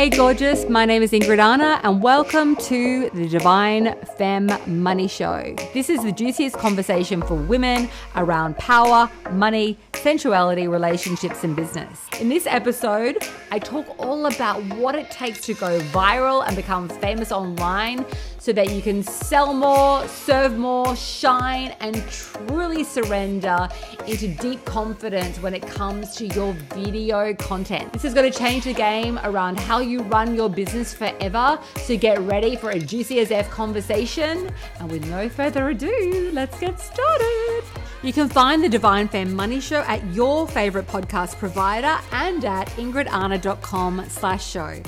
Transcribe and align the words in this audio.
Hey, 0.00 0.08
gorgeous. 0.08 0.66
My 0.66 0.86
name 0.86 1.02
is 1.02 1.12
Ingrid 1.12 1.44
Arna, 1.44 1.78
and 1.82 2.02
welcome 2.02 2.56
to 2.56 3.10
the 3.10 3.28
Divine 3.28 3.94
Femme 4.16 4.50
Money 4.66 5.06
Show. 5.06 5.54
This 5.74 5.90
is 5.90 6.02
the 6.02 6.10
juiciest 6.10 6.56
conversation 6.56 7.20
for 7.20 7.34
women 7.34 7.86
around 8.16 8.56
power, 8.56 9.10
money, 9.32 9.76
sensuality, 9.92 10.68
relationships, 10.68 11.44
and 11.44 11.54
business. 11.54 12.08
In 12.18 12.30
this 12.30 12.46
episode, 12.46 13.18
I 13.50 13.58
talk 13.58 13.94
all 13.98 14.24
about 14.24 14.62
what 14.76 14.94
it 14.94 15.10
takes 15.10 15.42
to 15.42 15.52
go 15.52 15.78
viral 15.92 16.46
and 16.46 16.56
become 16.56 16.88
famous 16.88 17.30
online 17.30 18.06
so 18.38 18.54
that 18.54 18.70
you 18.70 18.80
can 18.80 19.02
sell 19.02 19.52
more, 19.52 20.08
serve 20.08 20.56
more, 20.56 20.96
shine, 20.96 21.74
and 21.80 22.02
truly 22.10 22.84
surrender 22.84 23.68
into 24.06 24.28
deep 24.28 24.64
confidence 24.64 25.36
when 25.42 25.52
it 25.52 25.60
comes 25.60 26.16
to 26.16 26.26
your 26.28 26.54
video 26.74 27.34
content. 27.34 27.92
This 27.92 28.06
is 28.06 28.14
going 28.14 28.32
to 28.32 28.38
change 28.38 28.64
the 28.64 28.72
game 28.72 29.20
around 29.24 29.60
how 29.60 29.80
you 29.80 29.89
run 29.98 30.34
your 30.34 30.48
business 30.48 30.94
forever. 30.94 31.58
So 31.76 31.96
get 31.96 32.18
ready 32.20 32.56
for 32.56 32.70
a 32.70 32.78
juicy 32.78 33.20
as 33.20 33.30
F 33.30 33.50
conversation. 33.50 34.50
And 34.78 34.90
with 34.90 35.06
no 35.08 35.28
further 35.28 35.68
ado, 35.68 36.30
let's 36.32 36.58
get 36.58 36.78
started. 36.80 37.62
You 38.02 38.12
can 38.12 38.28
find 38.28 38.64
the 38.64 38.68
Divine 38.68 39.08
Femme 39.08 39.34
Money 39.34 39.60
Show 39.60 39.80
at 39.80 40.04
your 40.14 40.48
favorite 40.48 40.86
podcast 40.86 41.38
provider 41.38 41.98
and 42.12 42.44
at 42.44 42.68
ingridarna.com 42.70 44.06
slash 44.08 44.46
show. 44.46 44.80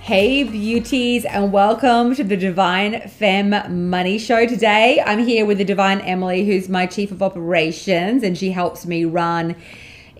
Hey 0.00 0.44
beauties 0.44 1.24
and 1.24 1.52
welcome 1.52 2.14
to 2.14 2.22
the 2.22 2.36
Divine 2.36 3.08
Femme 3.08 3.90
Money 3.90 4.18
Show. 4.18 4.46
Today 4.46 5.02
I'm 5.04 5.18
here 5.18 5.44
with 5.44 5.58
the 5.58 5.64
Divine 5.64 6.00
Emily 6.00 6.46
who's 6.46 6.68
my 6.68 6.86
Chief 6.86 7.10
of 7.10 7.24
Operations 7.24 8.22
and 8.22 8.38
she 8.38 8.52
helps 8.52 8.86
me 8.86 9.04
run 9.04 9.56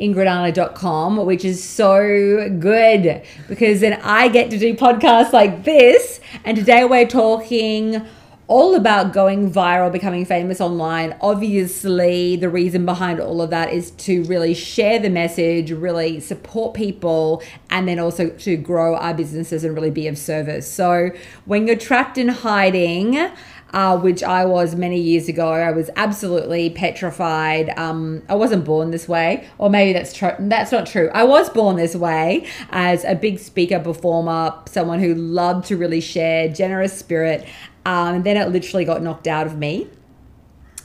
ingridarna.com 0.01 1.25
which 1.25 1.45
is 1.45 1.63
so 1.63 2.49
good 2.59 3.23
because 3.49 3.81
then 3.81 4.01
I 4.03 4.29
get 4.29 4.51
to 4.51 4.59
do 4.59 4.75
podcasts 4.75 5.33
like 5.33 5.65
this 5.65 6.21
and 6.45 6.57
today 6.57 6.85
we're 6.85 7.07
talking 7.07 8.07
all 8.49 8.77
about 8.77 9.13
going 9.13 9.51
viral, 9.51 9.91
becoming 9.91 10.25
famous 10.25 10.61
online. 10.61 11.17
Obviously, 11.21 12.37
the 12.37 12.49
reason 12.49 12.87
behind 12.87 13.19
all 13.19 13.43
of 13.43 13.51
that 13.51 13.73
is 13.73 13.91
to 13.93 14.23
really 14.25 14.55
share 14.55 15.01
the 15.01 15.11
message, 15.11 15.73
really 15.73 16.21
support 16.21 16.75
people, 16.75 17.43
and 17.71 17.89
then 17.89 17.99
also 17.99 18.29
to 18.31 18.57
grow 18.57 18.95
our 18.95 19.15
businesses 19.15 19.65
and 19.65 19.75
really 19.75 19.91
be 19.91 20.07
of 20.07 20.17
service. 20.17 20.71
So, 20.71 21.11
when 21.45 21.67
you're 21.67 21.77
trapped 21.77 22.19
in 22.19 22.29
hiding, 22.29 23.31
uh, 23.73 23.99
which 23.99 24.23
I 24.23 24.45
was 24.45 24.75
many 24.75 25.01
years 25.01 25.29
ago. 25.29 25.49
I 25.51 25.71
was 25.73 25.91
absolutely 25.97 26.71
petrified. 26.71 27.77
Um, 27.79 28.23
I 28.29 28.35
wasn't 28.35 28.65
born 28.65 28.91
this 28.91 29.09
way, 29.09 29.47
or 29.59 29.69
maybe 29.71 29.93
that's 29.93 30.13
true. 30.13 30.33
That's 30.39 30.73
not 30.73 30.87
true. 30.87 31.11
I 31.13 31.25
was 31.25 31.51
born 31.51 31.77
this 31.77 31.95
way 31.95 32.47
as 32.71 33.05
a 33.05 33.15
big 33.15 33.39
speaker, 33.39 33.81
performer, 33.81 34.55
someone 34.67 35.01
who 35.01 35.15
loved 35.15 35.67
to 35.69 35.77
really 35.77 36.01
share, 36.01 36.49
generous 36.49 36.97
spirit, 36.97 37.47
um, 37.85 38.17
and 38.17 38.25
then 38.25 38.37
it 38.37 38.49
literally 38.51 38.85
got 38.85 39.03
knocked 39.03 39.27
out 39.27 39.47
of 39.47 39.59
me 39.59 39.89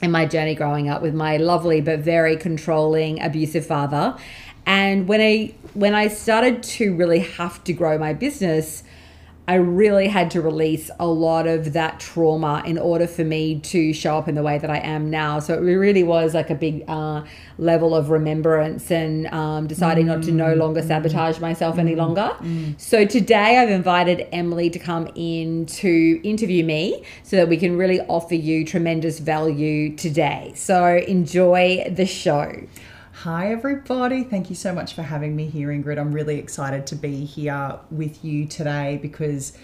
in 0.01 0.11
my 0.11 0.25
journey 0.25 0.55
growing 0.55 0.89
up 0.89 1.01
with 1.01 1.13
my 1.13 1.37
lovely 1.37 1.81
but 1.81 1.99
very 1.99 2.35
controlling, 2.35 3.21
abusive 3.21 3.65
father. 3.65 4.17
And 4.65 5.07
when 5.07 5.21
I 5.21 5.53
when 5.73 5.95
I 5.95 6.07
started 6.07 6.63
to 6.63 6.95
really 6.95 7.19
have 7.19 7.63
to 7.63 7.73
grow 7.73 7.97
my 7.97 8.13
business, 8.13 8.83
I 9.47 9.55
really 9.55 10.07
had 10.07 10.31
to 10.31 10.41
release 10.41 10.91
a 10.99 11.07
lot 11.07 11.47
of 11.47 11.73
that 11.73 11.99
trauma 11.99 12.61
in 12.65 12.77
order 12.77 13.07
for 13.07 13.23
me 13.23 13.59
to 13.59 13.91
show 13.91 14.17
up 14.17 14.27
in 14.27 14.35
the 14.35 14.43
way 14.43 14.59
that 14.59 14.69
I 14.69 14.77
am 14.77 15.09
now. 15.09 15.39
So 15.39 15.55
it 15.55 15.61
really 15.61 16.03
was 16.03 16.33
like 16.33 16.49
a 16.49 16.55
big 16.55 16.83
uh, 16.87 17.23
level 17.57 17.95
of 17.95 18.11
remembrance 18.11 18.91
and 18.91 19.27
um, 19.27 19.67
deciding 19.67 20.05
mm. 20.05 20.09
not 20.09 20.23
to 20.23 20.31
no 20.31 20.53
mm. 20.53 20.57
longer 20.57 20.81
sabotage 20.81 21.39
myself 21.39 21.79
any 21.79 21.95
mm. 21.95 21.97
longer. 21.97 22.31
Mm. 22.39 22.79
So 22.79 23.03
today 23.05 23.57
I've 23.57 23.71
invited 23.71 24.27
Emily 24.31 24.69
to 24.69 24.79
come 24.79 25.09
in 25.15 25.65
to 25.65 26.21
interview 26.23 26.63
me 26.63 27.03
so 27.23 27.35
that 27.37 27.49
we 27.49 27.57
can 27.57 27.77
really 27.77 27.99
offer 28.01 28.35
you 28.35 28.63
tremendous 28.63 29.19
value 29.19 29.95
today. 29.95 30.53
So 30.55 30.97
enjoy 30.97 31.91
the 31.93 32.05
show. 32.05 32.67
Hi, 33.23 33.51
everybody. 33.51 34.23
Thank 34.23 34.49
you 34.49 34.55
so 34.55 34.73
much 34.73 34.95
for 34.95 35.03
having 35.03 35.35
me 35.35 35.45
here, 35.45 35.67
Ingrid. 35.67 35.99
I'm 35.99 36.11
really 36.11 36.39
excited 36.39 36.87
to 36.87 36.95
be 36.95 37.23
here 37.23 37.77
with 37.91 38.25
you 38.25 38.47
today 38.47 38.97
because, 38.99 39.55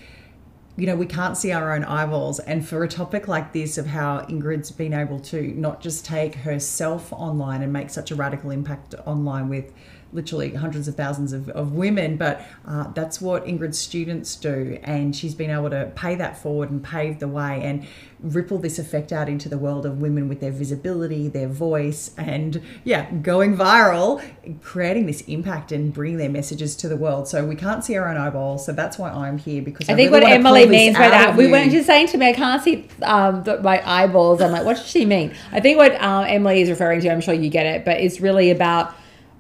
you 0.76 0.86
know, 0.86 0.96
we 0.96 1.08
can't 1.08 1.36
see 1.36 1.52
our 1.52 1.74
own 1.74 1.84
eyeballs. 1.84 2.38
And 2.38 2.64
for 2.68 2.84
a 2.84 2.88
topic 2.88 3.28
like 3.28 3.54
this, 3.54 3.80
of 3.80 3.88
how 3.88 4.20
Ingrid's 4.30 4.70
been 4.70 4.94
able 4.94 5.20
to 5.22 5.42
not 5.60 5.82
just 5.82 6.06
take 6.06 6.36
herself 6.36 7.12
online 7.12 7.64
and 7.64 7.74
make 7.74 7.90
such 7.90 8.12
a 8.12 8.16
radical 8.16 8.52
impact 8.52 8.94
online 9.08 9.50
with 9.50 9.74
literally 10.14 10.54
hundreds 10.54 10.88
of 10.88 10.96
thousands 10.96 11.34
of, 11.34 11.50
of 11.50 11.74
women, 11.74 12.18
but 12.18 12.42
uh, 12.66 12.88
that's 12.92 13.20
what 13.20 13.46
Ingrid's 13.46 13.78
students 13.78 14.36
do. 14.36 14.80
And 14.84 15.16
she's 15.16 15.36
been 15.36 15.50
able 15.50 15.70
to 15.70 15.92
pay 15.96 16.16
that 16.16 16.42
forward 16.42 16.72
and 16.72 16.84
pave 16.84 17.20
the 17.20 17.28
way 17.28 17.62
and 17.64 17.86
ripple 18.20 18.58
this 18.58 18.80
effect 18.80 19.12
out 19.12 19.30
into 19.30 19.48
the 19.48 19.58
world 19.58 19.86
of 19.86 20.02
women 20.02 20.28
with 20.28 20.40
their 20.40 20.52
visibility, 20.52 21.28
their 21.28 21.48
voice, 21.48 22.12
and 22.18 22.62
yeah, 22.84 23.12
going 23.12 23.56
viral, 23.56 24.24
creating 24.62 25.06
this 25.06 25.22
impact 25.22 25.72
and 25.72 25.94
bringing 25.94 26.18
their 26.18 26.30
messages 26.30 26.76
to 26.76 26.88
the 26.88 26.96
world. 26.96 27.28
So 27.28 27.46
we 27.46 27.56
can't 27.56 27.84
see 27.84 27.96
our 27.96 28.10
own 28.10 28.18
eyeballs. 28.18 28.66
So 28.66 28.72
that's 28.72 28.98
why 28.98 29.12
I'm 29.12 29.38
here 29.38 29.62
because 29.62 29.88
I, 29.90 29.94
I 29.94 29.96
think 29.96 30.12
really 30.12 30.24
what 30.24 30.32
Emily 30.32 30.68
means 30.68 30.98
by 30.98 31.10
that, 31.10 31.36
we 31.36 31.48
weren't 31.48 31.72
just 31.72 31.86
saying 31.86 32.08
to 32.08 32.18
me, 32.18 32.30
I 32.30 32.34
can't 32.34 32.64
see 32.64 32.88
um, 33.04 33.44
the, 33.44 33.62
my 33.62 33.88
eyeballs. 33.88 34.42
I'm 34.42 34.52
like, 34.52 34.66
what 34.66 34.78
does 34.78 34.88
she 34.88 35.06
mean? 35.06 35.36
I 35.52 35.60
think 35.60 35.78
what 35.78 36.02
um, 36.02 36.26
Emily 36.28 36.62
is 36.62 36.70
referring 36.70 37.02
to, 37.02 37.12
I'm 37.12 37.22
sure 37.22 37.34
you 37.34 37.50
get 37.50 37.66
it, 37.66 37.86
but 37.86 38.00
it's 38.00 38.20
really 38.20 38.50
about 38.50 38.96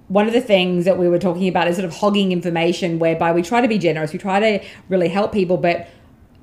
one 0.07 0.27
of 0.27 0.33
the 0.33 0.41
things 0.41 0.85
that 0.85 0.97
we 0.97 1.07
were 1.07 1.19
talking 1.19 1.47
about 1.47 1.67
is 1.67 1.75
sort 1.75 1.85
of 1.85 1.93
hogging 1.93 2.31
information 2.31 2.99
whereby 2.99 3.31
we 3.31 3.41
try 3.41 3.61
to 3.61 3.67
be 3.67 3.77
generous 3.77 4.13
we 4.13 4.19
try 4.19 4.39
to 4.39 4.65
really 4.89 5.09
help 5.09 5.31
people 5.31 5.57
but 5.57 5.87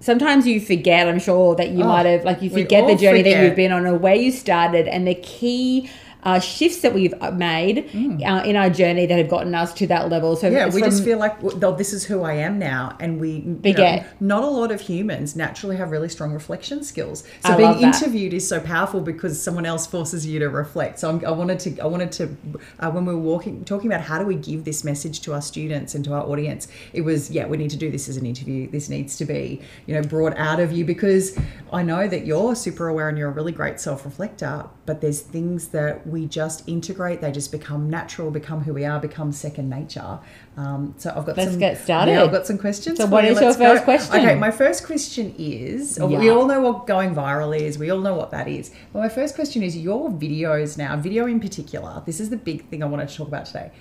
sometimes 0.01 0.47
you 0.47 0.61
forget 0.61 1.09
i'm 1.09 1.19
sure 1.19 1.55
that 1.55 1.71
you 1.71 1.83
oh, 1.83 1.89
might 1.89 2.07
have 2.07 2.25
like 2.25 2.43
you 2.43 2.51
forget 2.51 2.87
the 2.87 2.95
journey 2.95 3.21
forget. 3.21 3.39
that 3.39 3.47
you've 3.47 3.57
been 3.57 3.73
on 3.73 3.87
or 3.87 3.97
where 3.97 4.15
you 4.15 4.31
started 4.31 4.87
and 4.87 5.07
the 5.07 5.15
key 5.15 5.89
uh, 6.25 6.39
shifts 6.39 6.81
that 6.81 6.95
we've 6.95 7.15
made 7.35 7.89
mm. 7.91 8.27
uh, 8.27 8.45
in 8.45 8.57
our 8.57 8.71
journey 8.71 9.07
that 9.07 9.19
have 9.19 9.29
gotten 9.29 9.55
us 9.55 9.73
to 9.75 9.87
that 9.87 10.09
level. 10.09 10.37
So 10.37 10.49
yeah, 10.49 10.67
we 10.67 10.81
from, 10.81 10.91
just 10.91 11.05
feel 11.05 11.19
like 11.19 11.43
well, 11.43 11.73
this 11.73 11.93
is 11.93 12.05
who 12.05 12.23
I 12.23 12.35
am 12.35 12.59
now, 12.59 12.97
and 13.01 13.21
we 13.21 13.43
forget. 13.43 14.21
Know, 14.21 14.35
not 14.39 14.45
a 14.45 14.49
lot 14.49 14.73
of 14.73 14.81
humans 14.81 15.37
naturally 15.37 15.77
have 15.77 15.91
really 15.91 16.09
strong 16.09 16.33
reflection 16.33 16.83
skills. 16.83 17.25
So 17.45 17.53
I 17.53 17.57
being 17.57 17.81
interviewed 17.81 18.33
is 18.33 18.47
so 18.49 18.61
powerful 18.61 19.01
because 19.01 19.41
someone 19.41 19.67
else 19.67 19.87
forces 19.87 20.27
you 20.27 20.39
to 20.41 20.49
reflect. 20.49 20.99
So 20.99 21.09
I'm, 21.11 21.25
i 21.25 21.31
wanted 21.31 21.59
to, 21.61 21.79
I 21.81 21.87
wanted 21.87 22.13
to, 22.13 22.37
uh, 22.81 22.91
when 22.91 23.05
we 23.05 23.15
were 23.15 23.21
walking, 23.21 23.65
talking 23.65 23.91
about 23.91 24.03
how 24.03 24.19
do 24.19 24.25
we 24.25 24.37
give 24.37 24.65
this 24.65 24.85
message 24.85 25.21
to 25.21 25.35
our 25.35 25.43
students 25.43 25.95
and 25.95 26.05
to 26.07 26.15
our 26.15 26.23
audience, 26.23 26.69
it 26.93 27.03
was 27.03 27.31
yeah, 27.31 27.47
we 27.47 27.57
need 27.57 27.71
to 27.71 27.77
do 27.77 27.91
this 27.91 28.09
as 28.09 28.17
an 28.17 28.27
interview. 28.27 28.71
This 28.71 28.89
needs 28.89 29.17
to 29.19 29.25
be 29.25 29.61
you 29.87 29.95
know 29.95 30.03
brought 30.03 30.37
out 30.37 30.61
of 30.61 30.73
you 30.73 30.85
because 30.85 31.39
I 31.73 31.83
know 31.83 32.09
that 32.09 32.25
you're 32.27 32.55
super 32.55 32.89
aware 32.89 33.09
and 33.09 33.19
you're 33.19 33.29
a 33.29 33.33
really 33.33 33.53
great 33.53 33.81
self 33.81 34.05
reflector, 34.05 34.69
but 34.87 35.01
there's 35.01 35.21
things 35.21 35.69
that 35.69 36.07
we 36.15 36.27
just 36.27 36.67
integrate. 36.69 37.21
They 37.21 37.33
just 37.33 37.51
become 37.51 37.91
natural, 37.91 38.31
become 38.31 38.63
who 38.63 38.73
we 38.73 38.85
are, 38.85 39.01
become 39.01 39.33
second 39.33 39.69
nature. 39.69 40.21
Um, 40.57 40.95
so 40.97 41.11
I've 41.11 41.27
got 41.27 41.35
some. 41.35 41.37
Let's 41.37 41.51
some, 41.51 41.59
get 41.59 41.79
started. 41.79 42.13
Yeah, 42.13 42.23
I've 42.23 42.31
got 42.31 42.47
some 42.47 42.57
questions. 42.57 42.99
So 42.99 43.07
what 43.07 43.25
is 43.25 43.41
your 43.41 43.53
first 43.53 43.81
go. 43.81 43.85
question? 43.85 44.21
Okay, 44.21 44.37
my 44.37 44.53
first 44.53 44.87
question 44.87 45.35
is 45.37 45.99
yeah. 45.99 46.07
we 46.07 46.31
all 46.31 46.47
know 46.47 46.61
what 46.61 46.87
going 46.87 47.15
viral 47.15 47.59
is. 47.59 47.79
We 47.79 47.91
all 47.91 47.99
know 47.99 48.15
what 48.15 48.31
that 48.31 48.47
is. 48.47 48.71
But 48.93 49.01
my 49.01 49.09
first 49.09 49.35
question 49.35 49.63
is 49.65 49.77
your 49.77 50.09
videos 50.09 50.79
now, 50.79 50.97
video 50.97 51.27
in 51.27 51.41
particular. 51.41 52.03
This 52.07 52.21
is 52.21 52.31
the 52.31 52.37
big 52.37 52.69
thing 52.69 52.83
I 52.83 52.87
wanted 52.87 53.09
to 53.09 53.17
talk 53.17 53.29
about 53.29 53.47
today. 53.47 53.73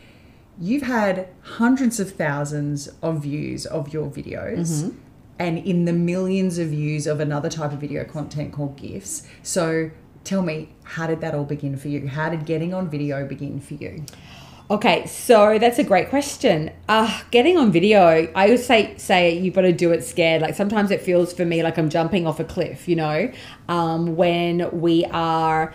You've 0.60 0.84
had 0.84 1.30
hundreds 1.42 2.00
of 2.00 2.14
thousands 2.14 2.90
of 3.02 3.22
views 3.22 3.66
of 3.68 3.94
your 3.94 4.10
videos. 4.10 4.84
Mm-hmm 4.84 4.98
and 5.40 5.58
in 5.58 5.86
the 5.86 5.92
millions 5.92 6.60
of 6.60 6.68
views 6.70 7.08
of 7.08 7.20
another 7.20 7.50
type 7.50 7.72
of 7.72 7.80
video 7.80 8.04
content 8.04 8.54
called 8.54 8.78
GIFs. 8.78 9.28
So 9.42 9.90
tell 10.24 10.42
me, 10.42 10.70
how 10.84 11.08
did 11.08 11.22
that 11.22 11.34
all 11.36 11.44
begin 11.44 11.78
for 11.78 11.88
you? 11.88 12.08
How 12.08 12.30
did 12.30 12.46
getting 12.46 12.74
on 12.74 12.90
video 12.90 13.26
begin 13.28 13.60
for 13.60 13.74
you? 13.76 14.06
Okay, 14.70 15.06
so 15.06 15.60
that's 15.60 15.78
a 15.78 15.84
great 15.84 16.10
question. 16.10 16.72
Uh, 16.88 17.22
getting 17.32 17.58
on 17.58 17.72
video, 17.72 18.32
I 18.34 18.50
would 18.50 18.60
say 18.60 18.96
say 18.98 19.38
you've 19.38 19.54
got 19.54 19.62
to 19.62 19.74
do 19.74 19.92
it 19.92 20.04
scared. 20.04 20.42
Like 20.42 20.56
sometimes 20.56 20.90
it 20.90 21.02
feels 21.02 21.34
for 21.34 21.46
me 21.46 21.64
like 21.64 21.78
I'm 21.78 21.90
jumping 21.90 22.26
off 22.26 22.40
a 22.40 22.46
cliff. 22.46 22.88
You 22.88 22.96
know, 22.96 23.32
um, 23.68 24.16
when 24.16 24.70
we 24.72 25.04
are 25.06 25.74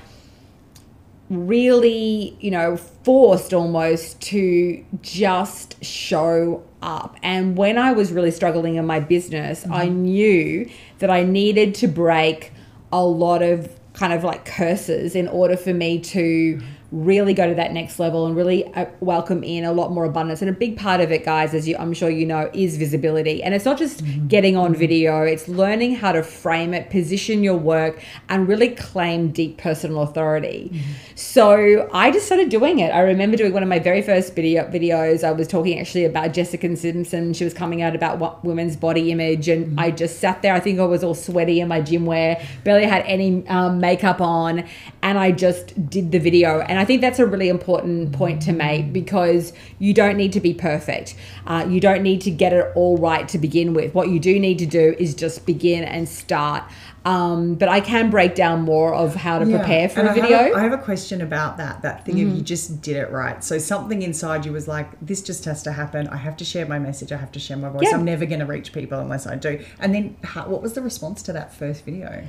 really, 1.28 2.36
you 2.40 2.50
know, 2.50 2.76
forced 2.76 3.52
almost 3.52 4.20
to 4.22 4.82
just 5.02 5.82
show 5.84 6.64
up. 6.80 7.16
And 7.22 7.56
when 7.56 7.76
I 7.76 7.92
was 7.92 8.10
really 8.10 8.30
struggling 8.30 8.76
in 8.76 8.86
my 8.86 9.00
business, 9.00 9.64
mm-hmm. 9.64 9.72
I 9.74 9.88
knew 9.88 10.68
that 11.00 11.10
I 11.10 11.24
needed 11.24 11.74
to 11.76 11.88
break 11.88 12.52
a 12.90 13.04
lot 13.04 13.42
of 13.42 13.77
kind 13.98 14.12
of 14.12 14.22
like 14.22 14.44
curses 14.44 15.16
in 15.16 15.26
order 15.26 15.56
for 15.56 15.74
me 15.74 15.98
to 15.98 16.62
really 16.90 17.34
go 17.34 17.46
to 17.46 17.54
that 17.54 17.72
next 17.72 17.98
level 17.98 18.26
and 18.26 18.34
really 18.34 18.64
uh, 18.74 18.86
welcome 19.00 19.44
in 19.44 19.64
a 19.64 19.72
lot 19.72 19.92
more 19.92 20.06
abundance. 20.06 20.40
And 20.40 20.48
a 20.48 20.54
big 20.54 20.78
part 20.78 21.00
of 21.00 21.12
it, 21.12 21.24
guys, 21.24 21.52
as 21.52 21.68
you, 21.68 21.76
I'm 21.78 21.92
sure 21.92 22.08
you 22.08 22.24
know, 22.24 22.50
is 22.54 22.78
visibility. 22.78 23.42
And 23.42 23.54
it's 23.54 23.66
not 23.66 23.76
just 23.76 24.02
mm-hmm. 24.02 24.26
getting 24.26 24.56
on 24.56 24.74
video, 24.74 25.22
it's 25.22 25.48
learning 25.48 25.96
how 25.96 26.12
to 26.12 26.22
frame 26.22 26.72
it, 26.72 26.88
position 26.88 27.44
your 27.44 27.56
work, 27.56 28.02
and 28.30 28.48
really 28.48 28.70
claim 28.70 29.30
deep 29.32 29.58
personal 29.58 30.02
authority. 30.02 30.70
Mm-hmm. 30.72 30.92
So 31.14 31.90
I 31.92 32.10
just 32.10 32.24
started 32.24 32.48
doing 32.48 32.78
it. 32.78 32.88
I 32.88 33.00
remember 33.00 33.36
doing 33.36 33.52
one 33.52 33.62
of 33.62 33.68
my 33.68 33.78
very 33.78 34.00
first 34.00 34.34
video 34.34 34.64
videos. 34.64 35.24
I 35.24 35.32
was 35.32 35.46
talking 35.46 35.78
actually 35.78 36.06
about 36.06 36.32
Jessica 36.32 36.74
Simpson. 36.74 37.34
She 37.34 37.44
was 37.44 37.52
coming 37.52 37.82
out 37.82 37.94
about 37.94 38.18
what 38.18 38.44
women's 38.44 38.76
body 38.76 39.10
image, 39.10 39.48
and 39.48 39.66
mm-hmm. 39.66 39.78
I 39.78 39.90
just 39.90 40.20
sat 40.20 40.40
there. 40.40 40.54
I 40.54 40.60
think 40.60 40.80
I 40.80 40.84
was 40.84 41.04
all 41.04 41.14
sweaty 41.14 41.60
in 41.60 41.68
my 41.68 41.80
gym 41.80 42.06
wear, 42.06 42.42
barely 42.64 42.86
had 42.86 43.02
any 43.04 43.46
um, 43.48 43.78
makeup 43.78 44.20
on, 44.20 44.64
and 45.02 45.18
I 45.18 45.32
just 45.32 45.90
did 45.90 46.12
the 46.12 46.18
video. 46.18 46.60
And 46.60 46.77
I 46.78 46.84
think 46.84 47.00
that's 47.00 47.18
a 47.18 47.26
really 47.26 47.48
important 47.48 48.12
point 48.12 48.42
to 48.42 48.52
make 48.52 48.92
because 48.92 49.52
you 49.78 49.94
don't 49.94 50.16
need 50.16 50.32
to 50.32 50.40
be 50.40 50.54
perfect. 50.54 51.14
Uh, 51.46 51.66
you 51.68 51.80
don't 51.80 52.02
need 52.02 52.20
to 52.22 52.30
get 52.30 52.52
it 52.52 52.72
all 52.74 52.98
right 52.98 53.28
to 53.28 53.38
begin 53.38 53.74
with. 53.74 53.94
What 53.94 54.08
you 54.08 54.20
do 54.20 54.38
need 54.38 54.58
to 54.58 54.66
do 54.66 54.94
is 54.98 55.14
just 55.14 55.46
begin 55.46 55.84
and 55.84 56.08
start. 56.08 56.64
Um, 57.04 57.54
but 57.54 57.68
I 57.68 57.80
can 57.80 58.10
break 58.10 58.34
down 58.34 58.62
more 58.62 58.94
of 58.94 59.14
how 59.14 59.38
to 59.38 59.48
yeah. 59.48 59.58
prepare 59.58 59.88
for 59.88 60.00
and 60.00 60.08
a 60.10 60.12
video. 60.12 60.36
I 60.36 60.42
have 60.42 60.52
a, 60.52 60.56
I 60.56 60.62
have 60.62 60.72
a 60.72 60.78
question 60.78 61.22
about 61.22 61.56
that. 61.56 61.80
That 61.82 62.04
thing 62.04 62.16
mm-hmm. 62.16 62.30
of 62.32 62.36
you 62.36 62.42
just 62.42 62.82
did 62.82 62.96
it 62.96 63.10
right. 63.10 63.42
So 63.42 63.58
something 63.58 64.02
inside 64.02 64.44
you 64.44 64.52
was 64.52 64.68
like, 64.68 64.88
this 65.00 65.22
just 65.22 65.44
has 65.46 65.62
to 65.62 65.72
happen. 65.72 66.06
I 66.08 66.16
have 66.16 66.36
to 66.38 66.44
share 66.44 66.66
my 66.66 66.78
message. 66.78 67.10
I 67.12 67.16
have 67.16 67.32
to 67.32 67.38
share 67.38 67.56
my 67.56 67.70
voice. 67.70 67.84
Yeah. 67.84 67.94
I'm 67.96 68.04
never 68.04 68.26
going 68.26 68.40
to 68.40 68.46
reach 68.46 68.72
people 68.72 68.98
unless 68.98 69.26
I 69.26 69.36
do. 69.36 69.64
And 69.78 69.94
then, 69.94 70.16
how, 70.22 70.48
what 70.48 70.60
was 70.60 70.74
the 70.74 70.82
response 70.82 71.22
to 71.22 71.32
that 71.32 71.54
first 71.54 71.84
video? 71.84 72.26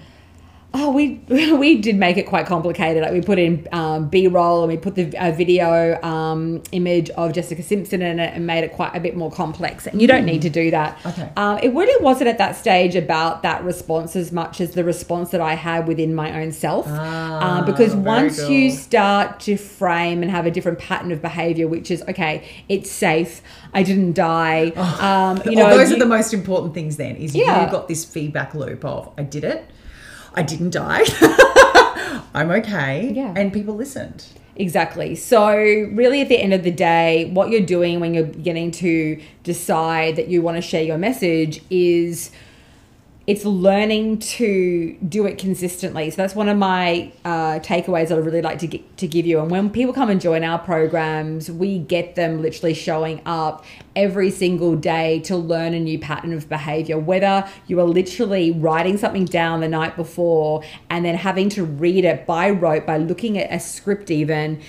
Oh, 0.71 0.91
we 0.91 1.19
we 1.27 1.81
did 1.81 1.95
make 1.95 2.17
it 2.17 2.27
quite 2.27 2.45
complicated. 2.45 3.01
Like 3.01 3.11
we 3.11 3.21
put 3.21 3.39
in 3.39 3.67
um, 3.71 4.07
B 4.07 4.27
roll 4.27 4.61
and 4.61 4.71
we 4.71 4.77
put 4.77 4.93
the 4.95 5.15
uh, 5.17 5.31
video 5.31 5.99
um, 6.03 6.61
image 6.71 7.09
of 7.11 7.33
Jessica 7.33 7.63
Simpson 7.63 8.03
in 8.03 8.19
it 8.19 8.35
and 8.35 8.45
made 8.45 8.63
it 8.63 8.73
quite 8.73 8.95
a 8.95 8.99
bit 8.99 9.15
more 9.15 9.31
complex. 9.31 9.87
And 9.87 9.99
you 9.99 10.07
don't 10.07 10.25
need 10.25 10.43
to 10.43 10.49
do 10.49 10.69
that. 10.69 11.03
Okay. 11.05 11.31
Um, 11.37 11.57
it 11.59 11.73
really 11.73 12.03
wasn't 12.03 12.29
at 12.29 12.37
that 12.37 12.55
stage 12.55 12.95
about 12.95 13.41
that 13.41 13.63
response 13.63 14.15
as 14.15 14.31
much 14.31 14.61
as 14.61 14.75
the 14.75 14.83
response 14.83 15.31
that 15.31 15.41
I 15.41 15.55
had 15.55 15.87
within 15.87 16.13
my 16.13 16.39
own 16.39 16.51
self. 16.51 16.85
Ah, 16.87 17.61
uh, 17.61 17.65
because 17.65 17.95
once 17.95 18.47
you 18.47 18.69
start 18.69 19.39
to 19.41 19.57
frame 19.57 20.21
and 20.21 20.29
have 20.29 20.45
a 20.45 20.51
different 20.51 20.77
pattern 20.77 21.11
of 21.11 21.19
behavior, 21.19 21.67
which 21.67 21.89
is 21.89 22.03
okay, 22.03 22.47
it's 22.69 22.91
safe. 22.91 23.41
I 23.73 23.81
didn't 23.81 24.13
die. 24.13 24.71
Oh, 24.75 25.05
um, 25.05 25.41
you 25.49 25.55
know, 25.55 25.67
oh, 25.67 25.77
those 25.77 25.89
you, 25.89 25.95
are 25.95 25.99
the 25.99 26.05
most 26.05 26.31
important 26.31 26.75
things. 26.75 26.97
Then 26.97 27.15
is 27.15 27.33
yeah. 27.33 27.65
you 27.65 27.71
got 27.71 27.87
this 27.87 28.05
feedback 28.05 28.53
loop 28.53 28.85
of 28.85 29.11
I 29.17 29.23
did 29.23 29.43
it 29.43 29.65
I 30.39 30.41
didn't 30.41 30.69
die. 30.69 31.03
I'm 32.33 32.49
okay. 32.49 33.11
Yeah. 33.13 33.33
And 33.35 33.51
people 33.51 33.75
listened. 33.75 34.25
Exactly. 34.55 35.13
So, 35.15 35.53
really, 35.53 36.21
at 36.21 36.29
the 36.29 36.37
end 36.37 36.53
of 36.53 36.63
the 36.63 36.71
day, 36.71 37.29
what 37.33 37.49
you're 37.49 37.59
doing 37.59 37.99
when 37.99 38.13
you're 38.13 38.23
beginning 38.23 38.71
to 38.71 39.21
decide 39.43 40.15
that 40.15 40.29
you 40.29 40.41
want 40.41 40.55
to 40.55 40.61
share 40.61 40.81
your 40.81 40.97
message 40.97 41.61
is 41.69 42.31
it's 43.29 43.45
learning 43.45 44.17
to 44.17 44.97
do 45.07 45.27
it 45.27 45.37
consistently. 45.37 46.09
So 46.09 46.17
that's 46.17 46.33
one 46.33 46.49
of 46.49 46.57
my 46.57 47.11
uh, 47.23 47.59
takeaways 47.59 48.07
that 48.07 48.15
I 48.15 48.21
really 48.21 48.41
like 48.41 48.57
to 48.57 48.65
get, 48.65 48.97
to 48.97 49.07
give 49.07 49.27
you. 49.27 49.39
And 49.39 49.51
when 49.51 49.69
people 49.69 49.93
come 49.93 50.09
and 50.09 50.19
join 50.19 50.43
our 50.43 50.57
programs, 50.57 51.51
we 51.51 51.77
get 51.77 52.15
them 52.15 52.41
literally 52.41 52.73
showing 52.73 53.21
up 53.27 53.65
every 53.95 54.31
single 54.31 54.75
day 54.75 55.19
to 55.19 55.37
learn 55.37 55.75
a 55.75 55.79
new 55.79 55.99
pattern 55.99 56.33
of 56.33 56.49
behavior. 56.49 56.97
Whether 56.97 57.47
you 57.67 57.79
are 57.79 57.85
literally 57.85 58.49
writing 58.49 58.97
something 58.97 59.25
down 59.25 59.59
the 59.59 59.69
night 59.69 59.95
before 59.95 60.63
and 60.89 61.05
then 61.05 61.13
having 61.13 61.49
to 61.49 61.63
read 61.63 62.05
it 62.05 62.25
by 62.25 62.49
rote 62.49 62.87
by 62.87 62.97
looking 62.97 63.37
at 63.37 63.53
a 63.53 63.59
script 63.59 64.09
even 64.09 64.59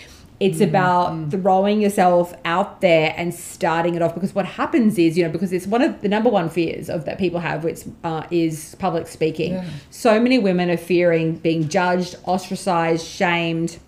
it's 0.40 0.58
mm, 0.58 0.68
about 0.68 1.12
mm. 1.12 1.30
throwing 1.30 1.82
yourself 1.82 2.34
out 2.46 2.80
there 2.80 3.14
and 3.16 3.32
starting 3.32 3.94
it 3.94 4.00
off 4.00 4.14
because 4.14 4.34
what 4.34 4.46
happens 4.46 4.98
is, 4.98 5.16
you 5.16 5.24
know, 5.24 5.30
because 5.30 5.52
it's 5.52 5.66
one 5.66 5.82
of 5.82 6.00
the 6.00 6.08
number 6.08 6.30
one 6.30 6.48
fears 6.48 6.88
of 6.88 7.04
that 7.04 7.18
people 7.18 7.40
have, 7.40 7.62
which 7.62 7.82
uh, 8.02 8.26
is 8.30 8.74
public 8.78 9.06
speaking. 9.06 9.52
Yeah. 9.52 9.68
So 9.90 10.18
many 10.18 10.38
women 10.38 10.70
are 10.70 10.78
fearing 10.78 11.36
being 11.36 11.68
judged, 11.68 12.16
ostracized, 12.24 13.06
shamed 13.06 13.78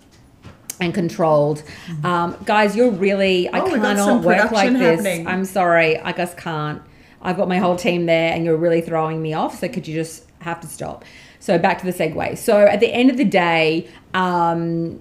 and 0.78 0.93
controlled. 0.93 1.62
Mm-hmm. 1.87 2.06
Um, 2.06 2.37
guys, 2.44 2.76
you're 2.76 2.90
really, 2.90 3.48
I 3.48 3.60
oh, 3.60 3.70
cannot 3.70 4.22
work 4.22 4.50
like 4.50 4.72
this. 4.75 5.26
I'm 5.26 5.46
sorry, 5.46 5.98
I 5.98 6.12
just 6.12 6.37
can't. 6.37 6.82
I've 7.22 7.37
got 7.37 7.48
my 7.48 7.58
whole 7.58 7.76
team 7.76 8.06
there 8.06 8.34
and 8.34 8.44
you're 8.44 8.56
really 8.56 8.82
throwing 8.82 9.22
me 9.22 9.32
off. 9.32 9.60
So 9.60 9.69
could 9.69 9.87
you 9.87 9.94
just 9.94 10.26
have 10.40 10.60
to 10.60 10.66
stop? 10.66 11.05
So 11.38 11.58
back 11.58 11.78
to 11.78 11.87
the 11.87 11.93
segue. 11.93 12.37
So 12.37 12.66
at 12.66 12.81
the 12.81 12.93
end 12.93 13.10
of 13.10 13.16
the 13.16 13.25
day, 13.25 13.88
um, 14.12 15.00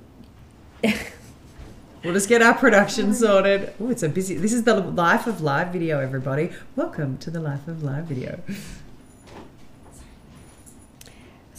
We'll 2.03 2.15
just 2.15 2.29
get 2.29 2.41
our 2.41 2.55
production 2.55 3.13
sorted. 3.13 3.73
Oh, 3.79 3.91
it's 3.91 4.01
a 4.01 4.09
busy. 4.09 4.33
This 4.35 4.53
is 4.53 4.63
the 4.63 4.73
Life 4.73 5.27
of 5.27 5.41
Live 5.41 5.71
video, 5.71 5.99
everybody. 5.99 6.49
Welcome 6.75 7.19
to 7.19 7.29
the 7.29 7.39
Life 7.39 7.67
of 7.67 7.83
Live 7.83 8.05
video. 8.05 8.39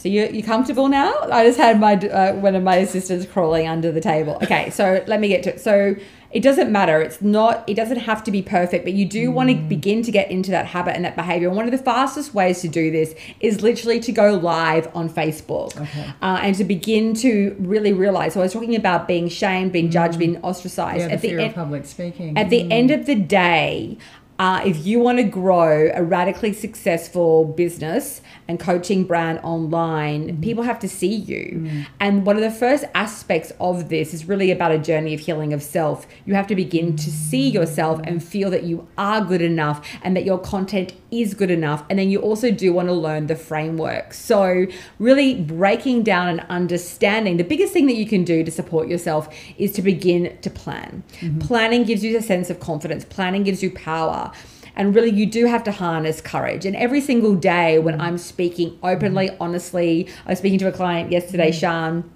So 0.03 0.09
you 0.09 0.27
you 0.33 0.43
comfortable 0.43 0.89
now? 0.89 1.13
I 1.31 1.45
just 1.45 1.57
had 1.57 1.79
my 1.79 1.93
uh, 1.95 2.33
one 2.33 2.55
of 2.55 2.63
my 2.63 2.75
assistants 2.75 3.25
crawling 3.25 3.69
under 3.69 3.89
the 3.89 4.01
table. 4.01 4.37
Okay, 4.43 4.69
so 4.69 5.01
let 5.07 5.21
me 5.21 5.29
get 5.29 5.43
to 5.43 5.53
it. 5.53 5.61
So 5.61 5.95
it 6.29 6.41
doesn't 6.43 6.73
matter. 6.73 6.99
It's 6.99 7.21
not, 7.21 7.63
it 7.67 7.75
doesn't 7.75 7.99
have 7.99 8.21
to 8.25 8.31
be 8.31 8.41
perfect, 8.41 8.83
but 8.83 8.93
you 8.93 9.05
do 9.05 9.29
mm. 9.29 9.33
want 9.33 9.49
to 9.51 9.55
begin 9.55 10.01
to 10.01 10.11
get 10.11 10.29
into 10.29 10.51
that 10.51 10.65
habit 10.65 10.95
and 10.95 11.05
that 11.05 11.15
behavior. 11.15 11.47
And 11.47 11.55
one 11.55 11.65
of 11.65 11.71
the 11.71 11.77
fastest 11.77 12.33
ways 12.33 12.59
to 12.61 12.67
do 12.67 12.91
this 12.91 13.15
is 13.39 13.61
literally 13.61 13.99
to 14.01 14.11
go 14.11 14.33
live 14.33 14.93
on 14.93 15.09
Facebook 15.09 15.79
okay. 15.79 16.11
uh, 16.21 16.39
and 16.41 16.55
to 16.55 16.63
begin 16.63 17.13
to 17.17 17.55
really 17.59 17.93
realize. 17.93 18.33
So 18.33 18.41
I 18.41 18.43
was 18.43 18.51
talking 18.51 18.75
about 18.75 19.07
being 19.07 19.29
shamed, 19.29 19.71
being 19.71 19.89
judged, 19.89 20.15
mm. 20.15 20.19
being 20.19 20.37
ostracized. 20.41 21.01
Yeah, 21.01 21.07
the 21.07 21.13
at 21.13 21.21
the 21.21 21.29
fear 21.29 21.39
of 21.39 21.53
public 21.53 21.85
speaking. 21.85 22.35
At 22.35 22.47
mm. 22.47 22.49
the 22.49 22.71
end 22.71 22.89
of 22.91 23.05
the 23.05 23.15
day, 23.15 23.99
uh, 24.39 24.61
if 24.65 24.85
you 24.85 24.99
want 24.99 25.19
to 25.19 25.23
grow 25.23 25.91
a 25.93 26.03
radically 26.03 26.53
successful 26.53 27.45
business 27.45 28.21
and 28.47 28.59
coaching 28.59 29.03
brand 29.03 29.39
online, 29.43 30.27
mm-hmm. 30.27 30.41
people 30.41 30.63
have 30.63 30.79
to 30.79 30.89
see 30.89 31.13
you. 31.13 31.61
Mm. 31.61 31.85
And 31.99 32.25
one 32.25 32.35
of 32.35 32.41
the 32.41 32.51
first 32.51 32.85
aspects 32.93 33.51
of 33.59 33.89
this 33.89 34.13
is 34.13 34.27
really 34.27 34.51
about 34.51 34.71
a 34.71 34.77
journey 34.77 35.13
of 35.13 35.19
healing 35.19 35.53
of 35.53 35.63
self. 35.63 36.05
You 36.25 36.35
have 36.35 36.47
to 36.47 36.55
begin 36.55 36.95
to 36.95 37.11
see 37.11 37.49
yourself 37.49 38.01
and 38.03 38.23
feel 38.23 38.49
that 38.51 38.63
you 38.63 38.87
are 38.97 39.23
good 39.23 39.41
enough 39.41 39.87
and 40.03 40.15
that 40.15 40.25
your 40.25 40.37
content 40.37 40.93
is 41.11 41.33
good 41.33 41.51
enough. 41.51 41.83
And 41.89 41.99
then 41.99 42.09
you 42.09 42.19
also 42.19 42.51
do 42.51 42.73
want 42.73 42.89
to 42.89 42.93
learn 42.93 43.27
the 43.27 43.35
framework. 43.35 44.13
So, 44.13 44.65
really 44.99 45.35
breaking 45.35 46.03
down 46.03 46.27
and 46.27 46.39
understanding 46.49 47.37
the 47.37 47.43
biggest 47.43 47.73
thing 47.73 47.87
that 47.87 47.95
you 47.95 48.05
can 48.05 48.23
do 48.23 48.43
to 48.43 48.51
support 48.51 48.87
yourself 48.87 49.33
is 49.57 49.71
to 49.73 49.81
begin 49.81 50.37
to 50.41 50.49
plan. 50.49 51.03
Mm-hmm. 51.19 51.39
Planning 51.39 51.83
gives 51.83 52.03
you 52.03 52.17
a 52.17 52.21
sense 52.21 52.49
of 52.49 52.59
confidence, 52.59 53.05
planning 53.05 53.43
gives 53.43 53.61
you 53.63 53.71
power. 53.71 54.31
And 54.75 54.95
really, 54.95 55.11
you 55.11 55.25
do 55.25 55.45
have 55.45 55.63
to 55.65 55.71
harness 55.71 56.19
courage. 56.19 56.65
And 56.65 56.75
every 56.75 57.01
single 57.01 57.35
day 57.35 57.79
when 57.79 57.99
I'm 58.01 58.17
speaking 58.17 58.77
openly, 58.81 59.29
honestly, 59.39 60.07
I 60.25 60.31
was 60.31 60.39
speaking 60.39 60.59
to 60.59 60.67
a 60.67 60.71
client 60.71 61.11
yesterday, 61.11 61.51
mm. 61.51 61.59
Shan, 61.59 62.11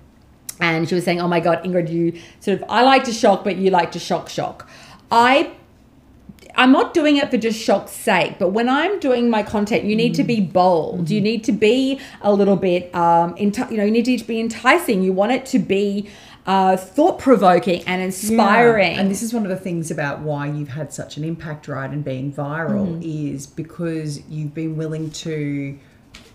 and 0.59 0.89
she 0.89 0.95
was 0.95 1.03
saying, 1.03 1.21
Oh 1.21 1.27
my 1.27 1.39
God, 1.39 1.63
Ingrid, 1.63 1.89
you 1.89 2.19
sort 2.39 2.59
of, 2.59 2.65
I 2.69 2.81
like 2.81 3.03
to 3.05 3.13
shock, 3.13 3.43
but 3.43 3.57
you 3.57 3.69
like 3.69 3.91
to 3.91 3.99
shock, 3.99 4.29
shock. 4.29 4.67
I 5.11 5.51
I'm 6.57 6.71
not 6.71 6.95
doing 6.95 7.17
it 7.17 7.29
for 7.29 7.37
just 7.37 7.59
shock's 7.59 7.91
sake, 7.91 8.39
but 8.39 8.49
when 8.49 8.67
I'm 8.67 8.99
doing 8.99 9.29
my 9.29 9.43
content, 9.43 9.83
you 9.83 9.95
need 9.95 10.15
to 10.15 10.23
be 10.23 10.41
bold. 10.41 11.01
Mm-hmm. 11.05 11.13
You 11.13 11.21
need 11.21 11.43
to 11.43 11.51
be 11.51 11.99
a 12.21 12.33
little 12.33 12.55
bit, 12.55 12.93
um, 12.95 13.35
enti- 13.35 13.69
you 13.69 13.77
know, 13.77 13.83
you 13.83 13.91
need 13.91 14.17
to 14.17 14.25
be 14.25 14.39
enticing. 14.39 15.03
You 15.03 15.13
want 15.13 15.33
it 15.33 15.45
to 15.47 15.59
be 15.59 16.09
uh, 16.47 16.77
thought 16.77 17.19
provoking 17.19 17.83
and 17.85 18.01
inspiring. 18.01 18.93
Yeah. 18.93 19.01
And 19.01 19.11
this 19.11 19.21
is 19.21 19.33
one 19.33 19.43
of 19.43 19.49
the 19.49 19.57
things 19.57 19.91
about 19.91 20.21
why 20.21 20.47
you've 20.47 20.69
had 20.69 20.93
such 20.93 21.17
an 21.17 21.25
impact, 21.25 21.67
right, 21.67 21.89
and 21.89 22.03
being 22.03 22.31
viral 22.31 22.97
mm. 22.97 23.33
is 23.33 23.45
because 23.45 24.25
you've 24.29 24.53
been 24.53 24.77
willing 24.77 25.11
to 25.11 25.77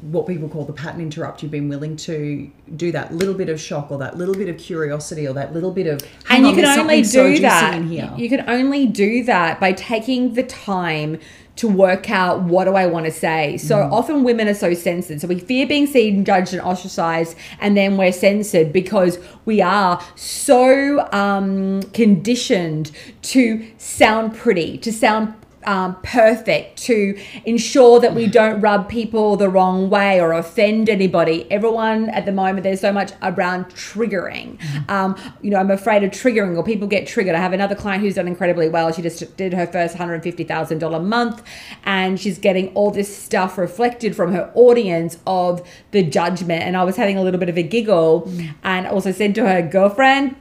what 0.03 0.27
people 0.27 0.49
call 0.49 0.65
the 0.65 0.73
pattern 0.73 1.01
interrupt. 1.01 1.43
You've 1.43 1.53
been 1.53 1.69
willing 1.69 1.97
to 1.97 2.51
do 2.77 2.91
that 2.93 3.15
little 3.15 3.35
bit 3.35 3.49
of 3.49 3.61
shock 3.61 3.91
or 3.91 3.99
that 3.99 4.17
little 4.17 4.35
bit 4.35 4.49
of 4.49 4.59
curiosity 4.59 5.27
or 5.29 5.33
that 5.35 5.53
little 5.53 5.71
bit 5.71 5.87
of 5.87 6.01
and 6.29 6.47
you 6.47 6.55
can 6.55 6.65
only 6.65 7.03
do 7.03 7.05
so 7.05 7.37
that. 7.43 7.83
You 8.17 8.29
can 8.29 8.49
only 8.49 8.87
do 8.87 9.23
that 9.25 9.61
by 9.61 9.73
taking 9.73 10.35
the 10.35 10.43
time 10.43 11.21
to 11.55 11.69
work 11.69 12.11
out 12.11 12.43
what 12.43 12.65
do 12.65 12.75
I 12.75 12.87
want 12.87 13.07
to 13.07 13.13
say. 13.13 13.59
So 13.59 13.77
mm. 13.77 13.93
often 13.93 14.25
women 14.25 14.49
are 14.49 14.55
so 14.55 14.73
censored. 14.75 15.21
So 15.21 15.29
we 15.29 15.39
fear 15.39 15.67
being 15.67 15.87
seen, 15.87 16.25
judged, 16.25 16.55
and 16.55 16.63
ostracized, 16.63 17.37
and 17.61 17.77
then 17.77 17.97
we're 17.97 18.13
censored 18.13 18.73
because 18.73 19.19
we 19.45 19.61
are 19.61 20.03
so 20.17 21.07
um, 21.13 21.83
conditioned 21.93 22.91
to 23.23 23.67
sound 23.77 24.35
pretty, 24.35 24.79
to 24.79 24.93
sound 24.93 25.35
um, 25.65 25.97
perfect 26.03 26.79
to 26.85 27.19
ensure 27.45 28.01
that 28.01 28.15
we 28.15 28.27
don't 28.27 28.61
rub 28.61 28.89
people 28.89 29.37
the 29.37 29.49
wrong 29.49 29.91
way 29.91 30.21
or 30.21 30.33
offend 30.33 30.89
anybody. 30.89 31.51
Everyone 31.51 32.09
at 32.11 32.25
the 32.25 32.33
moment, 32.33 32.65
there's 32.65 32.81
so 32.81 32.93
much 32.93 33.13
around 33.23 33.67
triggering. 33.67 34.59
Um, 34.91 35.17
you 35.41 35.51
know, 35.51 35.59
I'm 35.59 35.71
afraid 35.71 36.03
of 36.03 36.11
triggering 36.11 36.57
or 36.57 36.65
people 36.65 36.89
get 36.89 37.07
triggered. 37.07 37.35
I 37.35 37.41
have 37.41 37.53
another 37.53 37.75
client 37.75 38.03
who's 38.03 38.15
done 38.15 38.29
incredibly 38.29 38.69
well. 38.69 38.93
She 38.93 39.03
just 39.03 39.37
did 39.37 39.53
her 39.55 39.67
first 39.67 39.97
$150,000 39.97 41.05
month 41.05 41.43
and 41.85 42.19
she's 42.19 42.39
getting 42.39 42.69
all 42.75 42.91
this 42.91 43.15
stuff 43.15 43.59
reflected 43.59 44.17
from 44.17 44.33
her 44.33 44.51
audience 44.55 45.19
of 45.27 45.67
the 45.91 46.03
judgment. 46.03 46.63
And 46.63 46.77
I 46.77 46.85
was 46.85 46.97
having 46.97 47.17
a 47.17 47.23
little 47.23 47.41
bit 47.41 47.49
of 47.49 47.59
a 47.59 47.63
giggle 47.63 48.31
and 48.63 48.87
also 48.87 49.13
said 49.13 49.35
to 49.37 49.47
her 49.47 49.63
girlfriend, 49.63 50.37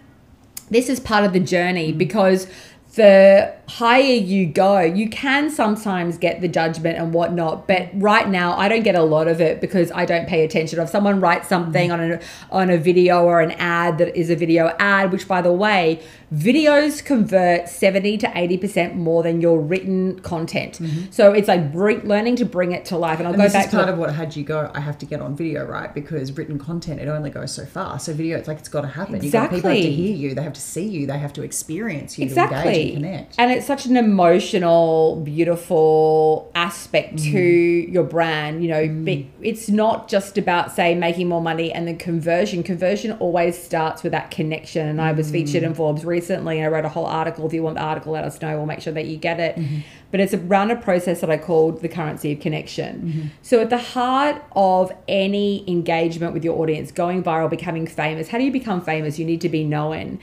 this 0.69 0.87
is 0.89 0.99
part 0.99 1.25
of 1.25 1.33
the 1.33 1.39
journey 1.39 1.91
because 1.91 2.47
the 2.95 3.53
higher 3.77 4.01
you 4.01 4.45
go, 4.45 4.81
you 4.81 5.09
can 5.09 5.49
sometimes 5.49 6.17
get 6.17 6.41
the 6.41 6.47
judgment 6.47 6.97
and 6.97 7.13
whatnot. 7.13 7.67
But 7.67 7.89
right 7.93 8.27
now, 8.27 8.57
I 8.57 8.67
don't 8.67 8.83
get 8.83 8.95
a 8.95 9.03
lot 9.03 9.27
of 9.27 9.39
it 9.39 9.61
because 9.61 9.91
I 9.93 10.05
don't 10.05 10.27
pay 10.27 10.43
attention. 10.43 10.79
If 10.79 10.89
someone 10.89 11.21
writes 11.21 11.47
something 11.47 11.89
mm. 11.89 11.93
on 11.93 12.11
a 12.11 12.19
on 12.51 12.69
a 12.69 12.77
video 12.77 13.23
or 13.23 13.39
an 13.39 13.51
ad 13.51 13.97
that 13.99 14.15
is 14.15 14.29
a 14.29 14.35
video 14.35 14.75
ad, 14.79 15.11
which 15.11 15.27
by 15.27 15.41
the 15.41 15.53
way, 15.53 16.03
videos 16.33 17.03
convert 17.03 17.69
seventy 17.69 18.17
to 18.17 18.31
eighty 18.37 18.57
percent 18.57 18.95
more 18.95 19.23
than 19.23 19.39
your 19.39 19.59
written 19.59 20.19
content. 20.19 20.79
Mm-hmm. 20.79 21.11
So 21.11 21.31
it's 21.31 21.47
like 21.47 21.71
bring, 21.71 22.01
learning 22.05 22.35
to 22.37 22.45
bring 22.45 22.73
it 22.73 22.83
to 22.85 22.97
life. 22.97 23.19
And 23.19 23.27
I'll 23.27 23.33
And 23.33 23.41
go 23.41 23.45
this 23.45 23.53
back 23.53 23.65
is 23.65 23.71
to 23.71 23.77
part 23.77 23.89
of 23.89 23.97
what 23.97 24.13
had 24.13 24.35
you 24.35 24.43
go. 24.43 24.69
I 24.73 24.81
have 24.81 24.97
to 24.97 25.05
get 25.05 25.21
on 25.21 25.35
video, 25.35 25.65
right? 25.65 25.93
Because 25.93 26.31
written 26.33 26.59
content 26.59 26.99
it 26.99 27.07
only 27.07 27.29
goes 27.29 27.53
so 27.53 27.65
far. 27.65 27.99
So 27.99 28.13
video, 28.13 28.37
it's 28.37 28.47
like 28.47 28.59
it's 28.59 28.69
got 28.69 28.81
to 28.81 28.87
happen. 28.87 29.23
You 29.23 29.31
got 29.31 29.49
people 29.49 29.69
have 29.69 29.79
to 29.79 29.91
hear 29.91 30.15
you. 30.15 30.35
They 30.35 30.43
have 30.43 30.53
to 30.53 30.61
see 30.61 30.87
you. 30.87 31.07
They 31.07 31.17
have 31.17 31.33
to 31.33 31.43
experience 31.43 32.19
you 32.19 32.27
to 32.27 32.31
engage 32.31 32.51
exactly 32.51 32.93
and 32.93 33.03
connect. 33.03 33.35
and 33.37 33.51
it's 33.51 33.60
such 33.65 33.85
an 33.85 33.97
emotional 33.97 35.21
beautiful 35.23 36.51
aspect 36.55 37.17
to 37.19 37.31
Mm. 37.31 37.93
your 37.93 38.03
brand 38.03 38.63
you 38.63 38.69
know 38.69 38.87
be, 39.03 39.29
it's 39.41 39.69
not 39.69 40.07
just 40.07 40.37
about 40.37 40.71
say 40.71 40.95
making 40.95 41.27
more 41.27 41.41
money 41.41 41.71
and 41.71 41.87
then 41.87 41.97
conversion 41.97 42.63
conversion 42.63 43.11
always 43.13 43.61
starts 43.61 44.03
with 44.03 44.11
that 44.11 44.31
connection 44.31 44.87
and 44.87 45.01
i 45.01 45.11
was 45.11 45.29
featured 45.31 45.63
Mm. 45.63 45.67
in 45.67 45.73
forbes 45.73 46.03
recently 46.05 46.57
and 46.59 46.65
i 46.65 46.69
wrote 46.69 46.85
a 46.85 46.89
whole 46.89 47.05
article 47.05 47.45
if 47.45 47.53
you 47.53 47.63
want 47.63 47.75
the 47.75 47.81
article 47.81 48.11
let 48.13 48.23
us 48.23 48.41
know 48.41 48.55
we'll 48.57 48.65
make 48.65 48.81
sure 48.81 48.93
that 48.93 49.05
you 49.05 49.17
get 49.17 49.39
it 49.39 49.55
Mm-hmm. 49.55 49.79
but 50.11 50.19
it's 50.19 50.33
around 50.33 50.71
a 50.71 50.75
process 50.75 51.21
that 51.21 51.29
i 51.29 51.37
called 51.37 51.81
the 51.81 51.89
currency 51.89 52.31
of 52.33 52.39
connection 52.39 53.01
Mm-hmm. 53.01 53.27
so 53.41 53.59
at 53.61 53.69
the 53.69 53.77
heart 53.77 54.41
of 54.53 54.91
any 55.07 55.63
engagement 55.69 56.33
with 56.33 56.43
your 56.43 56.59
audience 56.61 56.91
going 56.91 57.23
viral 57.23 57.49
becoming 57.49 57.85
famous 57.87 58.27
how 58.29 58.37
do 58.37 58.43
you 58.43 58.51
become 58.51 58.81
famous 58.81 59.17
you 59.19 59.25
need 59.25 59.41
to 59.41 59.49
be 59.49 59.63
known 59.63 60.19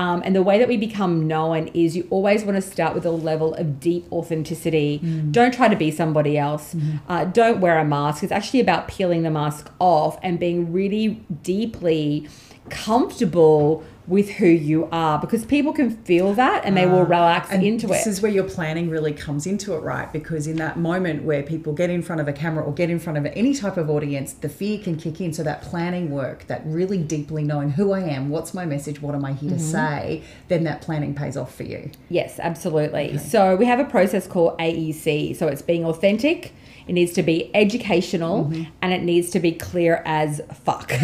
um, 0.00 0.22
and 0.24 0.34
the 0.34 0.42
way 0.42 0.58
that 0.58 0.66
we 0.66 0.78
become 0.78 1.26
known 1.26 1.68
is 1.74 1.94
you 1.94 2.06
always 2.08 2.42
want 2.42 2.56
to 2.56 2.62
start 2.62 2.94
with 2.94 3.04
a 3.04 3.10
level 3.10 3.52
of 3.54 3.78
deep 3.80 4.10
authenticity. 4.10 4.96
Don't 5.30 5.52
try 5.52 5.68
to 5.68 5.76
be 5.76 5.90
somebody 5.90 6.38
else. 6.38 6.74
Uh, 7.06 7.26
don't 7.26 7.60
wear 7.60 7.78
a 7.78 7.84
mask. 7.84 8.22
It's 8.22 8.32
actually 8.32 8.60
about 8.60 8.88
peeling 8.88 9.24
the 9.24 9.30
mask 9.30 9.70
off 9.78 10.18
and 10.22 10.38
being 10.40 10.72
really 10.72 11.22
deeply 11.42 12.26
comfortable 12.70 13.84
with 14.10 14.28
who 14.28 14.46
you 14.46 14.88
are 14.90 15.20
because 15.20 15.44
people 15.44 15.72
can 15.72 15.88
feel 15.88 16.34
that 16.34 16.64
and 16.64 16.76
they 16.76 16.84
will 16.84 17.04
relax 17.04 17.48
And 17.50 17.62
into 17.62 17.86
this 17.86 18.08
is 18.08 18.20
where 18.20 18.32
your 18.32 18.44
planning 18.44 18.90
really 18.90 19.12
comes 19.12 19.46
into 19.46 19.72
it, 19.74 19.78
right? 19.78 20.12
Because 20.12 20.48
in 20.48 20.56
that 20.56 20.76
moment 20.76 21.22
where 21.22 21.44
people 21.44 21.72
get 21.72 21.90
in 21.90 22.02
front 22.02 22.20
of 22.20 22.26
a 22.26 22.32
camera 22.32 22.64
or 22.64 22.74
get 22.74 22.90
in 22.90 22.98
front 22.98 23.18
of 23.18 23.26
any 23.26 23.54
type 23.54 23.76
of 23.76 23.88
audience, 23.88 24.32
the 24.32 24.48
fear 24.48 24.78
can 24.80 24.96
kick 24.96 25.20
in. 25.20 25.32
So 25.32 25.44
that 25.44 25.62
planning 25.62 26.10
work, 26.10 26.48
that 26.48 26.62
really 26.66 26.98
deeply 26.98 27.44
knowing 27.44 27.70
who 27.70 27.92
I 27.92 28.00
am, 28.00 28.30
what's 28.30 28.52
my 28.52 28.66
message, 28.66 29.00
what 29.00 29.14
am 29.14 29.24
I 29.24 29.32
here 29.32 29.50
to 29.50 29.56
Mm-hmm. 29.56 29.70
say, 29.70 30.22
then 30.48 30.64
that 30.64 30.82
planning 30.82 31.14
pays 31.14 31.36
off 31.36 31.54
for 31.54 31.62
you. 31.62 31.90
Yes, 32.08 32.40
absolutely. 32.40 33.16
So 33.18 33.54
we 33.54 33.66
have 33.66 33.78
a 33.78 33.84
process 33.84 34.26
called 34.26 34.58
AEC. 34.58 35.36
So 35.36 35.46
it's 35.46 35.62
being 35.62 35.84
authentic, 35.84 36.52
it 36.86 36.92
needs 36.92 37.12
to 37.12 37.22
be 37.22 37.50
educational, 37.54 38.52
and 38.82 38.92
it 38.92 39.02
needs 39.02 39.30
to 39.30 39.40
be 39.40 39.52
clear 39.52 40.02
as 40.04 40.40
fuck. 40.64 40.92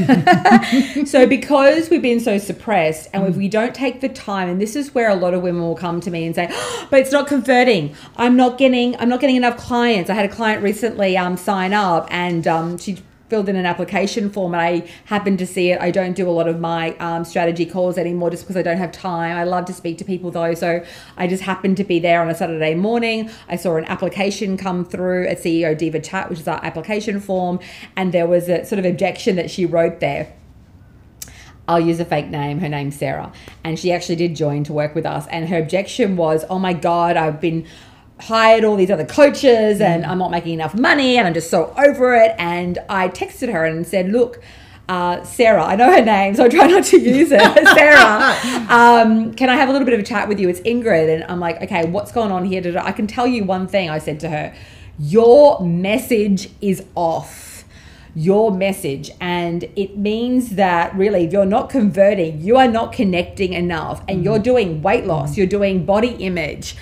so 1.06 1.26
because 1.26 1.90
we've 1.90 2.02
been 2.02 2.20
so 2.20 2.38
suppressed 2.38 3.08
and 3.12 3.26
if 3.26 3.36
we 3.36 3.48
don't 3.48 3.74
take 3.74 4.00
the 4.00 4.08
time, 4.08 4.48
and 4.48 4.60
this 4.60 4.76
is 4.76 4.94
where 4.94 5.08
a 5.08 5.14
lot 5.14 5.34
of 5.34 5.42
women 5.42 5.62
will 5.62 5.76
come 5.76 6.00
to 6.00 6.10
me 6.10 6.26
and 6.26 6.34
say, 6.34 6.48
"Oh, 6.50 6.86
but 6.90 7.00
it's 7.00 7.12
not 7.12 7.26
converting. 7.26 7.94
I'm 8.16 8.36
not 8.36 8.58
getting 8.58 8.96
I'm 8.98 9.08
not 9.08 9.20
getting 9.20 9.36
enough 9.36 9.56
clients. 9.56 10.10
I 10.10 10.14
had 10.14 10.24
a 10.24 10.32
client 10.32 10.62
recently 10.62 11.16
um 11.16 11.36
sign 11.36 11.72
up 11.72 12.08
and 12.10 12.46
um 12.46 12.78
she 12.78 12.98
filled 13.28 13.48
in 13.48 13.56
an 13.56 13.66
application 13.66 14.30
form 14.30 14.54
and 14.54 14.60
I 14.60 14.88
happened 15.06 15.38
to 15.40 15.46
see 15.46 15.70
it. 15.70 15.80
I 15.80 15.90
don't 15.90 16.14
do 16.14 16.28
a 16.28 16.30
lot 16.30 16.48
of 16.48 16.60
my 16.60 16.96
um, 16.98 17.24
strategy 17.24 17.66
calls 17.66 17.98
anymore 17.98 18.30
just 18.30 18.44
because 18.44 18.56
I 18.56 18.62
don't 18.62 18.78
have 18.78 18.92
time. 18.92 19.36
I 19.36 19.44
love 19.44 19.64
to 19.66 19.72
speak 19.72 19.98
to 19.98 20.04
people 20.04 20.30
though. 20.30 20.54
So 20.54 20.84
I 21.16 21.26
just 21.26 21.42
happened 21.42 21.76
to 21.78 21.84
be 21.84 21.98
there 21.98 22.22
on 22.22 22.28
a 22.28 22.34
Saturday 22.34 22.74
morning. 22.74 23.30
I 23.48 23.56
saw 23.56 23.76
an 23.76 23.84
application 23.86 24.56
come 24.56 24.84
through 24.84 25.26
at 25.26 25.38
CEO 25.38 25.76
Diva 25.76 26.00
Chat, 26.00 26.30
which 26.30 26.40
is 26.40 26.48
our 26.48 26.64
application 26.64 27.20
form. 27.20 27.58
And 27.96 28.12
there 28.12 28.26
was 28.26 28.48
a 28.48 28.64
sort 28.64 28.78
of 28.78 28.84
objection 28.84 29.36
that 29.36 29.50
she 29.50 29.66
wrote 29.66 30.00
there. 30.00 30.32
I'll 31.68 31.80
use 31.80 31.98
a 31.98 32.04
fake 32.04 32.28
name. 32.28 32.60
Her 32.60 32.68
name's 32.68 32.96
Sarah. 32.96 33.32
And 33.64 33.78
she 33.78 33.92
actually 33.92 34.16
did 34.16 34.36
join 34.36 34.62
to 34.64 34.72
work 34.72 34.94
with 34.94 35.04
us. 35.04 35.26
And 35.28 35.48
her 35.48 35.58
objection 35.58 36.16
was, 36.16 36.44
oh 36.48 36.58
my 36.58 36.72
God, 36.72 37.16
I've 37.16 37.40
been 37.40 37.66
hired 38.20 38.64
all 38.64 38.76
these 38.76 38.90
other 38.90 39.04
coaches 39.04 39.80
and 39.80 40.04
I'm 40.04 40.18
not 40.18 40.30
making 40.30 40.54
enough 40.54 40.74
money 40.74 41.18
and 41.18 41.26
I'm 41.26 41.34
just 41.34 41.50
so 41.50 41.74
over 41.76 42.14
it. 42.14 42.34
And 42.38 42.78
I 42.88 43.08
texted 43.08 43.52
her 43.52 43.64
and 43.64 43.86
said, 43.86 44.10
look, 44.10 44.42
uh, 44.88 45.22
Sarah, 45.24 45.64
I 45.64 45.76
know 45.76 45.90
her 45.90 46.04
name, 46.04 46.34
so 46.36 46.44
I 46.44 46.48
try 46.48 46.66
not 46.66 46.84
to 46.84 46.98
use 46.98 47.30
it. 47.32 47.68
Sarah, 47.68 48.66
um, 48.70 49.34
can 49.34 49.50
I 49.50 49.56
have 49.56 49.68
a 49.68 49.72
little 49.72 49.84
bit 49.84 49.94
of 49.94 50.00
a 50.00 50.04
chat 50.04 50.28
with 50.28 50.38
you? 50.38 50.48
It's 50.48 50.60
Ingrid. 50.60 51.12
And 51.12 51.24
I'm 51.24 51.40
like, 51.40 51.60
okay, 51.62 51.86
what's 51.86 52.12
going 52.12 52.30
on 52.30 52.44
here? 52.44 52.62
I 52.78 52.92
can 52.92 53.06
tell 53.06 53.26
you 53.26 53.44
one 53.44 53.66
thing, 53.66 53.90
I 53.90 53.98
said 53.98 54.20
to 54.20 54.28
her, 54.30 54.54
your 54.98 55.60
message 55.60 56.50
is 56.60 56.84
off 56.94 57.64
your 58.14 58.50
message 58.50 59.10
and 59.20 59.64
it 59.76 59.98
means 59.98 60.54
that 60.54 60.94
really 60.96 61.24
if 61.24 61.32
you're 61.34 61.44
not 61.44 61.68
converting 61.68 62.40
you 62.40 62.56
are 62.56 62.66
not 62.66 62.90
connecting 62.90 63.52
enough 63.52 64.02
and 64.08 64.24
you're 64.24 64.38
doing 64.38 64.80
weight 64.80 65.04
loss 65.04 65.36
you're 65.36 65.46
doing 65.46 65.84
body 65.84 66.12
image 66.24 66.76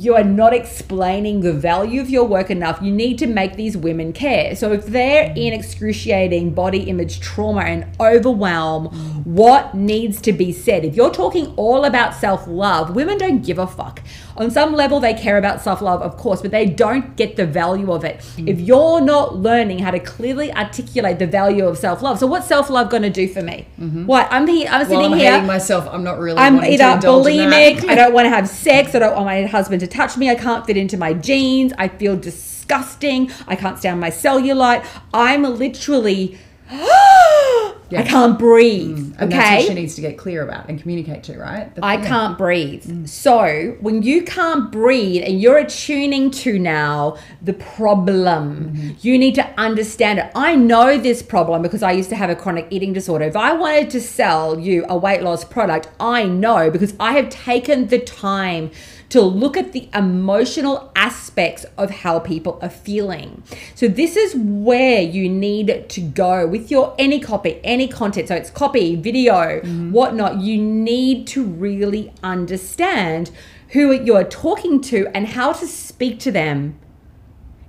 you 0.00 0.14
are 0.14 0.24
not 0.24 0.54
explaining 0.54 1.40
the 1.40 1.52
value 1.52 2.00
of 2.00 2.08
your 2.08 2.24
work 2.24 2.50
enough. 2.50 2.80
You 2.80 2.92
need 2.92 3.18
to 3.18 3.26
make 3.26 3.56
these 3.56 3.76
women 3.76 4.12
care. 4.12 4.56
So 4.56 4.72
if 4.72 4.86
they're 4.86 5.32
in 5.36 5.52
excruciating 5.52 6.54
body 6.54 6.84
image 6.84 7.20
trauma 7.20 7.60
and 7.60 7.86
overwhelm, 8.00 8.86
what 9.24 9.74
needs 9.74 10.20
to 10.22 10.32
be 10.32 10.52
said? 10.52 10.84
If 10.84 10.96
you're 10.96 11.12
talking 11.12 11.54
all 11.56 11.84
about 11.84 12.14
self-love, 12.14 12.94
women 12.96 13.18
don't 13.18 13.44
give 13.44 13.58
a 13.58 13.66
fuck. 13.66 14.00
On 14.36 14.50
some 14.50 14.72
level 14.72 14.98
they 14.98 15.14
care 15.14 15.36
about 15.36 15.60
self-love, 15.60 16.00
of 16.00 16.16
course, 16.16 16.40
but 16.40 16.50
they 16.50 16.66
don't 16.66 17.16
get 17.16 17.36
the 17.36 17.46
value 17.46 17.92
of 17.92 18.04
it. 18.04 18.24
Hmm. 18.24 18.48
If 18.48 18.60
you're 18.60 19.00
not 19.00 19.36
learning 19.36 19.80
how 19.80 19.90
to 19.90 20.00
clearly 20.00 20.52
articulate 20.52 21.18
the 21.18 21.26
value 21.26 21.66
of 21.66 21.76
self-love. 21.76 22.18
So 22.18 22.26
what's 22.26 22.46
self-love 22.46 22.88
going 22.88 23.02
to 23.02 23.10
do 23.10 23.28
for 23.28 23.42
me? 23.42 23.66
Mm-hmm. 23.78 24.06
What? 24.06 24.28
I'm 24.30 24.46
here 24.46 24.68
I'm 24.70 24.84
sitting 24.84 24.98
While 24.98 25.12
I'm 25.12 25.18
here 25.18 25.42
myself, 25.42 25.88
I'm 25.90 26.02
not 26.02 26.18
really 26.18 26.38
I'm 26.38 26.58
either 26.60 26.78
to 26.78 26.92
indulge 26.94 27.26
in 27.26 27.50
bulimic. 27.50 27.88
I 27.88 27.94
don't 27.94 28.12
want 28.16 28.26
to 28.26 28.30
have 28.30 28.48
sex. 28.48 28.94
I 28.94 29.00
don't 29.00 29.14
want 29.14 29.26
my 29.26 29.44
husband 29.46 29.81
to 29.82 29.86
touch 29.86 30.16
me. 30.16 30.30
I 30.30 30.34
can't 30.34 30.64
fit 30.64 30.76
into 30.76 30.96
my 30.96 31.12
jeans. 31.12 31.72
I 31.76 31.88
feel 31.88 32.16
disgusting. 32.16 33.30
I 33.46 33.56
can't 33.56 33.78
stand 33.78 34.00
my 34.00 34.10
cellulite. 34.10 34.86
I'm 35.12 35.42
literally. 35.42 36.38
I 37.98 38.02
can't 38.04 38.38
breathe. 38.38 38.98
Mm. 38.98 39.14
And 39.18 39.32
that's 39.32 39.64
what 39.64 39.68
she 39.68 39.74
needs 39.74 39.94
to 39.96 40.00
get 40.00 40.16
clear 40.16 40.42
about 40.42 40.68
and 40.68 40.80
communicate 40.80 41.22
to, 41.24 41.38
right? 41.38 41.70
I 41.82 41.98
can't 41.98 42.38
breathe. 42.38 43.06
So 43.06 43.76
when 43.80 44.02
you 44.02 44.22
can't 44.22 44.72
breathe 44.72 45.24
and 45.24 45.40
you're 45.40 45.58
attuning 45.58 46.30
to 46.30 46.58
now 46.58 47.18
the 47.40 47.52
problem, 47.52 48.96
you 49.00 49.18
need 49.18 49.34
to 49.36 49.46
understand 49.60 50.18
it. 50.20 50.30
I 50.34 50.54
know 50.54 50.98
this 50.98 51.22
problem 51.22 51.62
because 51.62 51.82
I 51.82 51.92
used 51.92 52.08
to 52.10 52.16
have 52.16 52.30
a 52.30 52.36
chronic 52.36 52.66
eating 52.70 52.92
disorder. 52.92 53.24
If 53.24 53.36
I 53.36 53.52
wanted 53.52 53.90
to 53.90 54.00
sell 54.00 54.58
you 54.58 54.86
a 54.88 54.96
weight 54.96 55.22
loss 55.22 55.44
product, 55.44 55.88
I 56.00 56.24
know 56.24 56.70
because 56.70 56.94
I 56.98 57.12
have 57.12 57.28
taken 57.28 57.88
the 57.88 57.98
time 57.98 58.70
to 59.12 59.20
look 59.20 59.58
at 59.58 59.72
the 59.72 59.90
emotional 59.92 60.90
aspects 60.96 61.66
of 61.76 61.90
how 61.90 62.18
people 62.18 62.58
are 62.62 62.70
feeling. 62.70 63.42
So 63.74 63.86
this 63.86 64.16
is 64.16 64.34
where 64.34 65.02
you 65.02 65.28
need 65.28 65.84
to 65.90 66.00
go 66.00 66.46
with 66.46 66.70
your 66.70 66.94
any 66.98 67.20
copy, 67.20 67.60
any 67.62 67.88
content. 67.88 68.28
So 68.28 68.36
it's 68.36 68.48
copy, 68.48 68.96
video, 68.96 69.60
mm-hmm. 69.60 69.92
whatnot. 69.92 70.40
You 70.40 70.56
need 70.56 71.26
to 71.26 71.44
really 71.44 72.10
understand 72.22 73.30
who 73.72 73.92
you're 73.92 74.24
talking 74.24 74.80
to 74.80 75.06
and 75.14 75.26
how 75.26 75.52
to 75.52 75.66
speak 75.66 76.18
to 76.20 76.32
them 76.32 76.78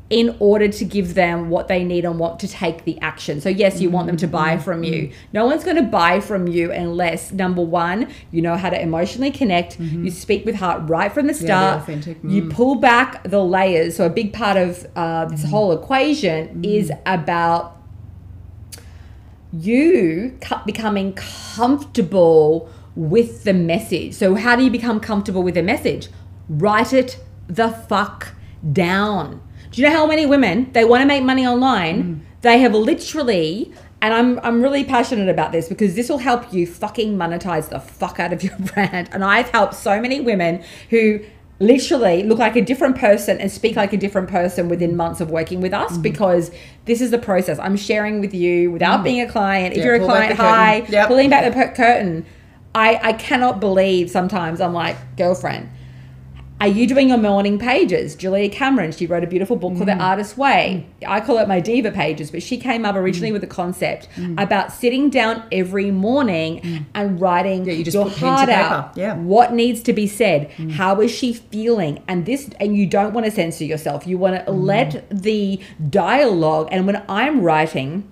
in 0.10 0.36
order 0.39 0.67
to 0.67 0.86
give 0.86 1.15
them 1.15 1.50
what 1.50 1.67
they 1.67 1.83
need 1.83 2.05
and 2.05 2.19
want 2.19 2.39
to 2.39 2.48
take 2.48 2.83
the 2.83 3.00
action. 3.00 3.41
So 3.41 3.50
yes, 3.50 3.81
you 3.81 3.89
want 3.89 4.07
them 4.07 4.17
to 4.17 4.27
buy 4.27 4.55
mm-hmm. 4.55 4.63
from 4.63 4.83
you. 4.83 5.12
No 5.31 5.45
one's 5.45 5.63
going 5.63 5.77
to 5.77 5.83
buy 5.83 6.19
from 6.19 6.48
you 6.48 6.72
unless 6.72 7.31
number 7.31 7.62
1, 7.62 8.12
you 8.31 8.41
know 8.41 8.55
how 8.55 8.69
to 8.69 8.79
emotionally 8.79 9.31
connect, 9.31 9.79
mm-hmm. 9.79 10.05
you 10.05 10.12
speak 10.12 10.45
with 10.45 10.55
heart 10.55 10.88
right 10.89 11.12
from 11.12 11.27
the 11.27 11.33
start. 11.33 11.81
authentic. 11.81 12.17
You 12.24 12.43
mm. 12.43 12.53
pull 12.53 12.75
back 12.75 13.24
the 13.24 13.43
layers. 13.43 13.95
So 13.95 14.05
a 14.05 14.10
big 14.10 14.33
part 14.33 14.57
of 14.57 14.86
uh, 14.95 15.25
this 15.25 15.43
mm. 15.43 15.50
whole 15.50 15.72
equation 15.72 16.62
mm. 16.62 16.65
is 16.65 16.91
about 17.05 17.77
you 19.53 20.38
becoming 20.65 21.13
comfortable 21.13 22.69
with 22.95 23.43
the 23.43 23.53
message. 23.53 24.13
So, 24.13 24.36
how 24.36 24.55
do 24.55 24.63
you 24.63 24.72
become 24.72 25.00
comfortable 25.00 25.43
with 25.43 25.55
the 25.55 25.63
message? 25.63 26.10
Write 26.50 26.93
it 26.93 27.19
the 27.48 27.69
fuck 27.69 28.33
down. 28.72 29.41
Do 29.74 29.82
you 29.82 29.89
know 29.89 29.94
how 29.96 30.06
many 30.06 30.27
women 30.27 30.72
they 30.74 30.86
want 30.86 31.01
to 31.01 31.06
make 31.08 31.24
money 31.24 31.48
online? 31.48 32.24
They 32.42 32.60
have 32.60 32.75
literally, 32.75 33.74
and 34.03 34.13
I'm 34.13 34.39
I'm 34.44 34.62
really 34.62 34.84
passionate 34.84 35.30
about 35.30 35.51
this 35.51 35.68
because 35.68 35.96
this 35.96 36.10
will 36.10 36.20
help 36.20 36.53
you 36.53 36.68
fucking 36.68 37.18
monetize 37.18 37.70
the 37.70 37.80
fuck 37.80 38.20
out 38.20 38.32
of 38.32 38.44
your 38.44 38.56
brand. 38.74 39.10
And 39.12 39.24
I've 39.24 39.50
helped 39.50 39.74
so 39.74 40.00
many 40.00 40.22
women 40.22 40.63
who 40.92 41.22
literally 41.60 42.22
look 42.22 42.38
like 42.38 42.56
a 42.56 42.62
different 42.62 42.98
person 42.98 43.39
and 43.42 43.51
speak 43.51 43.75
like 43.75 43.94
a 43.94 43.98
different 43.98 44.30
person 44.30 44.70
within 44.70 44.96
months 44.96 45.22
of 45.22 45.32
working 45.32 45.60
with 45.60 45.74
us 45.74 45.98
because 45.98 46.51
this 46.86 47.01
is 47.01 47.10
the 47.10 47.18
process 47.18 47.58
I'm 47.58 47.77
sharing 47.77 48.20
with 48.22 48.34
you 48.34 48.70
without 48.70 49.03
being 49.03 49.22
a 49.22 49.27
client. 49.27 49.74
If 49.74 49.80
Yeah, 49.80 49.86
you're 49.86 49.96
a 49.96 50.06
client, 50.06 50.36
hi, 50.38 50.86
Yep. 50.89 51.08
pulling 51.08 51.30
back 51.32 51.51
the 51.51 51.74
curtain. 51.74 52.25
I, 52.75 53.00
I 53.01 53.13
cannot 53.13 53.60
believe 53.60 54.10
sometimes 54.12 54.60
I'm 54.60 54.74
like, 54.74 54.98
girlfriend, 55.15 55.70
are 56.63 56.67
you 56.70 56.88
doing 56.88 57.10
your 57.10 57.17
morning 57.17 57.60
pages? 57.60 58.15
Julia 58.15 58.48
Cameron, 58.48 58.93
she 58.93 59.05
wrote 59.05 59.22
a 59.22 59.27
beautiful 59.27 59.58
book 59.58 59.74
called 59.75 59.89
The 59.89 59.91
Mm. 59.91 60.00
Artist's 60.00 60.38
Way. 60.38 60.86
Mm. 61.01 61.10
I 61.10 61.20
call 61.20 61.38
it 61.39 61.48
my 61.50 61.60
diva 61.60 61.91
pages, 61.91 62.32
but 62.32 62.41
she 62.41 62.58
came 62.58 62.86
up 62.86 62.96
originally 62.96 63.32
Mm. 63.32 63.34
with 63.34 63.41
the 63.41 63.48
concept 63.48 64.08
mm. 64.15 64.41
about 64.41 64.72
sitting 64.72 65.10
down 65.10 65.43
every 65.51 65.91
morning 65.91 66.62
mm. 66.62 66.86
and 66.96 67.20
writing 67.20 67.65
Yeah, 67.65 67.74
you 67.74 67.84
just 67.84 67.96
your 67.96 68.10
heart 68.10 68.48
out. 68.48 68.93
Yeah. 68.96 69.15
What 69.15 69.53
needs 69.53 69.82
to 69.84 69.91
be 69.91 70.08
said? 70.08 70.51
How 70.72 71.01
is 71.01 71.12
she 71.12 71.34
feeling? 71.34 72.01
And 72.08 72.25
this, 72.25 72.50
and 72.62 72.77
you 72.77 72.86
don't 72.86 73.13
want 73.13 73.25
to 73.25 73.32
censor 73.32 73.65
yourself. 73.65 74.08
You 74.08 74.17
want 74.17 74.46
to 74.46 74.50
let 74.50 75.05
the 75.10 75.60
dialogue. 75.89 76.70
And 76.72 76.88
when 76.88 77.03
I'm 77.10 77.41
writing, 77.41 78.10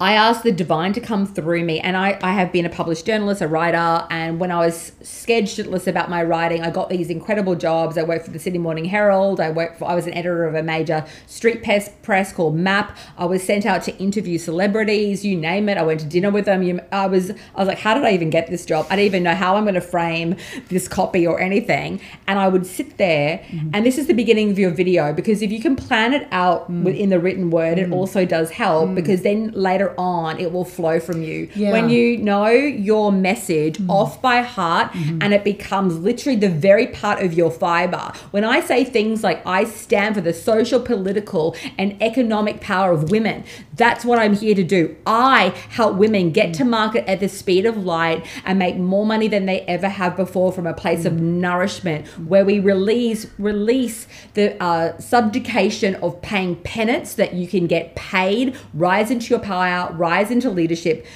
I 0.00 0.14
asked 0.14 0.44
the 0.44 0.52
divine 0.52 0.94
to 0.94 1.00
come 1.00 1.26
through 1.26 1.62
me, 1.62 1.78
and 1.78 1.94
I, 1.94 2.18
I 2.22 2.32
have 2.32 2.52
been 2.52 2.64
a 2.64 2.70
published 2.70 3.04
journalist, 3.04 3.42
a 3.42 3.48
writer. 3.48 4.06
And 4.08 4.40
when 4.40 4.50
I 4.50 4.64
was 4.64 4.92
scheduleless 5.02 5.86
about 5.86 6.08
my 6.08 6.22
writing, 6.22 6.62
I 6.62 6.70
got 6.70 6.88
these 6.88 7.10
incredible 7.10 7.54
jobs. 7.54 7.98
I 7.98 8.02
worked 8.02 8.24
for 8.24 8.30
the 8.30 8.38
Sydney 8.38 8.60
Morning 8.60 8.86
Herald. 8.86 9.40
I 9.40 9.50
worked 9.50 9.78
for 9.78 9.84
I 9.84 9.94
was 9.94 10.06
an 10.06 10.14
editor 10.14 10.46
of 10.46 10.54
a 10.54 10.62
major 10.62 11.04
street 11.26 11.62
press 11.62 11.90
press 12.00 12.32
called 12.32 12.56
MAP. 12.56 12.96
I 13.18 13.26
was 13.26 13.42
sent 13.42 13.66
out 13.66 13.82
to 13.82 13.96
interview 13.98 14.38
celebrities, 14.38 15.22
you 15.22 15.36
name 15.36 15.68
it. 15.68 15.76
I 15.76 15.82
went 15.82 16.00
to 16.00 16.06
dinner 16.06 16.30
with 16.30 16.46
them. 16.46 16.62
You, 16.62 16.80
I 16.90 17.06
was 17.06 17.30
I 17.30 17.58
was 17.58 17.68
like, 17.68 17.78
how 17.78 17.92
did 17.92 18.04
I 18.04 18.12
even 18.12 18.30
get 18.30 18.46
this 18.46 18.64
job? 18.64 18.86
I 18.88 18.96
didn't 18.96 19.06
even 19.06 19.22
know 19.24 19.34
how 19.34 19.56
I'm 19.56 19.64
going 19.64 19.74
to 19.74 19.82
frame 19.82 20.36
this 20.70 20.88
copy 20.88 21.26
or 21.26 21.38
anything. 21.38 22.00
And 22.26 22.38
I 22.38 22.48
would 22.48 22.64
sit 22.64 22.96
there, 22.96 23.38
mm-hmm. 23.38 23.70
and 23.74 23.84
this 23.84 23.98
is 23.98 24.06
the 24.06 24.14
beginning 24.14 24.50
of 24.50 24.58
your 24.58 24.70
video 24.70 25.12
because 25.12 25.42
if 25.42 25.52
you 25.52 25.60
can 25.60 25.76
plan 25.76 26.14
it 26.14 26.26
out 26.32 26.70
mm. 26.70 26.84
within 26.84 27.10
the 27.10 27.20
written 27.20 27.50
word, 27.50 27.78
it 27.78 27.90
mm. 27.90 27.94
also 27.94 28.24
does 28.24 28.50
help 28.50 28.88
mm. 28.88 28.94
because 28.94 29.20
then 29.22 29.50
later 29.50 29.89
on 29.98 30.38
it 30.38 30.52
will 30.52 30.64
flow 30.64 31.00
from 31.00 31.22
you. 31.22 31.48
Yeah. 31.54 31.72
When 31.72 31.90
you 31.90 32.18
know 32.18 32.48
your 32.48 33.12
message 33.12 33.78
mm. 33.78 33.88
off 33.88 34.20
by 34.20 34.42
heart 34.42 34.92
mm-hmm. 34.92 35.18
and 35.20 35.34
it 35.34 35.44
becomes 35.44 35.98
literally 35.98 36.38
the 36.38 36.48
very 36.48 36.86
part 36.86 37.22
of 37.22 37.32
your 37.32 37.50
fiber. 37.50 38.12
When 38.30 38.44
I 38.44 38.60
say 38.60 38.84
things 38.84 39.22
like 39.22 39.44
I 39.46 39.64
stand 39.64 40.14
for 40.14 40.20
the 40.20 40.32
social, 40.32 40.80
political, 40.80 41.56
and 41.78 42.00
economic 42.02 42.60
power 42.60 42.92
of 42.92 43.10
women, 43.10 43.44
that's 43.74 44.04
what 44.04 44.18
I'm 44.18 44.34
here 44.34 44.54
to 44.54 44.64
do. 44.64 44.96
I 45.06 45.48
help 45.70 45.96
women 45.96 46.32
get 46.32 46.50
mm. 46.50 46.56
to 46.58 46.64
market 46.64 47.08
at 47.08 47.20
the 47.20 47.28
speed 47.28 47.66
of 47.66 47.76
light 47.76 48.26
and 48.44 48.58
make 48.58 48.76
more 48.76 49.06
money 49.06 49.28
than 49.28 49.46
they 49.46 49.60
ever 49.62 49.88
have 49.88 50.16
before 50.16 50.52
from 50.52 50.66
a 50.66 50.74
place 50.74 51.04
of 51.04 51.14
mm. 51.14 51.20
nourishment 51.20 52.06
where 52.28 52.44
we 52.44 52.58
release 52.58 53.26
release 53.38 54.06
the 54.34 54.60
uh, 54.62 54.98
subjugation 54.98 55.94
of 55.96 56.20
paying 56.22 56.56
penance 56.56 57.14
that 57.14 57.34
you 57.34 57.46
can 57.46 57.66
get 57.66 57.94
paid, 57.94 58.56
rise 58.74 59.10
into 59.10 59.30
your 59.30 59.38
power, 59.38 59.79
rise 59.98 60.30
into 60.30 60.50
leadership, 60.50 61.06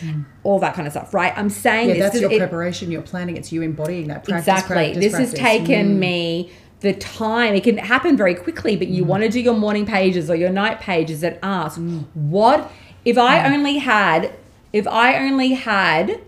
all 0.43 0.59
that 0.61 0.75
kind 0.75 0.87
of 0.87 0.93
stuff, 0.93 1.13
right? 1.15 1.33
I'm 1.37 1.51
saying 1.51 1.89
Yeah, 1.89 1.95
this 1.95 2.03
that's 2.05 2.15
is- 2.17 2.21
your 2.23 2.33
it- 2.33 2.39
preparation, 2.39 2.91
your 2.91 3.03
planning. 3.03 3.37
It's 3.37 3.53
you 3.53 3.63
embodying 3.63 4.09
that 4.09 4.25
practice. 4.25 4.49
exactly. 4.49 4.75
practice, 4.75 5.05
this 5.05 5.13
has 5.15 5.31
practice. 5.35 5.41
Mm. 5.41 5.67
taken 5.67 5.99
me 5.99 6.51
the 6.81 6.93
time. 6.95 7.55
It 7.55 7.65
can 7.65 7.79
happen 7.79 8.17
very 8.17 8.35
quickly, 8.35 8.77
but 8.77 8.89
you 8.89 9.05
want 9.05 9.23
to 9.23 9.29
do 9.29 9.41
your 9.41 9.55
morning 9.55 9.87
pages 9.87 10.29
or 10.29 10.37
your 10.37 10.51
night 10.51 10.81
pages 10.81 11.23
and 11.23 11.39
ask, 11.43 11.79
Mm. 11.81 12.05
what 12.15 12.71
if 13.05 13.17
I 13.19 13.53
only 13.55 13.79
had 13.79 14.31
if 14.73 14.87
I 14.89 15.17
only 15.25 15.51
had 15.53 16.21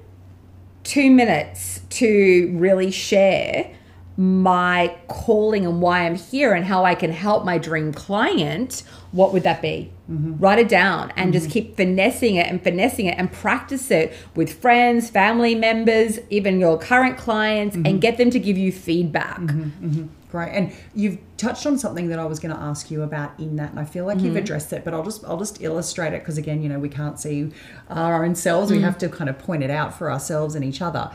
two 0.85 1.11
minutes 1.11 1.81
to 1.91 2.53
really 2.57 2.91
share 2.93 3.71
my 4.17 4.97
calling 5.09 5.67
and 5.67 5.83
why 5.83 6.07
I'm 6.07 6.15
here 6.15 6.55
and 6.55 6.65
how 6.65 6.85
I 6.85 6.95
can 6.95 7.13
help 7.13 7.45
my 7.45 7.59
dream 7.59 7.93
client, 7.93 8.83
what 9.13 9.33
would 9.33 9.43
that 9.43 9.61
be? 9.61 9.93
Mm-hmm. 10.11 10.39
Write 10.39 10.59
it 10.59 10.69
down 10.69 11.13
and 11.17 11.33
just 11.33 11.47
mm-hmm. 11.47 11.53
keep 11.53 11.77
finessing 11.77 12.37
it 12.37 12.47
and 12.47 12.63
finessing 12.63 13.07
it 13.07 13.19
and 13.19 13.31
practice 13.31 13.91
it 13.91 14.15
with 14.35 14.61
friends, 14.61 15.11
family 15.11 15.55
members, 15.55 16.19
even 16.31 16.59
your 16.61 16.79
current 16.79 17.19
clients, 17.19 17.77
and 17.77 17.87
mm-hmm. 17.87 17.99
get 17.99 18.17
them 18.17 18.31
to 18.31 18.39
give 18.39 18.57
you 18.57 18.73
feedback. 18.73 19.41
Great. 20.31 20.53
And 20.53 20.73
you've 20.95 21.19
touched 21.37 21.67
on 21.67 21.79
something 21.79 22.09
that 22.09 22.19
I 22.19 22.25
was 22.25 22.41
going 22.41 22.55
to 22.55 22.61
ask 22.61 22.91
you 22.91 23.03
about 23.03 23.39
in 23.39 23.57
that, 23.57 23.71
and 23.71 23.81
I 23.81 23.85
feel 23.85 24.05
like 24.05 24.17
Mm-hmm. 24.17 24.27
you've 24.27 24.35
mm. 24.35 24.41
addressed 24.41 24.73
it, 24.73 24.85
but 24.85 24.93
I'll 24.95 25.05
just 25.05 25.25
I'll 25.25 25.39
just 25.39 25.63
illustrate 25.63 26.15
it 26.15 26.21
because 26.21 26.39
again, 26.39 26.63
you 26.63 26.69
know, 26.69 26.79
we 26.79 26.89
can't 26.89 27.19
see 27.21 27.53
our 27.89 28.25
own 28.25 28.35
selves. 28.35 28.71
Mm. 28.71 28.77
We 28.77 28.83
have 28.83 28.99
to 28.99 29.09
kind 29.09 29.31
of 29.31 29.39
point 29.39 29.63
it 29.63 29.71
out 29.71 29.97
for 29.97 30.11
ourselves 30.11 30.55
and 30.55 30.65
each 30.65 30.83
other. 30.83 31.11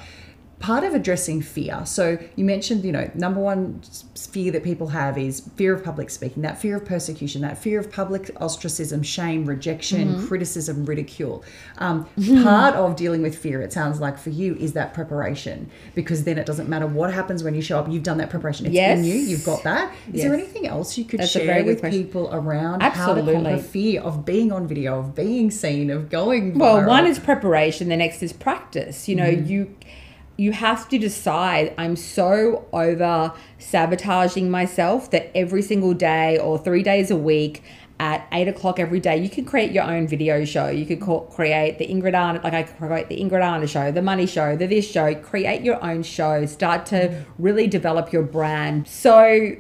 Part 0.62 0.84
of 0.84 0.94
addressing 0.94 1.42
fear. 1.42 1.82
So 1.86 2.18
you 2.36 2.46
mentioned, 2.46 2.84
you 2.86 2.92
know, 2.92 3.10
number 3.16 3.40
one 3.42 3.82
fear 4.16 4.52
that 4.52 4.64
people 4.64 4.88
have 4.90 5.18
is 5.18 5.42
fear 5.56 5.74
of 5.74 5.84
public 5.84 6.10
speaking, 6.10 6.44
that 6.44 6.62
fear 6.62 6.78
of 6.78 6.86
persecution, 6.86 7.42
that 7.42 7.58
fear 7.58 7.80
of 7.80 7.92
public 7.92 8.30
ostracism, 8.40 9.04
shame, 9.04 9.46
rejection, 9.46 10.10
Mm-hmm. 10.16 10.28
criticism, 10.28 10.86
ridicule. 10.86 11.44
Um, 11.80 12.06
Part 12.44 12.76
of 12.76 12.96
dealing 12.96 13.22
with 13.22 13.38
fear, 13.38 13.62
it 13.62 13.74
sounds 13.74 14.00
like 14.00 14.18
for 14.18 14.30
you, 14.30 14.56
is 14.56 14.74
that 14.74 14.94
preparation 14.94 15.70
because 15.96 16.24
then 16.24 16.38
it 16.38 16.46
doesn't 16.46 16.70
matter 16.70 16.88
what 16.88 17.14
happens 17.14 17.44
when 17.44 17.56
you 17.56 17.62
show 17.62 17.80
up. 17.80 17.90
You've 17.90 18.04
done 18.04 18.18
that 18.20 18.30
preparation. 18.30 18.66
It's 18.68 18.76
Yes. 18.76 19.00
in 19.00 19.06
you. 19.06 19.16
You've 19.16 19.46
got 19.46 19.64
that. 19.64 19.94
Is 20.14 20.22
there 20.22 20.34
anything 20.34 20.68
else 20.68 20.98
you 20.98 21.06
could 21.06 21.20
That's 21.20 21.32
share 21.32 21.64
with 21.66 21.80
question. 21.80 22.04
people 22.04 22.30
around 22.32 22.82
how 22.82 23.14
to 23.16 23.22
conquer 23.22 23.58
fear 23.58 24.02
of 24.02 24.26
being 24.26 24.52
on 24.52 24.68
video, 24.68 25.00
of 25.00 25.16
being 25.16 25.50
seen, 25.52 25.90
of 25.90 26.10
going? 26.10 26.54
Viral? 26.54 26.60
Well, 26.60 26.88
one 26.88 27.06
is 27.08 27.20
preparation, 27.20 27.90
the 27.90 27.98
next 27.98 28.22
is 28.24 28.32
practice. 28.34 29.10
You 29.10 29.16
know, 29.16 29.28
you 29.28 29.76
you 30.42 30.52
have 30.52 30.90
to 30.90 30.98
decide 30.98 31.72
I'm 31.78 31.96
so 31.96 32.68
over 32.74 33.32
sabotaging 33.60 34.50
myself 34.50 35.12
that 35.12 35.30
every 35.38 35.62
single 35.62 35.94
day 35.94 36.40
or 36.40 36.58
three 36.58 36.82
days 36.82 37.12
a 37.12 37.16
week 37.16 37.62
at 38.00 38.28
eight 38.32 38.48
o'clock 38.48 38.80
every 38.80 39.00
day, 39.00 39.18
you 39.18 39.30
can 39.30 39.46
create 39.46 39.72
your 39.72 39.84
own 39.84 40.08
video 40.08 40.44
show. 40.44 40.68
You 40.68 40.88
could 40.88 41.00
call, 41.00 41.26
create 41.26 41.78
the 41.78 41.86
Ingrid 41.86 42.20
Arna, 42.20 42.42
like 42.44 42.54
I 42.56 42.64
create 42.64 43.08
the 43.08 43.22
Ingrid 43.22 43.48
Arna 43.48 43.68
show, 43.68 43.92
the 43.92 44.02
Money 44.02 44.26
Show, 44.26 44.56
the 44.56 44.66
This 44.66 44.90
Show. 44.90 45.14
Create 45.14 45.62
your 45.62 45.84
own 45.86 46.02
show. 46.02 46.48
Start 46.48 46.88
to 46.88 47.24
really 47.38 47.68
develop 47.68 48.12
your 48.12 48.24
brand. 48.24 48.88
So 48.88 49.56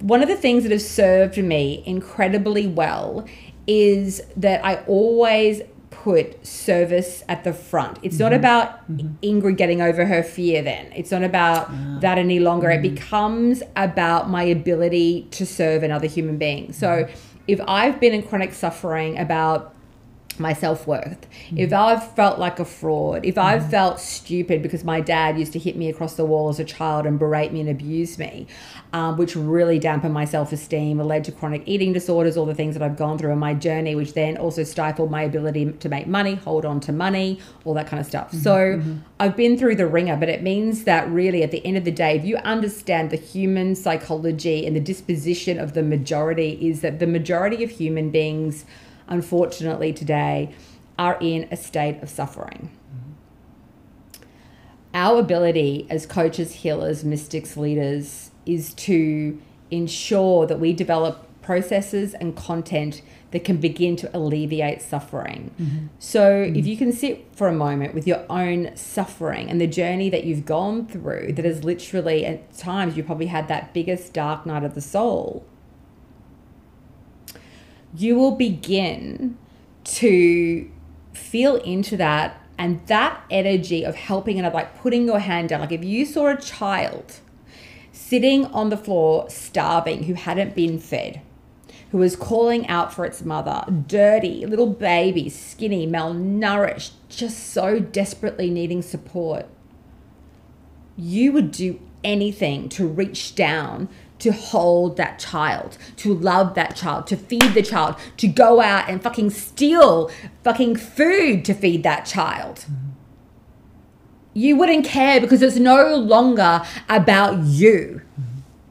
one 0.00 0.20
of 0.20 0.28
the 0.28 0.36
things 0.36 0.64
that 0.64 0.72
has 0.72 0.86
served 0.86 1.38
me 1.38 1.82
incredibly 1.86 2.66
well 2.66 3.26
is 3.66 4.20
that 4.36 4.62
I 4.62 4.84
always 4.84 5.62
put 6.02 6.44
service 6.44 7.22
at 7.28 7.44
the 7.44 7.52
front. 7.52 7.98
It's 8.02 8.18
not 8.18 8.32
mm-hmm. 8.32 8.40
about 8.40 8.90
mm-hmm. 8.90 9.14
Ingrid 9.22 9.56
getting 9.56 9.80
over 9.80 10.04
her 10.04 10.22
fear 10.22 10.60
then. 10.60 10.92
It's 10.96 11.12
not 11.12 11.22
about 11.22 11.68
ah. 11.70 11.98
that 12.00 12.18
any 12.18 12.40
longer. 12.40 12.70
It 12.70 12.82
mm-hmm. 12.82 12.94
becomes 12.94 13.62
about 13.76 14.28
my 14.28 14.42
ability 14.42 15.28
to 15.32 15.46
serve 15.46 15.82
another 15.82 16.08
human 16.08 16.38
being. 16.38 16.72
So 16.72 17.08
if 17.46 17.60
I've 17.68 18.00
been 18.00 18.14
in 18.14 18.22
chronic 18.22 18.52
suffering 18.52 19.18
about 19.18 19.74
my 20.38 20.52
self 20.52 20.86
worth. 20.86 21.26
Mm. 21.50 21.58
If 21.58 21.72
I've 21.72 22.14
felt 22.14 22.38
like 22.38 22.58
a 22.58 22.64
fraud, 22.64 23.24
if 23.24 23.38
I've 23.38 23.62
mm. 23.62 23.70
felt 23.70 24.00
stupid 24.00 24.62
because 24.62 24.84
my 24.84 25.00
dad 25.00 25.38
used 25.38 25.52
to 25.52 25.58
hit 25.58 25.76
me 25.76 25.88
across 25.88 26.14
the 26.14 26.24
wall 26.24 26.48
as 26.48 26.60
a 26.60 26.64
child 26.64 27.06
and 27.06 27.18
berate 27.18 27.52
me 27.52 27.60
and 27.60 27.68
abuse 27.68 28.18
me, 28.18 28.46
um, 28.92 29.16
which 29.16 29.34
really 29.34 29.78
dampened 29.78 30.12
my 30.12 30.24
self 30.24 30.52
esteem, 30.52 30.98
led 30.98 31.24
to 31.24 31.32
chronic 31.32 31.62
eating 31.66 31.92
disorders, 31.92 32.36
all 32.36 32.46
the 32.46 32.54
things 32.54 32.74
that 32.74 32.82
I've 32.82 32.96
gone 32.96 33.18
through 33.18 33.32
in 33.32 33.38
my 33.38 33.54
journey, 33.54 33.94
which 33.94 34.14
then 34.14 34.36
also 34.36 34.64
stifled 34.64 35.10
my 35.10 35.22
ability 35.22 35.72
to 35.72 35.88
make 35.88 36.06
money, 36.06 36.34
hold 36.34 36.64
on 36.64 36.80
to 36.80 36.92
money, 36.92 37.40
all 37.64 37.74
that 37.74 37.86
kind 37.86 38.00
of 38.00 38.06
stuff. 38.06 38.28
Mm-hmm, 38.28 38.38
so 38.38 38.56
mm-hmm. 38.56 38.98
I've 39.18 39.36
been 39.36 39.56
through 39.56 39.76
the 39.76 39.86
ringer, 39.86 40.16
but 40.16 40.28
it 40.28 40.42
means 40.42 40.84
that 40.84 41.08
really 41.10 41.42
at 41.42 41.50
the 41.50 41.64
end 41.64 41.76
of 41.76 41.84
the 41.84 41.90
day, 41.90 42.16
if 42.16 42.24
you 42.24 42.36
understand 42.38 43.10
the 43.10 43.16
human 43.16 43.74
psychology 43.74 44.66
and 44.66 44.76
the 44.76 44.80
disposition 44.80 45.58
of 45.58 45.74
the 45.74 45.82
majority, 45.82 46.58
is 46.60 46.80
that 46.82 46.98
the 46.98 47.06
majority 47.06 47.64
of 47.64 47.70
human 47.70 48.10
beings 48.10 48.64
unfortunately 49.08 49.92
today 49.92 50.54
are 50.98 51.18
in 51.20 51.48
a 51.50 51.56
state 51.56 52.02
of 52.02 52.08
suffering. 52.08 52.70
Our 54.94 55.20
ability 55.20 55.86
as 55.88 56.04
coaches, 56.04 56.52
healers, 56.52 57.02
mystics, 57.02 57.56
leaders 57.56 58.30
is 58.44 58.74
to 58.74 59.40
ensure 59.70 60.46
that 60.46 60.60
we 60.60 60.72
develop 60.74 61.26
processes 61.40 62.14
and 62.14 62.36
content 62.36 63.02
that 63.30 63.44
can 63.44 63.56
begin 63.56 63.96
to 63.96 64.16
alleviate 64.16 64.82
suffering. 64.82 65.50
Mm-hmm. 65.60 65.86
So, 65.98 66.30
if 66.54 66.66
you 66.66 66.76
can 66.76 66.92
sit 66.92 67.26
for 67.34 67.48
a 67.48 67.52
moment 67.52 67.94
with 67.94 68.06
your 68.06 68.24
own 68.30 68.76
suffering 68.76 69.48
and 69.48 69.60
the 69.60 69.66
journey 69.66 70.10
that 70.10 70.24
you've 70.24 70.44
gone 70.44 70.86
through, 70.86 71.32
that 71.32 71.44
is 71.44 71.64
literally 71.64 72.26
at 72.26 72.54
times 72.56 72.96
you 72.96 73.02
probably 73.02 73.26
had 73.26 73.48
that 73.48 73.72
biggest 73.72 74.12
dark 74.12 74.44
night 74.46 74.62
of 74.62 74.74
the 74.74 74.82
soul 74.82 75.44
you 77.94 78.16
will 78.16 78.32
begin 78.32 79.36
to 79.84 80.70
feel 81.12 81.56
into 81.56 81.96
that 81.96 82.40
and 82.58 82.86
that 82.86 83.22
energy 83.30 83.84
of 83.84 83.94
helping 83.94 84.38
another, 84.38 84.54
like 84.54 84.78
putting 84.80 85.06
your 85.06 85.18
hand 85.18 85.48
down. 85.48 85.60
Like 85.60 85.72
if 85.72 85.84
you 85.84 86.06
saw 86.06 86.28
a 86.28 86.36
child 86.36 87.20
sitting 87.92 88.46
on 88.46 88.70
the 88.70 88.76
floor 88.76 89.28
starving 89.28 90.04
who 90.04 90.14
hadn't 90.14 90.54
been 90.54 90.78
fed, 90.78 91.20
who 91.90 91.98
was 91.98 92.16
calling 92.16 92.66
out 92.68 92.92
for 92.92 93.04
its 93.04 93.22
mother, 93.22 93.64
dirty, 93.86 94.46
little 94.46 94.70
baby, 94.70 95.28
skinny, 95.28 95.86
malnourished, 95.86 96.92
just 97.08 97.52
so 97.52 97.78
desperately 97.78 98.48
needing 98.48 98.80
support, 98.80 99.46
you 100.96 101.32
would 101.32 101.50
do 101.50 101.80
anything 102.04 102.68
to 102.70 102.86
reach 102.86 103.34
down 103.34 103.88
to 104.22 104.32
hold 104.32 104.96
that 104.96 105.18
child, 105.18 105.76
to 105.96 106.14
love 106.14 106.54
that 106.54 106.74
child, 106.76 107.06
to 107.08 107.16
feed 107.16 107.54
the 107.54 107.62
child, 107.62 107.96
to 108.16 108.26
go 108.26 108.60
out 108.60 108.88
and 108.88 109.02
fucking 109.02 109.30
steal 109.30 110.10
fucking 110.42 110.76
food 110.76 111.44
to 111.44 111.54
feed 111.54 111.82
that 111.82 112.06
child. 112.06 112.64
you 114.34 114.56
wouldn't 114.56 114.84
care 114.84 115.20
because 115.20 115.42
it's 115.42 115.56
no 115.56 115.94
longer 115.94 116.62
about 116.88 117.44
you. 117.44 118.00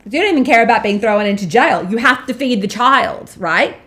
You 0.05 0.19
don't 0.19 0.31
even 0.31 0.43
care 0.43 0.63
about 0.63 0.83
being 0.83 0.99
thrown 0.99 1.25
into 1.25 1.47
jail. 1.47 1.89
You 1.89 1.97
have 1.97 2.25
to 2.27 2.33
feed 2.33 2.61
the 2.61 2.67
child, 2.67 3.35
right? 3.37 3.79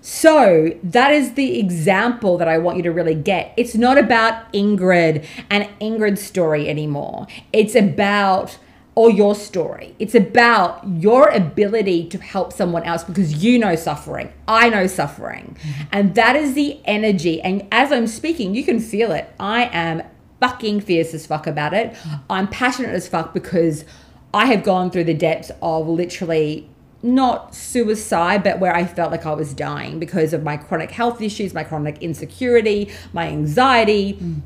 So 0.00 0.76
that 0.82 1.12
is 1.12 1.34
the 1.34 1.58
example 1.58 2.38
that 2.38 2.48
I 2.48 2.58
want 2.58 2.76
you 2.76 2.82
to 2.84 2.92
really 2.92 3.14
get. 3.14 3.52
It's 3.56 3.74
not 3.74 3.98
about 3.98 4.52
Ingrid 4.52 5.24
and 5.50 5.68
Ingrid's 5.80 6.22
story 6.22 6.68
anymore. 6.68 7.26
It's 7.52 7.74
about 7.74 8.58
or 8.96 9.10
your 9.10 9.34
story. 9.34 9.94
It's 9.98 10.14
about 10.14 10.82
your 10.88 11.28
ability 11.28 12.08
to 12.08 12.18
help 12.18 12.52
someone 12.52 12.82
else 12.82 13.04
because 13.04 13.44
you 13.44 13.58
know 13.58 13.76
suffering. 13.76 14.32
I 14.48 14.70
know 14.70 14.86
suffering. 14.86 15.56
Mm-hmm. 15.60 15.82
And 15.92 16.14
that 16.16 16.34
is 16.34 16.54
the 16.54 16.80
energy. 16.86 17.40
And 17.42 17.68
as 17.70 17.92
I'm 17.92 18.06
speaking, 18.06 18.54
you 18.54 18.64
can 18.64 18.80
feel 18.80 19.12
it. 19.12 19.32
I 19.38 19.66
am 19.66 20.02
fucking 20.40 20.80
fierce 20.80 21.12
as 21.14 21.26
fuck 21.26 21.46
about 21.46 21.74
it. 21.74 21.94
I'm 22.28 22.48
passionate 22.48 22.94
as 22.94 23.06
fuck 23.06 23.34
because 23.34 23.84
I 24.32 24.46
have 24.46 24.64
gone 24.64 24.90
through 24.90 25.04
the 25.04 25.14
depths 25.14 25.50
of 25.62 25.86
literally 25.88 26.68
not 27.02 27.54
suicide, 27.54 28.42
but 28.42 28.58
where 28.58 28.74
I 28.74 28.84
felt 28.84 29.10
like 29.12 29.26
I 29.26 29.34
was 29.34 29.52
dying 29.52 29.98
because 29.98 30.32
of 30.32 30.42
my 30.42 30.56
chronic 30.56 30.90
health 30.90 31.20
issues, 31.20 31.54
my 31.54 31.64
chronic 31.64 32.02
insecurity, 32.02 32.90
my 33.12 33.28
anxiety. 33.28 34.14
Mm. 34.14 34.40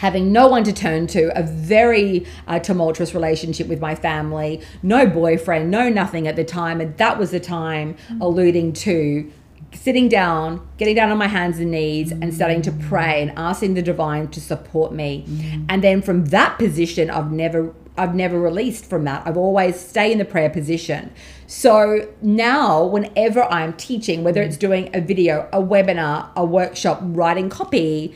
Having 0.00 0.32
no 0.32 0.48
one 0.48 0.64
to 0.64 0.72
turn 0.72 1.06
to, 1.08 1.30
a 1.38 1.42
very 1.42 2.26
uh, 2.46 2.58
tumultuous 2.58 3.14
relationship 3.14 3.66
with 3.68 3.80
my 3.80 3.94
family, 3.94 4.62
no 4.82 5.06
boyfriend, 5.06 5.70
no 5.70 5.88
nothing 5.88 6.26
at 6.26 6.36
the 6.36 6.44
time. 6.44 6.80
And 6.80 6.96
that 6.96 7.18
was 7.18 7.32
the 7.32 7.40
time 7.40 7.96
mm. 8.08 8.20
alluding 8.20 8.72
to 8.72 9.30
sitting 9.72 10.08
down, 10.08 10.66
getting 10.78 10.96
down 10.96 11.10
on 11.10 11.18
my 11.18 11.26
hands 11.26 11.58
and 11.58 11.70
knees, 11.70 12.12
and 12.12 12.32
starting 12.34 12.62
to 12.62 12.72
pray 12.72 13.22
and 13.22 13.32
asking 13.36 13.74
the 13.74 13.82
divine 13.82 14.28
to 14.28 14.40
support 14.40 14.92
me. 14.92 15.24
Mm. 15.28 15.66
And 15.68 15.84
then 15.84 16.02
from 16.02 16.26
that 16.26 16.58
position, 16.58 17.10
I've 17.10 17.30
never 17.30 17.74
I've 17.98 18.14
never 18.14 18.40
released 18.40 18.86
from 18.86 19.04
that. 19.04 19.26
I've 19.26 19.36
always 19.36 19.78
stay 19.78 20.10
in 20.10 20.16
the 20.16 20.24
prayer 20.24 20.48
position. 20.48 21.12
So 21.46 22.08
now, 22.22 22.84
whenever 22.84 23.42
I'm 23.42 23.74
teaching, 23.74 24.24
whether 24.24 24.40
it's 24.40 24.56
doing 24.56 24.88
a 24.94 25.02
video, 25.02 25.46
a 25.52 25.60
webinar, 25.60 26.30
a 26.34 26.44
workshop, 26.44 27.00
writing 27.02 27.50
copy, 27.50 28.14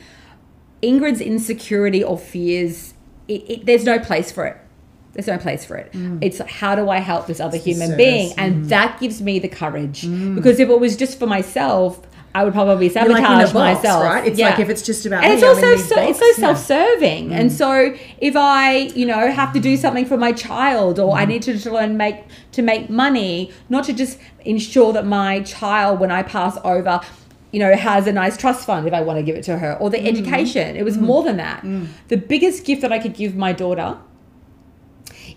Ingrid's 0.85 1.21
insecurity 1.21 2.03
or 2.03 2.17
fears, 2.17 2.93
it, 3.27 3.49
it, 3.49 3.65
there's 3.65 3.85
no 3.85 3.99
place 3.99 4.31
for 4.31 4.45
it. 4.45 4.57
There's 5.13 5.27
no 5.27 5.37
place 5.37 5.63
for 5.63 5.77
it. 5.77 5.93
Mm. 5.93 6.19
It's 6.21 6.39
how 6.39 6.75
do 6.75 6.89
I 6.89 6.99
help 6.99 7.27
this 7.27 7.39
other 7.39 7.55
it's 7.55 7.65
human 7.65 7.95
being? 7.95 8.33
And 8.37 8.65
mm. 8.65 8.69
that 8.69 8.99
gives 8.99 9.21
me 9.21 9.39
the 9.39 9.47
courage. 9.47 10.01
Mm. 10.01 10.35
Because 10.35 10.59
if 10.59 10.67
it 10.69 10.79
was 10.79 10.97
just 10.97 11.17
for 11.17 11.25
myself, 11.25 12.05
I 12.35 12.43
would 12.43 12.53
probably 12.53 12.89
sabotage 12.89 13.21
like 13.21 13.53
box, 13.53 13.53
myself. 13.53 14.03
Right? 14.03 14.27
It's 14.27 14.37
yeah. 14.37 14.49
like 14.49 14.59
if 14.59 14.67
it's 14.67 14.81
just 14.81 15.05
about 15.05 15.23
and 15.23 15.31
me, 15.31 15.35
it's 15.35 15.43
also 15.45 15.77
so, 15.77 16.01
it's 16.01 16.19
so 16.19 16.31
self-serving. 16.33 17.31
Yeah. 17.31 17.37
And 17.37 17.49
mm. 17.49 17.53
so 17.53 17.95
if 18.17 18.35
I, 18.35 18.91
you 18.93 19.05
know, 19.05 19.31
have 19.31 19.53
to 19.53 19.61
do 19.61 19.77
something 19.77 20.05
for 20.05 20.17
my 20.17 20.33
child, 20.33 20.99
or 20.99 21.13
mm. 21.13 21.19
I 21.21 21.23
need 21.23 21.43
to, 21.43 21.57
to 21.57 21.71
learn 21.71 21.95
make 21.95 22.25
to 22.51 22.61
make 22.61 22.89
money, 22.89 23.53
not 23.69 23.85
to 23.85 23.93
just 23.93 24.19
ensure 24.43 24.91
that 24.91 25.05
my 25.05 25.43
child, 25.43 26.01
when 26.01 26.11
I 26.11 26.23
pass 26.23 26.57
over, 26.65 26.99
you 27.55 27.59
know, 27.59 27.73
has 27.73 28.05
a 28.05 28.11
nice 28.11 28.35
trust 28.35 28.65
fund 28.65 28.85
if 28.85 28.93
I 28.93 28.99
want 28.99 29.17
to 29.17 29.23
give 29.23 29.37
it 29.37 29.43
to 29.45 29.57
her, 29.57 29.77
or 29.79 29.89
the 29.89 29.95
mm. 29.97 30.07
education. 30.07 30.75
It 30.75 30.83
was 30.83 30.97
mm. 30.97 31.03
more 31.03 31.23
than 31.23 31.37
that. 31.37 31.63
Mm. 31.63 31.87
The 32.09 32.17
biggest 32.17 32.65
gift 32.65 32.81
that 32.81 32.91
I 32.91 32.99
could 32.99 33.13
give 33.13 33.37
my 33.37 33.53
daughter 33.53 33.97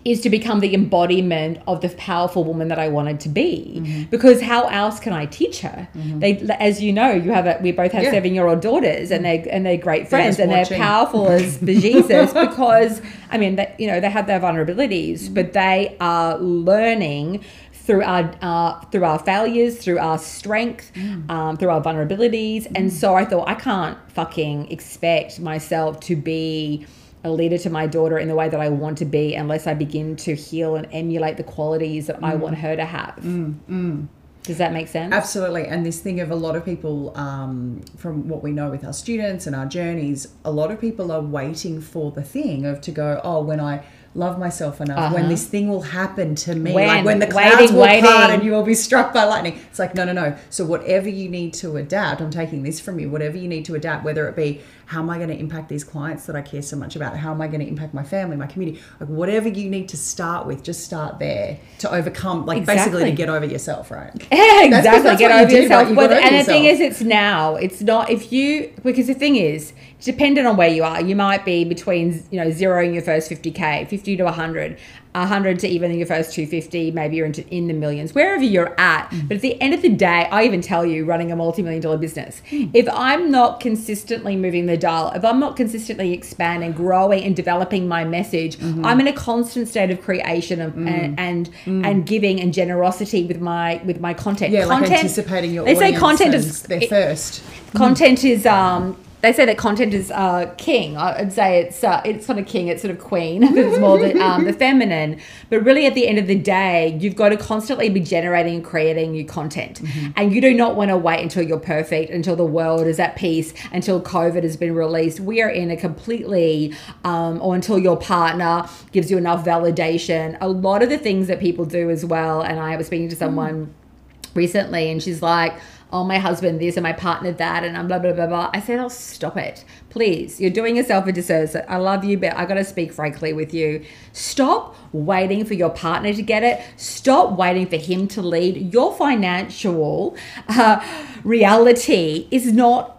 is 0.04 0.20
to 0.22 0.30
become 0.30 0.58
the 0.58 0.74
embodiment 0.74 1.60
of 1.68 1.80
the 1.80 1.90
powerful 1.90 2.42
woman 2.42 2.66
that 2.68 2.78
I 2.80 2.88
wanted 2.88 3.20
to 3.20 3.28
be. 3.28 3.74
Mm-hmm. 3.76 4.02
Because 4.10 4.40
how 4.40 4.66
else 4.66 4.98
can 4.98 5.12
I 5.12 5.26
teach 5.26 5.60
her? 5.60 5.88
Mm-hmm. 5.94 6.18
They, 6.18 6.38
as 6.58 6.82
you 6.82 6.92
know, 6.92 7.12
you 7.12 7.30
have 7.30 7.46
a, 7.46 7.60
we 7.62 7.70
both 7.70 7.92
have 7.92 8.02
yeah. 8.02 8.10
seven 8.10 8.34
year 8.34 8.48
old 8.48 8.62
daughters, 8.62 9.12
and 9.12 9.24
they 9.24 9.48
and 9.48 9.64
they're 9.64 9.76
great 9.76 10.08
friends, 10.08 10.40
and 10.40 10.50
watching. 10.50 10.76
they're 10.76 10.86
powerful 10.86 11.28
as 11.38 11.58
bejesus. 11.58 12.34
because 12.34 13.00
I 13.30 13.38
mean, 13.38 13.54
that 13.56 13.78
you 13.78 13.86
know, 13.86 14.00
they 14.00 14.10
have 14.10 14.26
their 14.26 14.40
vulnerabilities, 14.40 15.20
mm-hmm. 15.20 15.34
but 15.34 15.52
they 15.52 15.96
are 16.00 16.36
learning 16.38 17.44
through 17.88 18.02
our 18.02 18.30
uh, 18.42 18.78
through 18.90 19.04
our 19.04 19.18
failures, 19.18 19.78
through 19.78 19.98
our 19.98 20.18
strength, 20.18 20.92
mm. 20.94 21.28
um, 21.30 21.56
through 21.56 21.70
our 21.70 21.80
vulnerabilities. 21.80 22.64
Mm. 22.64 22.72
And 22.76 22.92
so 22.92 23.14
I 23.14 23.24
thought 23.24 23.48
I 23.48 23.54
can't 23.54 23.96
fucking 24.12 24.70
expect 24.70 25.40
myself 25.40 25.98
to 26.00 26.14
be 26.14 26.86
a 27.24 27.30
leader 27.30 27.56
to 27.56 27.70
my 27.70 27.86
daughter 27.86 28.18
in 28.18 28.28
the 28.28 28.34
way 28.34 28.50
that 28.50 28.60
I 28.60 28.68
want 28.68 28.98
to 28.98 29.06
be 29.06 29.34
unless 29.34 29.66
I 29.66 29.72
begin 29.72 30.16
to 30.16 30.34
heal 30.34 30.76
and 30.76 30.86
emulate 30.92 31.38
the 31.38 31.44
qualities 31.44 32.08
that 32.08 32.20
mm. 32.20 32.30
I 32.30 32.34
want 32.34 32.58
her 32.58 32.76
to 32.76 32.84
have. 32.84 33.16
Mm, 33.22 33.54
mm. 33.70 34.08
Does 34.42 34.58
that 34.58 34.74
make 34.74 34.88
sense? 34.88 35.14
Absolutely. 35.14 35.66
And 35.66 35.84
this 35.84 36.00
thing 36.00 36.20
of 36.20 36.30
a 36.30 36.36
lot 36.36 36.56
of 36.56 36.66
people, 36.66 37.16
um, 37.16 37.80
from 37.96 38.28
what 38.28 38.42
we 38.42 38.52
know 38.52 38.70
with 38.70 38.84
our 38.84 38.92
students 38.92 39.46
and 39.46 39.56
our 39.56 39.66
journeys, 39.66 40.28
a 40.44 40.50
lot 40.50 40.70
of 40.70 40.78
people 40.78 41.10
are 41.10 41.22
waiting 41.22 41.80
for 41.80 42.10
the 42.10 42.22
thing 42.22 42.66
of 42.66 42.82
to 42.82 42.90
go, 42.90 43.20
oh, 43.24 43.42
when 43.42 43.60
I 43.60 43.84
love 44.14 44.38
myself 44.38 44.80
enough 44.80 44.98
uh-huh. 44.98 45.14
when 45.14 45.28
this 45.28 45.46
thing 45.46 45.68
will 45.68 45.82
happen 45.82 46.34
to 46.34 46.54
me 46.54 46.72
when? 46.72 46.88
like 46.88 47.04
when 47.04 47.18
the 47.18 47.26
clouds 47.26 47.56
waiting, 47.60 47.76
will 47.76 47.82
waiting. 47.82 48.04
part 48.04 48.30
and 48.30 48.42
you 48.42 48.50
will 48.50 48.62
be 48.62 48.74
struck 48.74 49.12
by 49.12 49.24
lightning 49.24 49.58
it's 49.68 49.78
like 49.78 49.94
no 49.94 50.04
no 50.04 50.12
no 50.12 50.36
so 50.50 50.64
whatever 50.64 51.08
you 51.08 51.28
need 51.28 51.52
to 51.52 51.76
adapt 51.76 52.20
i'm 52.20 52.30
taking 52.30 52.62
this 52.62 52.80
from 52.80 52.98
you 52.98 53.10
whatever 53.10 53.36
you 53.36 53.46
need 53.46 53.64
to 53.64 53.74
adapt 53.74 54.04
whether 54.04 54.26
it 54.26 54.34
be 54.34 54.60
how 54.88 55.00
am 55.00 55.10
I 55.10 55.18
going 55.18 55.28
to 55.28 55.38
impact 55.38 55.68
these 55.68 55.84
clients 55.84 56.24
that 56.24 56.34
I 56.34 56.40
care 56.40 56.62
so 56.62 56.74
much 56.74 56.96
about? 56.96 57.14
How 57.14 57.30
am 57.30 57.42
I 57.42 57.46
going 57.46 57.60
to 57.60 57.68
impact 57.68 57.92
my 57.92 58.02
family, 58.02 58.38
my 58.38 58.46
community? 58.46 58.80
Like 58.98 59.10
whatever 59.10 59.46
you 59.46 59.68
need 59.68 59.90
to 59.90 59.98
start 59.98 60.46
with, 60.46 60.62
just 60.62 60.82
start 60.82 61.18
there 61.18 61.60
to 61.80 61.92
overcome, 61.92 62.46
like 62.46 62.60
exactly. 62.60 62.92
basically 62.92 63.10
to 63.10 63.16
get 63.16 63.28
over 63.28 63.44
yourself, 63.44 63.90
right? 63.90 64.10
Yeah, 64.32 64.62
exactly. 64.64 65.02
That's 65.02 65.20
get 65.20 65.30
over 65.30 65.52
yourself. 65.52 65.88
Right? 65.90 65.90
You 65.90 66.00
and 66.00 66.10
yourself. 66.12 66.46
the 66.46 66.52
thing 66.52 66.64
is, 66.64 66.80
it's 66.80 67.02
now. 67.02 67.56
It's 67.56 67.82
not 67.82 68.08
if 68.08 68.32
you 68.32 68.72
because 68.82 69.08
the 69.08 69.14
thing 69.14 69.36
is, 69.36 69.74
depending 70.00 70.46
on 70.46 70.56
where 70.56 70.70
you 70.70 70.84
are, 70.84 71.02
you 71.02 71.14
might 71.14 71.44
be 71.44 71.64
between 71.64 72.24
you 72.30 72.42
know 72.42 72.50
zero 72.50 72.82
in 72.82 72.94
your 72.94 73.02
first 73.02 73.30
50k, 73.30 73.88
50 73.88 74.16
to 74.16 74.24
100, 74.24 74.78
100 75.20 75.58
to 75.58 75.68
even 75.68 75.96
your 75.96 76.06
first 76.06 76.32
250 76.34 76.90
maybe 76.92 77.16
you're 77.16 77.26
into 77.26 77.46
in 77.48 77.66
the 77.66 77.74
millions 77.74 78.14
wherever 78.14 78.42
you're 78.42 78.78
at 78.78 79.08
mm. 79.10 79.28
but 79.28 79.36
at 79.36 79.40
the 79.40 79.60
end 79.60 79.74
of 79.74 79.82
the 79.82 79.88
day 79.88 80.28
i 80.30 80.44
even 80.44 80.60
tell 80.60 80.84
you 80.84 81.04
running 81.04 81.32
a 81.32 81.36
multi-million 81.36 81.80
dollar 81.80 81.98
business 81.98 82.42
mm. 82.50 82.70
if 82.74 82.88
i'm 82.92 83.30
not 83.30 83.60
consistently 83.60 84.36
moving 84.36 84.66
the 84.66 84.76
dial 84.76 85.10
if 85.14 85.24
i'm 85.24 85.40
not 85.40 85.56
consistently 85.56 86.12
expanding 86.12 86.72
growing 86.72 87.24
and 87.24 87.36
developing 87.36 87.88
my 87.88 88.04
message 88.04 88.56
mm-hmm. 88.58 88.84
i'm 88.84 89.00
in 89.00 89.08
a 89.08 89.12
constant 89.12 89.68
state 89.68 89.90
of 89.90 90.00
creation 90.00 90.60
of, 90.60 90.72
mm. 90.72 90.88
and 90.88 91.18
and, 91.18 91.50
mm. 91.64 91.86
and, 91.86 92.06
giving 92.06 92.40
and 92.40 92.54
generosity 92.54 93.24
with 93.24 93.40
my 93.40 93.80
with 93.84 94.00
my 94.00 94.14
content 94.14 94.52
yeah 94.52 94.64
content, 94.64 94.90
like 94.90 94.98
anticipating 94.98 95.52
your 95.52 95.64
they 95.64 95.74
say 95.74 95.92
content 95.92 96.34
is 96.34 96.62
their 96.62 96.80
first 96.82 97.42
content 97.74 98.24
is 98.24 98.46
um 98.46 98.96
they 99.20 99.32
say 99.32 99.44
that 99.44 99.58
content 99.58 99.94
is 99.94 100.10
uh, 100.12 100.54
king. 100.58 100.96
I'd 100.96 101.32
say 101.32 101.60
it's 101.60 101.82
uh, 101.82 102.00
it's 102.04 102.28
not 102.28 102.38
a 102.38 102.42
king, 102.42 102.68
it's 102.68 102.82
sort 102.82 102.94
of 102.94 103.00
queen. 103.00 103.42
it's 103.56 103.78
more 103.78 103.98
the, 103.98 104.18
um, 104.20 104.44
the 104.44 104.52
feminine. 104.64 105.20
But 105.50 105.64
really, 105.64 105.86
at 105.86 105.94
the 105.94 106.06
end 106.06 106.18
of 106.18 106.26
the 106.26 106.38
day, 106.38 106.96
you've 107.00 107.16
got 107.16 107.30
to 107.30 107.36
constantly 107.36 107.88
be 107.88 108.00
generating 108.00 108.56
and 108.56 108.64
creating 108.64 109.12
new 109.12 109.24
content. 109.24 109.82
Mm-hmm. 109.82 110.10
And 110.16 110.32
you 110.32 110.40
do 110.40 110.54
not 110.54 110.76
want 110.76 110.90
to 110.90 110.96
wait 110.96 111.20
until 111.20 111.42
you're 111.42 111.58
perfect, 111.58 112.12
until 112.12 112.36
the 112.36 112.44
world 112.44 112.86
is 112.86 113.00
at 113.00 113.16
peace, 113.16 113.52
until 113.72 114.00
COVID 114.00 114.44
has 114.44 114.56
been 114.56 114.74
released. 114.74 115.18
We 115.18 115.42
are 115.42 115.50
in 115.50 115.70
a 115.70 115.76
completely, 115.76 116.74
um, 117.04 117.40
or 117.42 117.54
until 117.54 117.78
your 117.78 117.96
partner 117.96 118.68
gives 118.92 119.10
you 119.10 119.18
enough 119.18 119.44
validation. 119.44 120.38
A 120.40 120.48
lot 120.48 120.82
of 120.82 120.90
the 120.90 120.98
things 120.98 121.26
that 121.26 121.40
people 121.40 121.64
do 121.64 121.90
as 121.90 122.04
well. 122.04 122.42
And 122.42 122.60
I 122.60 122.76
was 122.76 122.86
speaking 122.86 123.08
to 123.08 123.16
someone 123.16 123.66
mm. 123.66 123.87
Recently, 124.34 124.90
and 124.90 125.02
she's 125.02 125.22
like, 125.22 125.58
oh, 125.90 126.04
my 126.04 126.18
husband 126.18 126.60
this 126.60 126.76
and 126.76 126.82
my 126.82 126.92
partner 126.92 127.32
that, 127.32 127.64
and 127.64 127.76
I'm 127.76 127.88
blah, 127.88 127.98
blah, 127.98 128.12
blah, 128.12 128.26
blah. 128.26 128.50
I 128.52 128.60
said, 128.60 128.78
oh, 128.78 128.88
stop 128.88 129.36
it. 129.36 129.64
Please. 129.88 130.38
You're 130.40 130.50
doing 130.50 130.76
yourself 130.76 131.06
a 131.06 131.12
disservice. 131.12 131.56
I 131.66 131.76
love 131.78 132.04
you, 132.04 132.18
but 132.18 132.36
I 132.36 132.44
got 132.44 132.54
to 132.54 132.64
speak 132.64 132.92
frankly 132.92 133.32
with 133.32 133.54
you. 133.54 133.84
Stop 134.12 134.76
waiting 134.92 135.44
for 135.44 135.54
your 135.54 135.70
partner 135.70 136.12
to 136.12 136.22
get 136.22 136.42
it. 136.42 136.62
Stop 136.76 137.38
waiting 137.38 137.66
for 137.66 137.76
him 137.76 138.06
to 138.08 138.22
lead. 138.22 138.72
Your 138.72 138.94
financial 138.94 140.16
uh, 140.48 140.84
reality 141.24 142.28
is 142.30 142.52
not 142.52 142.97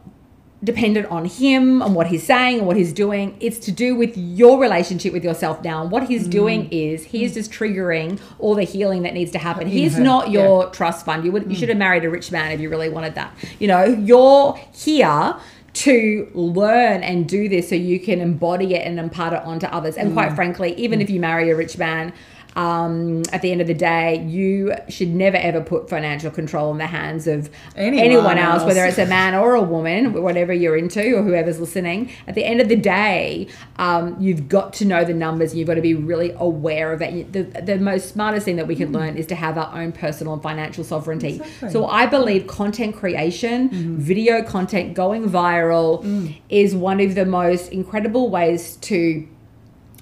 dependent 0.63 1.07
on 1.07 1.25
him 1.25 1.81
and 1.81 1.95
what 1.95 2.07
he's 2.07 2.23
saying 2.23 2.59
and 2.59 2.67
what 2.67 2.75
he's 2.75 2.91
doing. 2.91 3.37
It's 3.39 3.57
to 3.59 3.71
do 3.71 3.95
with 3.95 4.17
your 4.17 4.59
relationship 4.59 5.13
with 5.13 5.23
yourself 5.23 5.63
now. 5.63 5.81
And 5.81 5.91
what 5.91 6.07
he's 6.07 6.27
mm. 6.27 6.31
doing 6.31 6.69
is 6.69 7.05
he's 7.05 7.33
just 7.33 7.51
triggering 7.51 8.19
all 8.39 8.55
the 8.55 8.63
healing 8.63 9.03
that 9.03 9.13
needs 9.13 9.31
to 9.31 9.37
happen. 9.37 9.67
he's 9.67 9.97
not 9.97 10.31
your 10.31 10.65
yeah. 10.65 10.71
trust 10.71 11.05
fund. 11.05 11.23
You 11.23 11.31
would 11.31 11.45
mm. 11.45 11.51
you 11.51 11.55
should 11.55 11.69
have 11.69 11.77
married 11.77 12.03
a 12.03 12.09
rich 12.09 12.31
man 12.31 12.51
if 12.51 12.59
you 12.59 12.69
really 12.69 12.89
wanted 12.89 13.15
that. 13.15 13.33
You 13.59 13.67
know, 13.67 13.85
you're 13.85 14.59
here 14.73 15.35
to 15.71 16.29
learn 16.33 17.03
and 17.03 17.29
do 17.29 17.47
this 17.47 17.69
so 17.69 17.75
you 17.75 17.99
can 17.99 18.19
embody 18.19 18.73
it 18.75 18.85
and 18.85 18.99
impart 18.99 19.33
it 19.33 19.41
onto 19.43 19.67
others. 19.67 19.95
And 19.95 20.11
mm. 20.11 20.13
quite 20.13 20.33
frankly, 20.33 20.73
even 20.75 20.99
mm. 20.99 21.03
if 21.03 21.09
you 21.09 21.21
marry 21.21 21.49
a 21.51 21.55
rich 21.55 21.77
man, 21.77 22.11
um, 22.59 23.21
at 23.31 23.41
the 23.41 23.53
end 23.53 23.61
of 23.61 23.67
the 23.67 23.73
day, 23.73 24.21
you 24.27 24.73
should 24.89 25.15
never 25.15 25.37
ever 25.37 25.61
put 25.61 25.89
financial 25.89 26.29
control 26.29 26.71
in 26.73 26.77
the 26.77 26.87
hands 26.87 27.25
of 27.25 27.49
Anyone 27.77 28.05
anyone 28.05 28.37
else, 28.37 28.61
else. 28.61 28.67
whether 28.67 28.85
it's 28.85 28.97
a 28.97 29.05
man 29.05 29.33
or 29.33 29.55
a 29.55 29.61
woman, 29.61 30.11
whatever 30.11 30.51
you're 30.51 30.75
into 30.75 31.15
or 31.15 31.23
whoever's 31.23 31.61
listening. 31.61 32.11
At 32.27 32.35
the 32.35 32.43
end 32.43 32.59
of 32.59 32.67
the 32.67 32.75
day, 32.75 33.47
um, 33.77 34.17
you've 34.19 34.49
got 34.49 34.73
to 34.73 34.85
know 34.85 35.05
the 35.05 35.13
numbers 35.13 35.55
you've 35.55 35.67
got 35.67 35.75
to 35.75 35.81
be 35.81 35.93
really 35.93 36.35
aware 36.37 36.91
of 36.91 37.01
it. 37.01 37.31
The, 37.31 37.43
the 37.61 37.77
most 37.77 38.09
smartest 38.09 38.43
thing 38.43 38.57
that 38.57 38.67
we 38.67 38.75
can 38.75 38.91
learn 38.91 39.15
is 39.15 39.25
to 39.27 39.35
have 39.35 39.57
our 39.57 39.81
own 39.81 39.93
personal 39.93 40.33
and 40.33 40.43
financial 40.43 40.83
sovereignty. 40.83 41.35
Exactly. 41.35 41.71
So 41.71 41.85
I 41.85 42.07
believe 42.07 42.45
content 42.47 42.93
creation, 42.93 43.69
video 43.97 44.43
content 44.43 44.95
going 44.95 45.29
viral 45.29 46.35
is 46.49 46.75
one 46.75 46.99
of 46.99 47.15
the 47.15 47.25
most 47.25 47.71
incredible 47.71 48.29
ways 48.29 48.75
to 48.77 49.25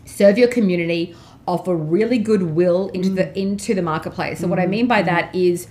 serve 0.05 0.37
your 0.39 0.47
community, 0.47 1.15
offer 1.47 1.75
really 1.75 2.17
good 2.17 2.41
will 2.41 2.89
into 2.89 3.09
the 3.09 3.23
mm. 3.23 3.35
into 3.35 3.73
the 3.73 3.81
marketplace. 3.81 4.39
So 4.39 4.47
what 4.47 4.59
I 4.59 4.65
mm. 4.65 4.71
mean 4.71 4.87
by 4.87 5.01
that 5.03 5.33
mm. 5.33 5.51
is 5.51 5.67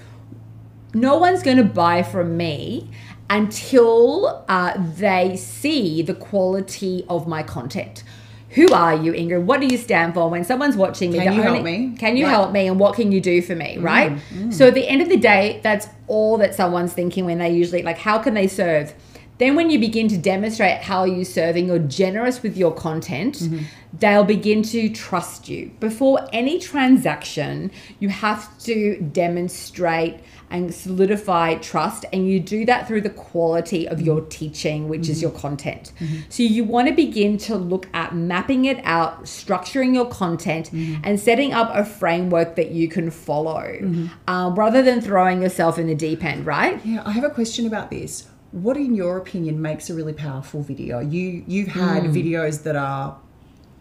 no 0.94 1.16
one's 1.18 1.42
going 1.42 1.58
to 1.58 1.64
buy 1.64 2.02
from 2.02 2.36
me 2.36 2.90
until 3.28 4.44
uh, 4.48 4.72
they 4.96 5.36
see 5.36 6.02
the 6.02 6.14
quality 6.14 7.04
of 7.08 7.26
my 7.26 7.42
content. 7.42 8.02
Who 8.50 8.72
are 8.72 8.94
you, 8.94 9.12
Ingrid? 9.12 9.42
What 9.42 9.60
do 9.60 9.66
you 9.66 9.76
stand 9.76 10.14
for? 10.14 10.30
When 10.30 10.42
someone's 10.44 10.76
watching 10.76 11.10
me, 11.12 11.18
Can 11.18 11.34
you 11.34 11.42
help 11.42 11.62
me? 11.62 11.94
Can 11.98 12.16
you 12.16 12.24
Yeah. 12.24 12.30
help 12.30 12.52
me? 12.52 12.68
And 12.68 12.80
what 12.80 12.94
can 12.94 13.12
you 13.12 13.20
do 13.20 13.42
for 13.42 13.54
me? 13.54 13.76
Right. 13.76 14.18
So 14.50 14.68
at 14.68 14.74
the 14.74 14.88
end 14.88 15.02
of 15.02 15.10
the 15.10 15.16
day, 15.18 15.60
that's 15.62 15.88
all 16.06 16.38
that 16.38 16.54
someone's 16.54 16.94
thinking 16.94 17.26
when 17.26 17.38
they 17.38 17.50
usually 17.50 17.82
like, 17.82 17.98
how 17.98 18.18
can 18.18 18.32
they 18.32 18.46
serve? 18.46 18.94
Then 19.38 19.54
when 19.54 19.70
you 19.70 19.78
begin 19.78 20.08
to 20.08 20.16
demonstrate 20.16 20.82
how 20.82 21.04
you're 21.04 21.24
serving, 21.24 21.66
you're 21.66 21.78
generous 21.78 22.42
with 22.42 22.56
your 22.56 22.72
content, 22.72 23.36
mm-hmm. 23.36 23.64
they'll 23.92 24.24
begin 24.24 24.62
to 24.64 24.88
trust 24.88 25.48
you. 25.48 25.70
Before 25.78 26.26
any 26.32 26.58
transaction, 26.58 27.70
you 28.00 28.08
have 28.08 28.58
to 28.60 29.00
demonstrate 29.00 30.20
and 30.48 30.72
solidify 30.72 31.56
trust 31.56 32.04
and 32.12 32.30
you 32.30 32.38
do 32.38 32.64
that 32.64 32.86
through 32.86 33.00
the 33.00 33.10
quality 33.10 33.88
of 33.88 34.00
your 34.00 34.20
mm-hmm. 34.20 34.28
teaching 34.28 34.88
which 34.88 35.08
is 35.08 35.20
your 35.20 35.32
mm-hmm. 35.32 35.40
content. 35.40 35.92
So 36.28 36.42
you 36.42 36.64
want 36.64 36.88
to 36.88 36.94
begin 36.94 37.36
to 37.38 37.56
look 37.56 37.88
at 37.92 38.14
mapping 38.14 38.64
it 38.64 38.80
out 38.84 39.24
structuring 39.24 39.92
your 39.92 40.06
content 40.06 40.70
and 40.72 41.18
setting 41.18 41.52
up 41.52 41.70
a 41.74 41.84
framework 41.84 42.54
that 42.56 42.70
you 42.70 42.88
can 42.88 43.10
follow 43.10 44.10
um, 44.28 44.54
rather 44.54 44.82
than 44.82 45.00
throwing 45.00 45.42
yourself 45.42 45.78
in 45.78 45.88
the 45.88 45.94
deep 45.94 46.24
end 46.24 46.46
right? 46.46 46.84
Yeah, 46.86 47.02
I 47.04 47.10
have 47.10 47.24
a 47.24 47.30
question 47.30 47.66
about 47.66 47.90
this. 47.90 48.28
What, 48.52 48.76
in 48.76 48.94
your 48.94 49.18
opinion, 49.18 49.60
makes 49.60 49.90
a 49.90 49.94
really 49.94 50.12
powerful 50.12 50.62
video? 50.62 51.00
You 51.00 51.44
you've 51.46 51.68
had 51.68 52.04
Hmm. 52.04 52.12
videos 52.12 52.62
that 52.62 52.76
are 52.76 53.16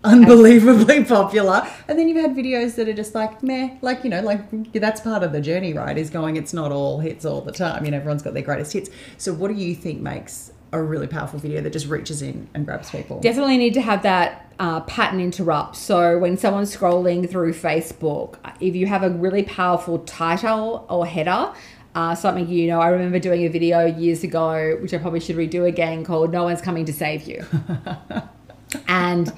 unbelievably 0.03 1.05
popular, 1.05 1.67
and 1.87 1.97
then 1.97 2.07
you've 2.07 2.21
had 2.21 2.35
videos 2.35 2.75
that 2.75 2.87
are 2.87 2.93
just 2.93 3.15
like 3.15 3.41
meh, 3.43 3.71
like 3.81 4.03
you 4.03 4.09
know, 4.09 4.21
like 4.21 4.71
that's 4.73 5.01
part 5.01 5.23
of 5.23 5.31
the 5.31 5.41
journey, 5.41 5.73
right? 5.73 5.97
Is 5.97 6.09
going, 6.09 6.35
it's 6.35 6.53
not 6.53 6.71
all 6.71 6.99
hits 6.99 7.25
all 7.25 7.41
the 7.41 7.51
time. 7.51 7.85
You 7.85 7.91
know, 7.91 7.97
everyone's 7.97 8.21
got 8.23 8.33
their 8.33 8.43
greatest 8.43 8.73
hits. 8.73 8.89
So, 9.17 9.33
what 9.33 9.49
do 9.49 9.55
you 9.55 9.75
think 9.75 10.01
makes 10.01 10.51
a 10.71 10.81
really 10.81 11.07
powerful 11.07 11.39
video 11.39 11.61
that 11.61 11.71
just 11.71 11.87
reaches 11.87 12.21
in 12.21 12.47
and 12.53 12.65
grabs 12.65 12.89
people? 12.91 13.19
definitely 13.21 13.57
need 13.57 13.73
to 13.75 13.81
have 13.81 14.03
that 14.03 14.51
uh, 14.59 14.81
pattern 14.81 15.19
interrupt. 15.21 15.75
So 15.75 16.17
when 16.17 16.37
someone's 16.37 16.75
scrolling 16.75 17.29
through 17.29 17.53
Facebook, 17.53 18.35
if 18.59 18.75
you 18.75 18.85
have 18.87 19.03
a 19.03 19.09
really 19.09 19.43
powerful 19.43 19.99
title 19.99 20.85
or 20.89 21.05
header, 21.05 21.53
uh, 21.95 22.13
something 22.13 22.47
you 22.49 22.67
know, 22.67 22.81
I 22.81 22.89
remember 22.89 23.19
doing 23.19 23.45
a 23.45 23.47
video 23.47 23.85
years 23.85 24.23
ago, 24.23 24.77
which 24.81 24.93
I 24.93 24.97
probably 24.97 25.21
should 25.21 25.37
redo 25.37 25.67
again, 25.67 26.03
called 26.03 26.31
"No 26.31 26.43
One's 26.43 26.61
Coming 26.61 26.85
to 26.85 26.93
Save 26.93 27.23
You." 27.23 27.45
and 28.87 29.31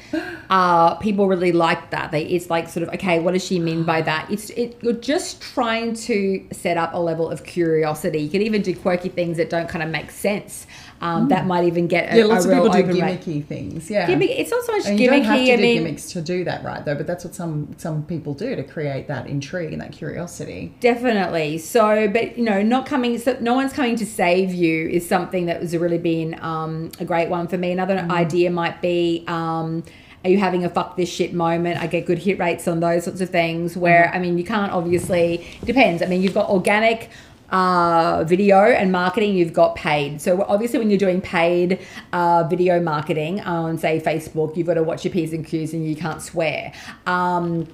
uh, 0.49 0.95
people 0.95 1.27
really 1.27 1.51
like 1.51 1.91
that. 1.91 2.11
They, 2.11 2.25
it's 2.25 2.49
like 2.49 2.67
sort 2.67 2.87
of 2.87 2.93
okay, 2.95 3.19
what 3.19 3.33
does 3.33 3.45
she 3.45 3.59
mean 3.59 3.83
by 3.83 4.01
that? 4.01 4.29
It's 4.31 4.49
it, 4.51 4.77
you're 4.81 4.93
just 4.93 5.41
trying 5.41 5.93
to 5.93 6.45
set 6.51 6.77
up 6.77 6.93
a 6.93 6.99
level 6.99 7.29
of 7.29 7.43
curiosity. 7.43 8.19
You 8.19 8.29
can 8.29 8.41
even 8.41 8.61
do 8.61 8.75
quirky 8.75 9.09
things 9.09 9.37
that 9.37 9.49
don't 9.49 9.69
kind 9.69 9.83
of 9.83 9.89
make 9.89 10.11
sense. 10.11 10.65
Um, 10.99 11.27
That 11.29 11.45
might 11.45 11.65
even 11.65 11.87
get 11.87 12.11
a. 12.13 12.17
Yeah, 12.17 12.25
lots 12.25 12.45
a 12.45 12.49
of 12.49 12.55
people 12.55 12.69
do 12.71 12.79
open 12.79 12.99
rate. 13.01 13.21
gimmicky 13.21 13.45
things. 13.45 13.89
Yeah. 13.89 14.07
Gimmick, 14.07 14.31
it's 14.31 14.49
not 14.51 14.63
so 14.63 14.71
much 14.71 14.85
And 14.87 14.97
gimmicky. 14.97 15.01
you 15.03 15.09
don't 15.09 15.23
have 15.23 15.37
to 15.37 15.53
I 15.53 15.55
do 15.55 15.61
mean, 15.61 15.77
gimmicks 15.83 16.11
to 16.13 16.21
do 16.21 16.43
that, 16.45 16.63
right? 16.63 16.83
Though, 16.83 16.95
but 16.95 17.05
that's 17.07 17.23
what 17.23 17.35
some 17.35 17.75
some 17.77 18.03
people 18.03 18.33
do 18.33 18.55
to 18.55 18.63
create 18.63 19.07
that 19.07 19.27
intrigue 19.27 19.73
and 19.73 19.81
that 19.81 19.91
curiosity. 19.91 20.73
definitely. 20.79 21.57
So, 21.59 22.07
but 22.07 22.37
you 22.37 22.43
know, 22.43 22.61
not 22.61 22.85
coming. 22.85 23.17
So 23.19 23.37
no 23.39 23.53
one's 23.53 23.73
coming 23.73 23.95
to 23.97 24.05
save 24.05 24.53
you 24.53 24.87
is 24.89 25.07
something 25.07 25.45
that 25.45 25.61
was 25.61 25.75
really 25.77 25.97
been 25.99 26.37
um, 26.41 26.91
a 26.99 27.05
great 27.05 27.29
one 27.29 27.47
for 27.47 27.57
me. 27.57 27.71
Another 27.71 27.97
idea 28.09 28.49
might 28.49 28.81
be. 28.81 29.23
Um, 29.27 29.83
are 30.25 30.31
you 30.31 30.39
having 30.39 30.65
a 30.65 30.69
fuck 30.69 30.97
this 30.97 31.07
shit 31.07 31.33
moment? 31.33 31.79
I 31.79 31.87
get 31.87 32.05
good 32.05 32.17
hit 32.17 32.37
rates 32.39 32.67
on 32.67 32.79
those 32.81 33.05
sorts 33.05 33.21
of 33.21 33.29
things. 33.29 33.77
Where 33.77 34.11
I 34.13 34.19
mean, 34.19 34.37
you 34.37 34.43
can't 34.43 34.71
obviously 34.71 35.45
it 35.61 35.65
depends. 35.65 36.01
I 36.01 36.07
mean, 36.07 36.21
you've 36.21 36.33
got 36.33 36.49
organic 36.49 37.09
uh, 37.49 38.23
video 38.25 38.59
and 38.59 38.91
marketing, 38.91 39.35
you've 39.35 39.53
got 39.53 39.75
paid. 39.75 40.21
So 40.21 40.43
obviously, 40.47 40.79
when 40.79 40.89
you're 40.89 40.99
doing 40.99 41.21
paid 41.21 41.79
uh, 42.13 42.43
video 42.49 42.79
marketing 42.79 43.41
on, 43.41 43.77
say, 43.77 43.99
Facebook, 43.99 44.57
you've 44.57 44.67
got 44.67 44.75
to 44.75 44.83
watch 44.83 45.05
your 45.05 45.13
p's 45.13 45.33
and 45.33 45.45
q's 45.45 45.73
and 45.73 45.87
you 45.87 45.95
can't 45.95 46.21
swear. 46.21 46.73
Um, 47.05 47.67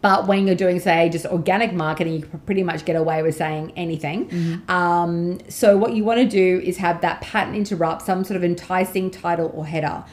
but 0.00 0.26
when 0.26 0.46
you're 0.46 0.54
doing, 0.56 0.80
say, 0.80 1.08
just 1.08 1.24
organic 1.24 1.72
marketing, 1.72 2.12
you 2.12 2.20
can 2.20 2.38
pretty 2.40 2.62
much 2.62 2.84
get 2.84 2.94
away 2.94 3.22
with 3.22 3.36
saying 3.36 3.72
anything. 3.74 4.28
Um, 4.68 5.38
so, 5.48 5.78
what 5.78 5.94
you 5.94 6.04
want 6.04 6.20
to 6.20 6.26
do 6.28 6.60
is 6.62 6.76
have 6.76 7.00
that 7.00 7.22
pattern 7.22 7.54
interrupt, 7.54 8.02
some 8.02 8.22
sort 8.22 8.36
of 8.36 8.44
enticing 8.44 9.10
title 9.10 9.50
or 9.54 9.64
header. 9.66 10.04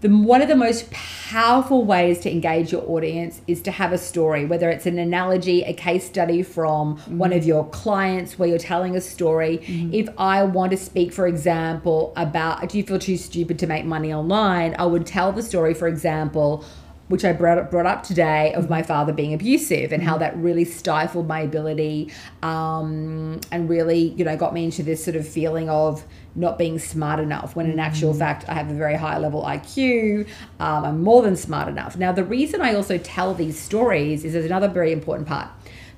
The, 0.00 0.08
one 0.08 0.42
of 0.42 0.48
the 0.48 0.54
most 0.54 0.90
powerful 0.92 1.84
ways 1.84 2.20
to 2.20 2.30
engage 2.30 2.70
your 2.70 2.88
audience 2.88 3.40
is 3.48 3.60
to 3.62 3.72
have 3.72 3.92
a 3.92 3.98
story, 3.98 4.44
whether 4.44 4.70
it's 4.70 4.86
an 4.86 4.96
analogy, 4.96 5.64
a 5.64 5.72
case 5.72 6.06
study 6.06 6.44
from 6.44 6.98
one 7.08 7.32
of 7.32 7.42
mm. 7.42 7.46
your 7.46 7.68
clients 7.70 8.38
where 8.38 8.48
you're 8.48 8.58
telling 8.58 8.94
a 8.94 9.00
story. 9.00 9.58
Mm-hmm. 9.58 9.92
If 9.92 10.08
I 10.16 10.44
want 10.44 10.70
to 10.70 10.76
speak, 10.76 11.12
for 11.12 11.26
example, 11.26 12.12
about 12.16 12.68
do 12.68 12.78
you 12.78 12.84
feel 12.84 13.00
too 13.00 13.16
stupid 13.16 13.58
to 13.58 13.66
make 13.66 13.84
money 13.84 14.14
online, 14.14 14.76
I 14.78 14.86
would 14.86 15.04
tell 15.04 15.32
the 15.32 15.42
story, 15.42 15.74
for 15.74 15.88
example, 15.88 16.64
which 17.08 17.24
I 17.24 17.32
brought 17.32 17.58
up, 17.58 17.70
brought 17.70 17.86
up 17.86 18.02
today 18.02 18.52
of 18.54 18.70
my 18.70 18.82
father 18.82 19.12
being 19.12 19.34
abusive 19.34 19.92
and 19.92 20.02
how 20.02 20.18
that 20.18 20.36
really 20.36 20.64
stifled 20.64 21.26
my 21.26 21.40
ability 21.40 22.12
um, 22.42 23.40
and 23.50 23.68
really, 23.68 24.10
you 24.10 24.24
know, 24.24 24.36
got 24.36 24.54
me 24.54 24.64
into 24.64 24.82
this 24.82 25.04
sort 25.04 25.16
of 25.16 25.26
feeling 25.26 25.68
of 25.68 26.04
not 26.34 26.58
being 26.58 26.78
smart 26.78 27.18
enough 27.18 27.56
when 27.56 27.70
in 27.70 27.78
actual 27.78 28.14
fact 28.14 28.44
I 28.48 28.54
have 28.54 28.70
a 28.70 28.74
very 28.74 28.94
high 28.94 29.18
level 29.18 29.42
IQ. 29.42 30.28
Um, 30.60 30.84
I'm 30.84 31.02
more 31.02 31.22
than 31.22 31.34
smart 31.36 31.68
enough. 31.68 31.96
Now, 31.96 32.12
the 32.12 32.24
reason 32.24 32.60
I 32.60 32.74
also 32.74 32.98
tell 32.98 33.34
these 33.34 33.58
stories 33.58 34.24
is 34.24 34.34
there's 34.34 34.44
another 34.44 34.68
very 34.68 34.92
important 34.92 35.26
part. 35.26 35.48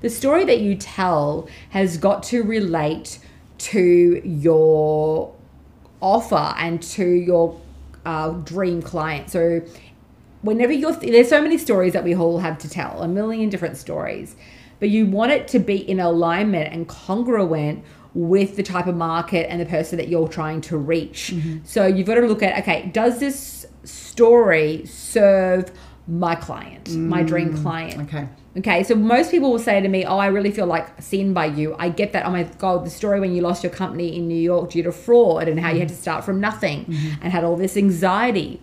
The 0.00 0.08
story 0.08 0.44
that 0.44 0.60
you 0.60 0.76
tell 0.76 1.48
has 1.70 1.98
got 1.98 2.22
to 2.24 2.42
relate 2.42 3.18
to 3.58 4.22
your 4.24 5.34
offer 6.00 6.54
and 6.56 6.82
to 6.82 7.04
your 7.04 7.60
uh, 8.06 8.30
dream 8.30 8.80
client. 8.80 9.30
So 9.30 9.60
whenever 10.42 10.72
you're 10.72 10.92
there's 10.92 11.28
so 11.28 11.42
many 11.42 11.58
stories 11.58 11.92
that 11.92 12.04
we 12.04 12.14
all 12.14 12.38
have 12.38 12.58
to 12.58 12.68
tell, 12.68 13.02
a 13.02 13.08
million 13.08 13.48
different 13.48 13.76
stories, 13.76 14.36
but 14.78 14.90
you 14.90 15.06
want 15.06 15.32
it 15.32 15.48
to 15.48 15.58
be 15.58 15.76
in 15.76 16.00
alignment 16.00 16.72
and 16.72 16.88
congruent 16.88 17.84
with 18.14 18.56
the 18.56 18.62
type 18.62 18.86
of 18.86 18.96
market 18.96 19.48
and 19.50 19.60
the 19.60 19.66
person 19.66 19.96
that 19.98 20.08
you're 20.08 20.28
trying 20.28 20.60
to 20.60 20.76
reach. 20.76 21.32
Mm-hmm. 21.32 21.58
So 21.64 21.86
you've 21.86 22.06
got 22.06 22.14
to 22.14 22.26
look 22.26 22.42
at 22.42 22.58
okay, 22.62 22.90
does 22.92 23.20
this 23.20 23.66
story 23.84 24.84
serve 24.86 25.70
my 26.06 26.34
client, 26.34 26.90
my 26.90 27.22
dream 27.22 27.54
mm, 27.54 27.62
client? 27.62 28.00
Okay. 28.02 28.28
Okay, 28.58 28.82
so 28.82 28.96
most 28.96 29.30
people 29.30 29.52
will 29.52 29.60
say 29.60 29.80
to 29.80 29.88
me, 29.88 30.04
"Oh, 30.04 30.18
I 30.18 30.26
really 30.26 30.50
feel 30.50 30.66
like 30.66 31.00
seen 31.00 31.32
by 31.32 31.46
you." 31.46 31.76
I 31.78 31.88
get 31.88 32.12
that. 32.14 32.26
Oh 32.26 32.30
my 32.30 32.42
god, 32.42 32.84
the 32.84 32.90
story 32.90 33.20
when 33.20 33.32
you 33.32 33.42
lost 33.42 33.62
your 33.62 33.70
company 33.70 34.16
in 34.16 34.26
New 34.26 34.34
York 34.40 34.70
due 34.70 34.82
to 34.82 34.90
fraud 34.90 35.46
and 35.46 35.60
how 35.60 35.68
you 35.68 35.74
mm-hmm. 35.74 35.80
had 35.80 35.88
to 35.90 35.94
start 35.94 36.24
from 36.24 36.40
nothing 36.40 36.86
mm-hmm. 36.86 37.22
and 37.22 37.32
had 37.32 37.44
all 37.44 37.54
this 37.54 37.76
anxiety. 37.76 38.60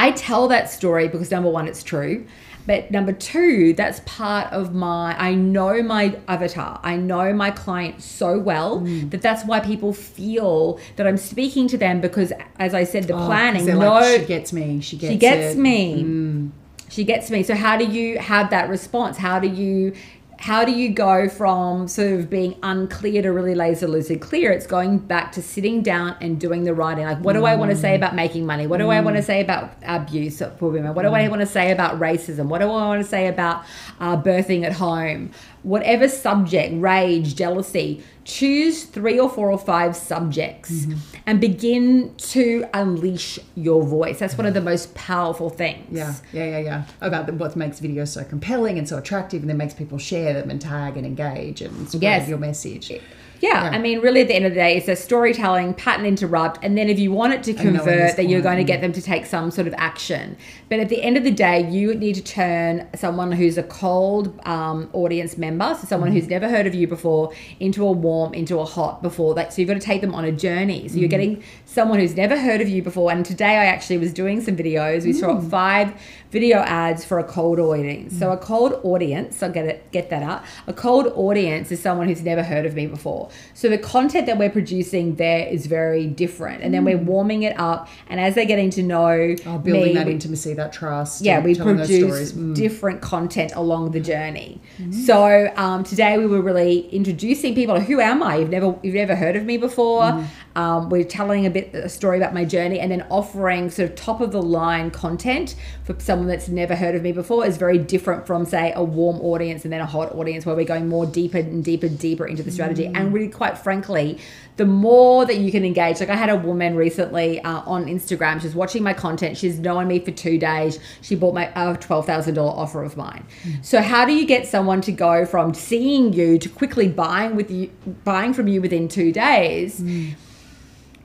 I 0.00 0.12
tell 0.12 0.48
that 0.48 0.70
story 0.70 1.08
because 1.08 1.30
number 1.30 1.50
one, 1.50 1.68
it's 1.68 1.82
true. 1.82 2.26
But 2.66 2.90
number 2.90 3.12
two, 3.12 3.74
that's 3.74 4.00
part 4.06 4.52
of 4.52 4.74
my, 4.74 5.14
I 5.18 5.34
know 5.34 5.82
my 5.82 6.16
avatar. 6.28 6.80
I 6.82 6.96
know 6.96 7.32
my 7.32 7.50
client 7.50 8.02
so 8.02 8.38
well 8.38 8.80
that 9.10 9.20
that's 9.22 9.44
why 9.44 9.60
people 9.60 9.92
feel 9.92 10.78
that 10.96 11.06
I'm 11.06 11.16
speaking 11.16 11.68
to 11.68 11.78
them 11.78 12.00
because, 12.00 12.32
as 12.58 12.72
I 12.74 12.84
said, 12.84 13.04
the 13.04 13.14
Oh, 13.14 13.26
planning, 13.26 13.66
no, 13.66 13.78
like, 13.78 14.20
she 14.20 14.26
gets 14.26 14.52
me. 14.52 14.80
She 14.80 14.96
gets 14.96 15.12
she 15.12 15.18
gets 15.18 15.54
it." 15.54 15.58
Mm. 15.58 15.60
me. 15.60 16.50
She 16.88 17.04
gets 17.04 17.30
me. 17.30 17.42
So 17.42 17.54
how 17.54 17.76
do 17.76 17.84
you 17.84 18.18
have 18.18 18.50
that 18.50 18.68
response? 18.68 19.16
How 19.16 19.38
do 19.38 19.48
you 19.48 19.92
how 20.40 20.64
do 20.64 20.72
you 20.72 20.88
go 20.88 21.28
from 21.28 21.86
sort 21.86 22.12
of 22.14 22.30
being 22.30 22.56
unclear 22.62 23.20
to 23.20 23.30
really 23.30 23.54
laser 23.54 23.86
lucid 23.86 24.22
clear? 24.22 24.50
It's 24.50 24.66
going 24.66 24.96
back 24.96 25.32
to 25.32 25.42
sitting 25.42 25.82
down 25.82 26.16
and 26.22 26.40
doing 26.40 26.64
the 26.64 26.72
writing. 26.72 27.04
Like, 27.04 27.18
what 27.18 27.34
do 27.34 27.44
I 27.44 27.56
want 27.56 27.72
to 27.72 27.76
say 27.76 27.92
mm. 27.92 27.96
about 27.96 28.14
making 28.14 28.46
money? 28.46 28.66
What 28.66 28.78
do 28.78 28.88
I 28.88 29.02
want 29.02 29.16
to 29.16 29.22
mm. 29.22 29.26
say 29.26 29.42
about 29.42 29.74
abuse 29.82 30.38
for 30.38 30.70
women? 30.70 30.94
What 30.94 31.02
do 31.02 31.12
I 31.12 31.24
mm. 31.24 31.30
want 31.30 31.40
to 31.40 31.46
say 31.46 31.72
about 31.72 32.00
racism? 32.00 32.46
What 32.46 32.60
do 32.60 32.70
I 32.70 32.86
want 32.86 33.02
to 33.02 33.08
say 33.08 33.26
about 33.26 33.66
uh, 34.00 34.16
birthing 34.16 34.64
at 34.64 34.72
home? 34.72 35.30
Whatever 35.62 36.08
subject, 36.08 36.72
rage, 36.80 37.34
jealousy, 37.36 38.02
choose 38.24 38.84
three 38.84 39.18
or 39.18 39.28
four 39.28 39.50
or 39.50 39.58
five 39.58 39.96
subjects 39.96 40.70
mm-hmm. 40.70 40.98
and 41.26 41.40
begin 41.40 42.14
to 42.16 42.64
unleash 42.74 43.38
your 43.54 43.82
voice. 43.82 44.18
That's 44.18 44.36
one 44.36 44.46
of 44.46 44.54
the 44.54 44.60
most 44.60 44.94
powerful 44.94 45.50
things. 45.50 45.86
Yeah, 45.90 46.14
yeah, 46.32 46.44
yeah, 46.44 46.58
yeah. 46.58 46.84
About 47.00 47.32
what 47.34 47.56
makes 47.56 47.80
videos 47.80 48.08
so 48.08 48.24
compelling 48.24 48.78
and 48.78 48.88
so 48.88 48.98
attractive 48.98 49.42
and 49.42 49.50
then 49.50 49.56
makes 49.56 49.74
people 49.74 49.98
share 49.98 50.34
them 50.34 50.50
and 50.50 50.60
tag 50.60 50.96
and 50.96 51.06
engage 51.06 51.60
and 51.60 51.88
spread 51.88 52.02
yes. 52.02 52.28
your 52.28 52.38
message. 52.38 52.92
Yeah, 53.40 53.64
yeah, 53.64 53.70
I 53.70 53.78
mean, 53.78 54.00
really, 54.00 54.20
at 54.20 54.28
the 54.28 54.34
end 54.34 54.44
of 54.44 54.52
the 54.52 54.60
day, 54.60 54.76
it's 54.76 54.86
a 54.86 54.94
storytelling, 54.94 55.72
pattern 55.74 56.04
interrupt, 56.04 56.58
and 56.62 56.76
then 56.76 56.90
if 56.90 56.98
you 56.98 57.10
want 57.10 57.32
it 57.32 57.42
to 57.44 57.54
convert, 57.54 58.16
then 58.16 58.28
you're 58.28 58.42
going 58.42 58.58
to 58.58 58.64
get 58.64 58.82
them 58.82 58.92
to 58.92 59.00
take 59.00 59.24
some 59.24 59.50
sort 59.50 59.66
of 59.66 59.74
action. 59.78 60.36
But 60.68 60.80
at 60.80 60.90
the 60.90 61.02
end 61.02 61.16
of 61.16 61.24
the 61.24 61.30
day, 61.30 61.68
you 61.68 61.94
need 61.94 62.16
to 62.16 62.22
turn 62.22 62.86
someone 62.94 63.32
who's 63.32 63.56
a 63.56 63.62
cold 63.62 64.38
um, 64.46 64.90
audience 64.92 65.38
member, 65.38 65.74
so 65.80 65.86
someone 65.86 66.10
mm-hmm. 66.10 66.18
who's 66.18 66.28
never 66.28 66.50
heard 66.50 66.66
of 66.66 66.74
you 66.74 66.86
before, 66.86 67.32
into 67.58 67.86
a 67.86 67.92
warm, 67.92 68.34
into 68.34 68.58
a 68.58 68.64
hot 68.64 69.02
before 69.02 69.34
that. 69.34 69.54
So 69.54 69.62
you've 69.62 69.68
got 69.68 69.74
to 69.74 69.80
take 69.80 70.02
them 70.02 70.14
on 70.14 70.24
a 70.24 70.32
journey. 70.32 70.80
So 70.80 70.92
mm-hmm. 70.92 70.98
you're 70.98 71.08
getting 71.08 71.42
someone 71.64 71.98
who's 71.98 72.16
never 72.16 72.38
heard 72.38 72.60
of 72.60 72.68
you 72.68 72.82
before. 72.82 73.10
And 73.10 73.24
today, 73.24 73.56
I 73.56 73.66
actually 73.66 73.98
was 73.98 74.12
doing 74.12 74.42
some 74.42 74.56
videos. 74.56 75.04
We 75.04 75.12
mm. 75.12 75.20
saw 75.20 75.40
five 75.40 75.94
video 76.30 76.58
ads 76.58 77.04
for 77.04 77.18
a 77.18 77.24
cold 77.24 77.58
audience. 77.58 78.12
Mm. 78.14 78.18
So 78.18 78.32
a 78.32 78.36
cold 78.36 78.80
audience, 78.84 79.42
I'll 79.42 79.50
get 79.50 79.66
it, 79.66 79.90
get 79.92 80.10
that 80.10 80.22
out. 80.22 80.44
A 80.66 80.72
cold 80.72 81.06
audience 81.14 81.72
is 81.72 81.80
someone 81.80 82.06
who's 82.06 82.22
never 82.22 82.42
heard 82.42 82.66
of 82.66 82.74
me 82.74 82.86
before. 82.86 83.29
So 83.54 83.68
the 83.68 83.78
content 83.78 84.26
that 84.26 84.38
we're 84.38 84.50
producing 84.50 85.16
there 85.16 85.46
is 85.46 85.66
very 85.66 86.06
different, 86.06 86.62
and 86.62 86.72
then 86.72 86.84
we're 86.84 86.98
mm. 86.98 87.04
warming 87.04 87.42
it 87.42 87.58
up. 87.58 87.88
And 88.08 88.20
as 88.20 88.34
they're 88.34 88.44
getting 88.44 88.70
to 88.70 88.82
know, 88.82 89.36
oh, 89.46 89.58
building 89.58 89.88
me, 89.88 89.94
that 89.94 90.08
intimacy, 90.08 90.54
that 90.54 90.72
trust. 90.72 91.22
Yeah, 91.22 91.40
we 91.40 91.54
produce 91.54 92.32
mm. 92.32 92.54
different 92.54 93.00
content 93.00 93.52
along 93.54 93.92
the 93.92 94.00
journey. 94.00 94.60
Mm. 94.78 94.94
So 94.94 95.52
um, 95.56 95.84
today 95.84 96.18
we 96.18 96.26
were 96.26 96.42
really 96.42 96.88
introducing 96.88 97.54
people. 97.54 97.80
Who 97.80 98.00
am 98.00 98.22
I? 98.22 98.36
You've 98.36 98.50
never 98.50 98.78
you've 98.82 98.94
never 98.94 99.14
heard 99.14 99.36
of 99.36 99.44
me 99.44 99.56
before. 99.56 100.02
Mm. 100.02 100.26
Um, 100.56 100.90
we're 100.90 101.04
telling 101.04 101.46
a 101.46 101.50
bit 101.50 101.74
a 101.74 101.88
story 101.88 102.16
about 102.16 102.34
my 102.34 102.44
journey, 102.44 102.80
and 102.80 102.90
then 102.90 103.06
offering 103.10 103.70
sort 103.70 103.90
of 103.90 103.96
top 103.96 104.20
of 104.20 104.32
the 104.32 104.42
line 104.42 104.90
content 104.90 105.54
for 105.84 105.98
someone 105.98 106.28
that's 106.28 106.48
never 106.48 106.74
heard 106.74 106.94
of 106.94 107.02
me 107.02 107.12
before 107.12 107.46
is 107.46 107.56
very 107.56 107.78
different 107.78 108.26
from 108.26 108.44
say 108.44 108.72
a 108.74 108.82
warm 108.82 109.20
audience 109.20 109.64
and 109.64 109.72
then 109.72 109.80
a 109.80 109.86
hot 109.86 110.12
audience 110.14 110.44
where 110.44 110.56
we're 110.56 110.64
going 110.64 110.88
more 110.88 111.06
deeper 111.06 111.38
and 111.38 111.64
deeper, 111.64 111.88
deeper 111.88 112.26
into 112.26 112.42
the 112.42 112.50
strategy. 112.50 112.86
Mm. 112.86 112.96
And 112.96 113.12
really, 113.12 113.28
quite 113.28 113.58
frankly, 113.58 114.18
the 114.56 114.66
more 114.66 115.24
that 115.24 115.38
you 115.38 115.50
can 115.50 115.64
engage. 115.64 116.00
Like 116.00 116.10
I 116.10 116.16
had 116.16 116.28
a 116.28 116.36
woman 116.36 116.74
recently 116.74 117.40
uh, 117.40 117.60
on 117.60 117.86
Instagram. 117.86 118.42
She's 118.42 118.54
watching 118.54 118.82
my 118.82 118.92
content. 118.92 119.38
She's 119.38 119.58
known 119.58 119.88
me 119.88 120.00
for 120.00 120.10
two 120.10 120.36
days. 120.38 120.78
She 121.00 121.14
bought 121.14 121.34
my 121.34 121.46
thousand 121.46 122.34
dollar 122.34 122.52
offer 122.52 122.82
of 122.82 122.96
mine. 122.96 123.24
Mm. 123.44 123.64
So 123.64 123.80
how 123.80 124.04
do 124.04 124.12
you 124.12 124.26
get 124.26 124.46
someone 124.46 124.80
to 124.82 124.92
go 124.92 125.24
from 125.24 125.54
seeing 125.54 126.12
you 126.12 126.38
to 126.38 126.48
quickly 126.48 126.88
buying 126.88 127.36
with 127.36 127.50
you, 127.50 127.70
buying 128.04 128.34
from 128.34 128.48
you 128.48 128.60
within 128.60 128.88
two 128.88 129.12
days? 129.12 129.80
Mm 129.80 130.14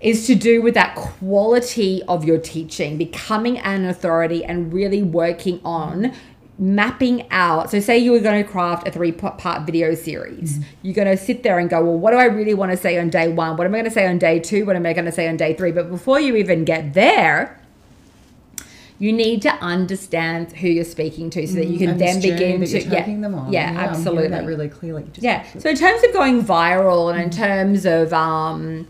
is 0.06 0.28
to 0.28 0.36
do 0.36 0.62
with 0.62 0.76
that 0.76 0.94
quality 0.96 2.04
of 2.04 2.24
your 2.24 2.38
teaching, 2.38 2.96
becoming 2.96 3.58
an 3.58 3.86
authority 3.86 4.46
and 4.46 4.72
really 4.72 5.02
working 5.02 5.60
on 5.66 6.14
mapping 6.60 7.30
out. 7.32 7.72
So, 7.72 7.80
say 7.80 7.98
you 7.98 8.12
were 8.12 8.20
going 8.20 8.42
to 8.42 8.50
craft 8.50 8.88
a 8.88 8.92
three 8.92 9.12
part 9.12 9.66
video 9.66 9.96
series. 9.96 10.60
Mm-hmm. 10.60 10.70
You're 10.84 10.94
going 10.94 11.08
to 11.08 11.18
sit 11.18 11.42
there 11.42 11.58
and 11.58 11.72
go, 11.72 11.84
Well, 11.84 11.98
what 11.98 12.12
do 12.12 12.18
I 12.18 12.26
really 12.26 12.54
want 12.54 12.72
to 12.72 12.78
say 12.78 13.00
on 13.00 13.10
day 13.10 13.30
one? 13.30 13.58
What 13.58 13.66
am 13.66 13.74
I 13.74 13.80
going 13.80 13.86
to 13.86 13.92
say 13.92 14.06
on 14.06 14.20
day 14.20 14.40
two? 14.40 14.64
What 14.64 14.76
am 14.76 14.86
I 14.86 14.94
going 14.94 15.06
to 15.06 15.12
say 15.12 15.28
on 15.28 15.38
day 15.38 15.56
three? 15.56 15.72
But 15.72 15.90
before 15.90 16.20
you 16.20 16.36
even 16.36 16.66
get 16.66 16.94
there, 16.94 17.60
you 19.00 19.12
need 19.12 19.42
to 19.42 19.52
understand 19.56 20.52
who 20.52 20.68
you're 20.68 20.86
speaking 20.86 21.32
to 21.32 21.48
so 21.48 21.56
that 21.56 21.66
you 21.66 21.80
can 21.80 21.90
and 21.90 22.00
then 22.00 22.22
begin 22.22 22.64
to 22.64 22.84
yeah, 22.84 23.06
them 23.06 23.34
on. 23.34 23.52
yeah, 23.52 23.74
yeah 23.74 23.80
absolutely 23.80 24.30
that 24.30 24.46
really 24.46 24.70
clearly 24.70 25.06
yeah 25.16 25.46
so 25.60 25.70
in 25.70 25.76
terms 25.76 26.02
of 26.02 26.14
going 26.14 26.42
viral 26.42 27.12
and 27.12 27.22
in 27.22 27.30
mm. 27.30 27.36
terms 27.36 27.86
of 27.86 28.14
um 28.14 28.88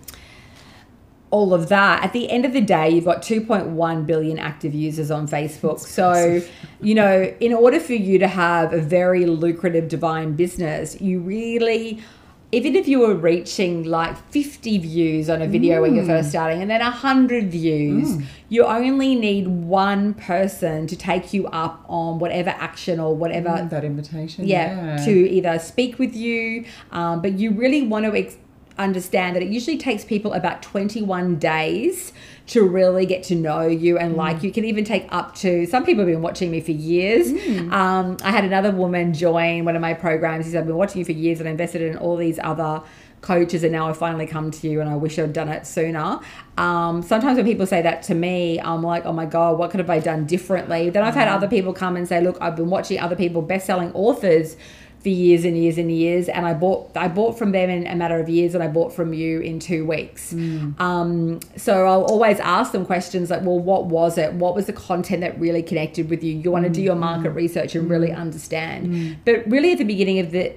all 1.31 1.53
of 1.53 1.69
that 1.69 2.03
at 2.03 2.13
the 2.13 2.29
end 2.29 2.45
of 2.45 2.53
the 2.53 2.61
day 2.61 2.89
you've 2.89 3.05
got 3.05 3.21
2.1 3.21 4.05
billion 4.05 4.37
active 4.39 4.73
users 4.73 5.11
on 5.11 5.27
facebook 5.27 5.79
so 5.79 6.41
you 6.81 6.95
know 6.95 7.23
in 7.39 7.53
order 7.53 7.79
for 7.79 7.93
you 7.93 8.17
to 8.19 8.27
have 8.27 8.73
a 8.73 8.79
very 8.79 9.25
lucrative 9.25 9.87
divine 9.87 10.33
business 10.33 10.99
you 11.01 11.19
really 11.19 12.01
even 12.51 12.75
if 12.75 12.87
you 12.87 12.99
were 12.99 13.15
reaching 13.15 13.83
like 13.83 14.15
50 14.31 14.77
views 14.77 15.29
on 15.29 15.41
a 15.41 15.47
video 15.47 15.79
mm. 15.79 15.81
when 15.81 15.95
you're 15.95 16.05
first 16.05 16.27
mm. 16.27 16.31
starting 16.31 16.61
and 16.61 16.69
then 16.71 16.79
100 16.79 17.51
views 17.51 18.13
mm. 18.13 18.25
you 18.49 18.63
only 18.63 19.15
need 19.15 19.47
one 19.47 20.13
person 20.13 20.87
to 20.87 20.95
take 20.95 21.33
you 21.33 21.47
up 21.47 21.83
on 21.89 22.19
whatever 22.19 22.51
action 22.51 22.99
or 22.99 23.15
whatever 23.15 23.49
mm, 23.49 23.69
that 23.69 23.83
invitation 23.83 24.47
yeah, 24.47 24.95
yeah, 24.95 25.05
to 25.05 25.11
either 25.11 25.59
speak 25.59 25.99
with 25.99 26.15
you 26.15 26.63
um, 26.91 27.21
but 27.21 27.33
you 27.33 27.51
really 27.51 27.85
want 27.85 28.05
to 28.05 28.15
ex- 28.15 28.37
understand 28.77 29.35
that 29.35 29.43
it 29.43 29.49
usually 29.49 29.77
takes 29.77 30.03
people 30.03 30.33
about 30.33 30.61
21 30.61 31.37
days 31.37 32.11
to 32.47 32.63
really 32.63 33.05
get 33.05 33.23
to 33.23 33.35
know 33.35 33.65
you 33.65 33.97
and 33.97 34.13
mm. 34.13 34.17
like 34.17 34.43
you. 34.43 34.51
can 34.51 34.65
even 34.65 34.83
take 34.83 35.07
up 35.09 35.33
to 35.35 35.65
some 35.65 35.83
people 35.83 36.05
have 36.05 36.13
been 36.13 36.21
watching 36.21 36.51
me 36.51 36.61
for 36.61 36.71
years. 36.71 37.31
Mm. 37.31 37.71
Um, 37.71 38.17
I 38.23 38.31
had 38.31 38.43
another 38.43 38.71
woman 38.71 39.13
join 39.13 39.65
one 39.65 39.75
of 39.75 39.81
my 39.81 39.93
programs. 39.93 40.45
He 40.45 40.51
said, 40.51 40.61
I've 40.61 40.67
been 40.67 40.75
watching 40.75 40.99
you 40.99 41.05
for 41.05 41.13
years 41.13 41.39
and 41.39 41.47
I 41.47 41.51
invested 41.51 41.81
in 41.81 41.97
all 41.97 42.17
these 42.17 42.39
other 42.43 42.83
coaches 43.21 43.63
and 43.63 43.71
now 43.71 43.89
I 43.89 43.93
finally 43.93 44.27
come 44.27 44.51
to 44.51 44.69
you 44.69 44.81
and 44.81 44.89
I 44.89 44.95
wish 44.95 45.17
I'd 45.17 45.33
done 45.33 45.49
it 45.49 45.65
sooner. 45.65 46.19
Um, 46.57 47.01
sometimes 47.01 47.37
when 47.37 47.45
people 47.45 47.65
say 47.65 47.81
that 47.81 48.03
to 48.03 48.13
me, 48.13 48.59
I'm 48.59 48.83
like, 48.83 49.05
oh 49.05 49.13
my 49.13 49.25
God, 49.25 49.57
what 49.57 49.71
could 49.71 49.79
have 49.79 49.89
I 49.89 49.99
done 49.99 50.25
differently? 50.25 50.91
Then 50.91 51.03
I've 51.03 51.15
had 51.15 51.27
mm. 51.27 51.33
other 51.33 51.47
people 51.47 51.73
come 51.73 51.97
and 51.97 52.07
say, 52.07 52.21
look, 52.21 52.37
I've 52.39 52.55
been 52.55 52.69
watching 52.69 52.99
other 52.99 53.15
people, 53.15 53.41
best-selling 53.41 53.91
authors 53.93 54.57
for 55.05 55.09
years 55.09 55.45
and 55.45 55.55
years 55.55 55.77
and 55.77 55.91
years 55.91 56.27
and 56.27 56.47
I 56.47 56.55
bought 56.55 56.97
I 56.97 57.07
bought 57.07 57.37
from 57.37 57.51
them 57.51 57.69
in 57.69 57.85
a 57.85 57.95
matter 57.95 58.19
of 58.19 58.27
years 58.27 58.55
and 58.55 58.63
I 58.63 58.67
bought 58.67 58.91
from 58.91 59.13
you 59.13 59.39
in 59.39 59.59
two 59.59 59.85
weeks 59.85 60.33
mm. 60.33 60.79
um, 60.81 61.41
so 61.55 61.85
I'll 61.85 62.05
always 62.05 62.39
ask 62.39 62.71
them 62.71 62.87
questions 62.87 63.29
like 63.29 63.43
well 63.43 63.59
what 63.59 63.85
was 63.85 64.17
it 64.17 64.33
what 64.33 64.55
was 64.55 64.65
the 64.65 64.73
content 64.73 65.21
that 65.21 65.39
really 65.39 65.61
connected 65.61 66.09
with 66.09 66.23
you 66.23 66.35
you 66.35 66.49
want 66.49 66.63
to 66.63 66.71
do 66.71 66.81
your 66.81 66.95
market 66.95 67.33
mm. 67.33 67.35
research 67.35 67.75
and 67.75 67.87
really 67.87 68.07
mm. 68.07 68.17
understand 68.17 68.87
mm. 68.87 69.15
but 69.25 69.45
really 69.45 69.73
at 69.73 69.77
the 69.77 69.83
beginning 69.83 70.17
of 70.17 70.31
the 70.31 70.51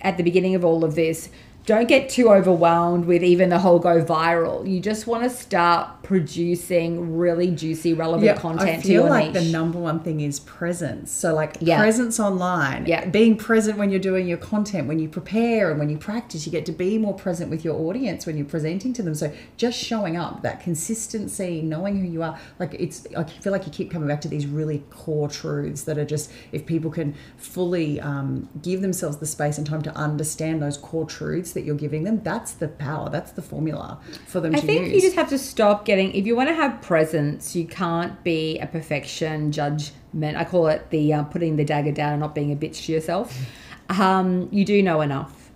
at 0.00 0.16
the 0.16 0.24
beginning 0.24 0.56
of 0.56 0.64
all 0.64 0.82
of 0.82 0.96
this 0.96 1.28
don't 1.64 1.86
get 1.86 2.08
too 2.08 2.28
overwhelmed 2.28 3.04
with 3.04 3.22
even 3.22 3.48
the 3.48 3.58
whole 3.58 3.78
go 3.78 4.04
viral. 4.04 4.68
You 4.68 4.80
just 4.80 5.06
want 5.06 5.22
to 5.22 5.30
start 5.30 6.02
producing 6.02 7.16
really 7.16 7.52
juicy, 7.52 7.94
relevant 7.94 8.24
yeah, 8.24 8.36
content. 8.36 8.80
I 8.80 8.82
feel 8.82 9.06
like 9.06 9.32
niche. 9.32 9.44
the 9.44 9.52
number 9.52 9.78
one 9.78 10.00
thing 10.00 10.20
is 10.20 10.40
presence. 10.40 11.12
So 11.12 11.32
like 11.32 11.56
yeah. 11.60 11.78
presence 11.78 12.18
online. 12.18 12.86
Yeah. 12.86 13.06
Being 13.06 13.36
present 13.36 13.78
when 13.78 13.90
you're 13.90 14.00
doing 14.00 14.26
your 14.26 14.38
content, 14.38 14.88
when 14.88 14.98
you 14.98 15.08
prepare 15.08 15.70
and 15.70 15.78
when 15.78 15.88
you 15.88 15.98
practice, 15.98 16.46
you 16.46 16.52
get 16.52 16.66
to 16.66 16.72
be 16.72 16.98
more 16.98 17.14
present 17.14 17.48
with 17.48 17.64
your 17.64 17.76
audience 17.76 18.26
when 18.26 18.36
you're 18.36 18.46
presenting 18.46 18.92
to 18.94 19.02
them. 19.02 19.14
So 19.14 19.32
just 19.56 19.78
showing 19.78 20.16
up, 20.16 20.42
that 20.42 20.60
consistency, 20.60 21.62
knowing 21.62 22.00
who 22.00 22.08
you 22.08 22.24
are. 22.24 22.38
Like 22.58 22.74
it's 22.74 23.06
I 23.16 23.22
feel 23.22 23.52
like 23.52 23.66
you 23.66 23.72
keep 23.72 23.90
coming 23.90 24.08
back 24.08 24.20
to 24.22 24.28
these 24.28 24.46
really 24.46 24.82
core 24.90 25.28
truths 25.28 25.82
that 25.82 25.96
are 25.96 26.04
just 26.04 26.32
if 26.50 26.66
people 26.66 26.90
can 26.90 27.14
fully 27.36 28.00
um, 28.00 28.48
give 28.62 28.80
themselves 28.80 29.18
the 29.18 29.26
space 29.26 29.58
and 29.58 29.66
time 29.66 29.82
to 29.82 29.94
understand 29.94 30.60
those 30.60 30.76
core 30.76 31.06
truths 31.06 31.51
that 31.52 31.64
you're 31.64 31.74
giving 31.74 32.04
them, 32.04 32.22
that's 32.22 32.52
the 32.52 32.68
power, 32.68 33.08
that's 33.10 33.32
the 33.32 33.42
formula 33.42 34.00
for 34.26 34.40
them 34.40 34.54
I 34.54 34.60
to 34.60 34.66
think 34.66 34.94
you 34.94 35.00
just 35.00 35.16
have 35.16 35.28
to 35.30 35.38
stop 35.38 35.84
getting, 35.84 36.12
if 36.12 36.26
you 36.26 36.36
want 36.36 36.48
to 36.48 36.54
have 36.54 36.80
presence, 36.82 37.54
you 37.54 37.66
can't 37.66 38.22
be 38.24 38.58
a 38.58 38.66
perfection 38.66 39.52
judgment. 39.52 40.36
I 40.36 40.44
call 40.44 40.68
it 40.68 40.90
the 40.90 41.12
uh, 41.12 41.24
putting 41.24 41.56
the 41.56 41.64
dagger 41.64 41.92
down 41.92 42.12
and 42.12 42.20
not 42.20 42.34
being 42.34 42.52
a 42.52 42.56
bitch 42.56 42.86
to 42.86 42.92
yourself. 42.92 43.36
Um, 43.88 44.48
you 44.50 44.64
do 44.64 44.82
know 44.82 45.00
enough. 45.00 45.50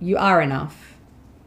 You 0.00 0.16
are 0.16 0.42
enough. 0.42 0.94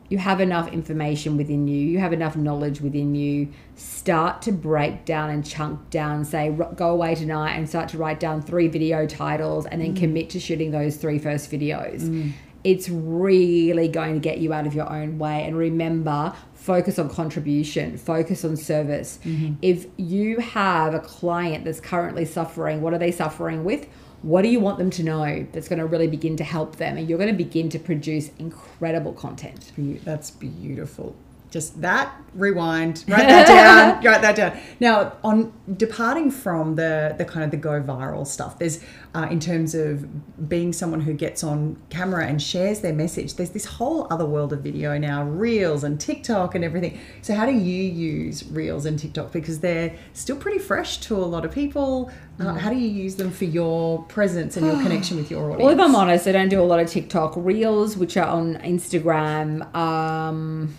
You 0.09 0.17
have 0.17 0.41
enough 0.41 0.71
information 0.73 1.37
within 1.37 1.67
you. 1.67 1.77
You 1.77 1.99
have 1.99 2.13
enough 2.13 2.35
knowledge 2.35 2.81
within 2.81 3.13
you. 3.13 3.49
Start 3.75 4.41
to 4.43 4.51
break 4.51 5.05
down 5.05 5.29
and 5.29 5.45
chunk 5.45 5.91
down. 5.91 6.25
Say, 6.25 6.49
go 6.75 6.89
away 6.89 7.13
tonight 7.13 7.51
and 7.51 7.69
start 7.69 7.89
to 7.89 7.97
write 7.97 8.19
down 8.19 8.41
three 8.41 8.67
video 8.67 9.05
titles 9.05 9.67
and 9.67 9.79
then 9.79 9.93
mm. 9.93 9.99
commit 9.99 10.31
to 10.31 10.39
shooting 10.39 10.71
those 10.71 10.97
three 10.97 11.19
first 11.19 11.51
videos. 11.51 12.01
Mm 12.01 12.33
it's 12.63 12.89
really 12.89 13.87
going 13.87 14.15
to 14.15 14.19
get 14.19 14.39
you 14.39 14.53
out 14.53 14.67
of 14.67 14.75
your 14.75 14.89
own 14.91 15.17
way. 15.17 15.43
And 15.43 15.57
remember, 15.57 16.33
focus 16.53 16.99
on 16.99 17.09
contribution, 17.09 17.97
focus 17.97 18.43
on 18.43 18.57
service. 18.57 19.19
Mm-hmm. 19.23 19.53
If 19.61 19.87
you 19.97 20.39
have 20.39 20.93
a 20.93 20.99
client 20.99 21.65
that's 21.65 21.79
currently 21.79 22.25
suffering, 22.25 22.81
what 22.81 22.93
are 22.93 22.97
they 22.97 23.11
suffering 23.11 23.63
with? 23.63 23.87
What 24.21 24.41
do 24.41 24.49
you 24.49 24.59
want 24.59 24.77
them 24.77 24.89
to 24.89 25.03
know 25.03 25.47
that's 25.53 25.69
going 25.69 25.79
to 25.79 25.85
really 25.85 26.07
begin 26.07 26.35
to 26.37 26.43
help 26.43 26.75
them? 26.75 26.97
And 26.97 27.09
you're 27.09 27.17
going 27.17 27.31
to 27.31 27.37
begin 27.37 27.69
to 27.69 27.79
produce 27.79 28.31
incredible 28.37 29.13
content. 29.13 29.71
That's 30.03 30.29
beautiful. 30.31 31.15
Just 31.51 31.81
that 31.81 32.15
rewind 32.35 33.03
write 33.07 33.27
that 33.27 33.47
down 33.47 34.03
write 34.03 34.21
that 34.21 34.35
down. 34.35 34.57
Now 34.79 35.13
on 35.23 35.53
departing 35.77 36.31
from 36.31 36.75
the 36.75 37.15
the 37.17 37.25
kind 37.25 37.43
of 37.43 37.51
the 37.51 37.57
go 37.57 37.81
viral 37.81 38.25
stuff 38.25 38.59
there's 38.59 38.83
uh, 39.15 39.27
in 39.31 39.39
terms 39.39 39.73
of 39.73 40.47
being 40.47 40.71
someone 40.71 41.01
who 41.01 41.13
gets 41.13 41.43
on 41.43 41.77
camera 41.89 42.27
and 42.27 42.41
shares 42.41 42.81
their 42.81 42.93
message 42.93 43.35
there's 43.35 43.49
this 43.51 43.65
whole 43.65 44.07
other 44.11 44.25
world 44.25 44.53
of 44.53 44.61
video 44.61 44.97
now 44.97 45.23
reels 45.23 45.83
and 45.83 45.99
tiktok 45.99 46.55
and 46.55 46.63
everything. 46.63 46.99
So 47.21 47.33
how 47.35 47.45
do 47.45 47.51
you 47.51 47.83
use 47.83 48.49
reels 48.49 48.85
and 48.85 48.97
tiktok? 48.97 49.31
Because 49.31 49.59
they're 49.59 49.95
still 50.13 50.35
pretty 50.35 50.59
fresh 50.59 50.97
to 51.01 51.15
a 51.15 51.25
lot 51.25 51.45
of 51.45 51.51
people. 51.51 52.11
Uh, 52.39 52.53
how 52.53 52.69
do 52.69 52.75
you 52.75 52.87
use 52.87 53.15
them 53.15 53.31
for 53.31 53.45
your 53.45 54.03
presence 54.03 54.57
and 54.57 54.65
your 54.65 54.75
connection 54.83 55.17
with 55.17 55.29
your 55.29 55.51
audience? 55.51 55.63
Well, 55.63 55.73
if 55.73 55.79
I'm 55.79 55.95
honest, 55.95 56.27
I 56.27 56.31
don't 56.31 56.49
do 56.49 56.61
a 56.61 56.63
lot 56.63 56.79
of 56.79 56.89
TikTok. 56.89 57.33
Reels, 57.35 57.97
which 57.97 58.17
are 58.17 58.27
on 58.27 58.55
Instagram. 58.57 59.73
Um, 59.75 60.75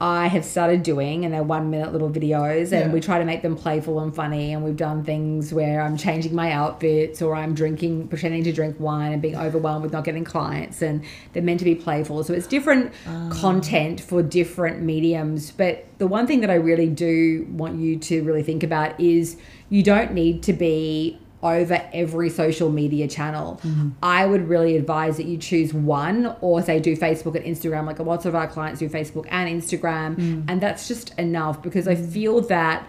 I 0.00 0.28
have 0.28 0.44
started 0.44 0.84
doing, 0.84 1.24
and 1.24 1.34
they're 1.34 1.42
one 1.42 1.70
minute 1.70 1.92
little 1.92 2.08
videos, 2.08 2.70
and 2.70 2.86
Yeah. 2.86 2.92
we 2.92 3.00
try 3.00 3.18
to 3.18 3.24
make 3.24 3.42
them 3.42 3.56
playful 3.56 3.98
and 3.98 4.14
funny. 4.14 4.52
And 4.52 4.62
we've 4.62 4.76
done 4.76 5.02
things 5.02 5.52
where 5.52 5.80
I'm 5.80 5.96
changing 5.96 6.34
my 6.34 6.52
outfits, 6.52 7.20
or 7.20 7.34
I'm 7.34 7.52
drinking, 7.52 8.06
pretending 8.06 8.44
to 8.44 8.52
drink 8.52 8.76
wine, 8.78 9.12
and 9.12 9.20
being 9.20 9.36
overwhelmed 9.36 9.82
with 9.82 9.92
not 9.92 10.04
getting 10.04 10.24
clients, 10.24 10.82
and 10.82 11.02
they're 11.32 11.42
meant 11.42 11.58
to 11.58 11.64
be 11.64 11.74
playful. 11.74 12.22
So 12.22 12.32
it's 12.32 12.46
different 12.46 12.92
ah. 13.08 13.30
content 13.32 14.00
for 14.00 14.22
different 14.22 14.82
mediums. 14.82 15.50
But 15.50 15.86
the 15.98 16.06
one 16.06 16.28
thing 16.28 16.40
that 16.42 16.50
I 16.50 16.54
really 16.54 16.88
do 16.88 17.46
want 17.50 17.80
you 17.80 17.98
to 17.98 18.22
really 18.22 18.44
think 18.44 18.62
about 18.62 18.98
is 19.00 19.36
you 19.68 19.82
don't 19.82 20.12
need 20.12 20.44
to 20.44 20.52
be 20.52 21.18
over 21.42 21.80
every 21.92 22.30
social 22.30 22.70
media 22.70 23.06
channel. 23.06 23.60
Mm-hmm. 23.62 23.90
I 24.02 24.26
would 24.26 24.48
really 24.48 24.76
advise 24.76 25.16
that 25.18 25.26
you 25.26 25.38
choose 25.38 25.72
one 25.72 26.36
or 26.40 26.62
say 26.62 26.80
do 26.80 26.96
Facebook 26.96 27.36
and 27.36 27.44
Instagram. 27.44 27.86
Like 27.86 27.98
lots 28.00 28.26
of 28.26 28.34
our 28.34 28.48
clients 28.48 28.80
do 28.80 28.88
Facebook 28.88 29.26
and 29.30 29.62
Instagram, 29.62 30.16
mm. 30.16 30.44
and 30.48 30.60
that's 30.60 30.88
just 30.88 31.16
enough 31.18 31.62
because 31.62 31.86
I 31.86 31.94
mm. 31.94 32.12
feel 32.12 32.40
that 32.42 32.88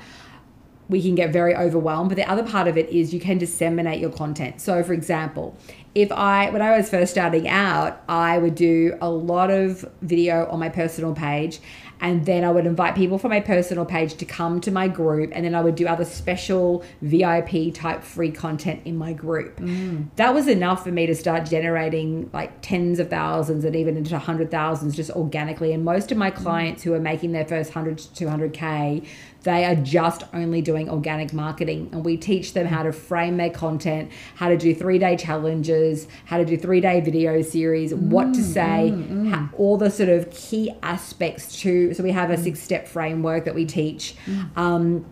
we 0.90 1.02
can 1.02 1.14
get 1.14 1.32
very 1.32 1.56
overwhelmed. 1.56 2.10
But 2.10 2.16
the 2.16 2.30
other 2.30 2.44
part 2.44 2.68
of 2.68 2.78
it 2.78 2.90
is 2.90 3.14
you 3.14 3.20
can 3.20 3.38
disseminate 3.38 4.00
your 4.00 4.10
content. 4.10 4.60
So, 4.60 4.84
for 4.84 4.94
example, 4.94 5.56
if 5.94 6.12
I, 6.12 6.50
when 6.50 6.62
I 6.62 6.76
was 6.76 6.90
first 6.90 7.12
starting 7.12 7.48
out, 7.48 8.02
I 8.10 8.40
would 8.40 8.56
do 8.56 8.98
a 9.00 9.10
lot 9.10 9.52
of 9.52 9.86
video 10.02 10.48
on 10.50 10.60
my 10.60 10.70
personal 10.70 11.14
page. 11.14 11.60
And 12.02 12.26
then 12.26 12.44
I 12.44 12.52
would 12.52 12.66
invite 12.66 12.96
people 12.96 13.18
from 13.18 13.32
my 13.32 13.40
personal 13.40 13.86
page 13.86 14.16
to 14.16 14.26
come 14.26 14.62
to 14.62 14.72
my 14.72 14.88
group. 14.88 15.32
And 15.34 15.46
then 15.46 15.56
I 15.56 15.62
would 15.62 15.76
do 15.76 15.88
other 15.88 16.06
special 16.06 16.84
VIP 17.02 17.74
type 17.74 18.04
free 18.04 18.32
content 18.32 18.82
in 18.86 18.98
my 18.98 19.14
group. 19.14 19.58
Mm. 19.58 20.08
That 20.16 20.34
was 20.34 20.48
enough 20.48 20.84
for 20.84 20.92
me 20.92 21.06
to 21.06 21.16
start 21.16 21.46
generating 21.46 22.30
like 22.34 22.62
tens 22.62 23.00
of 23.00 23.10
thousands 23.10 23.66
and 23.66 23.76
even 23.76 23.98
into 23.98 24.18
hundred 24.18 24.52
thousands 24.52 24.96
just 24.96 25.12
organically. 25.12 25.74
And 25.74 25.84
most 25.84 26.12
of 26.12 26.18
my 26.18 26.32
mm. 26.32 26.36
clients 26.36 26.84
who 26.84 26.94
are 26.94 27.00
making 27.00 27.32
their 27.32 27.46
first 27.46 27.76
100 27.76 27.98
to 27.98 28.26
200K, 28.26 29.06
they 29.44 29.66
are 29.66 29.76
just 29.76 30.24
only 30.34 30.62
doing 30.62 30.90
organic 30.90 31.34
marketing. 31.34 31.90
And 31.92 32.04
we 32.04 32.18
teach 32.18 32.54
them 32.54 32.68
how 32.68 32.84
to 32.84 32.92
frame 32.92 33.38
their 33.38 33.50
content, 33.50 34.12
how 34.36 34.50
to 34.50 34.58
do 34.58 34.76
three 34.76 35.00
day 35.00 35.16
challenges, 35.16 36.08
how 36.26 36.38
to 36.38 36.46
do 36.46 36.58
three 36.58 36.82
day 36.82 37.00
video 37.02 37.42
series, 37.42 37.94
what 37.94 38.34
to 38.34 38.42
mm, 38.42 38.54
say, 38.54 38.92
mm, 38.94 39.30
ha- 39.30 39.50
mm. 39.52 39.60
all 39.60 39.78
the 39.78 39.90
sort 39.90 40.10
of 40.10 40.30
key 40.32 40.72
aspects 40.84 41.60
to. 41.62 41.94
So 41.94 42.04
we 42.04 42.12
have 42.12 42.30
a 42.30 42.38
six 42.38 42.60
step 42.60 42.88
framework 42.88 43.46
that 43.46 43.56
we 43.56 43.66
teach. 43.66 44.16
Um, 44.56 45.06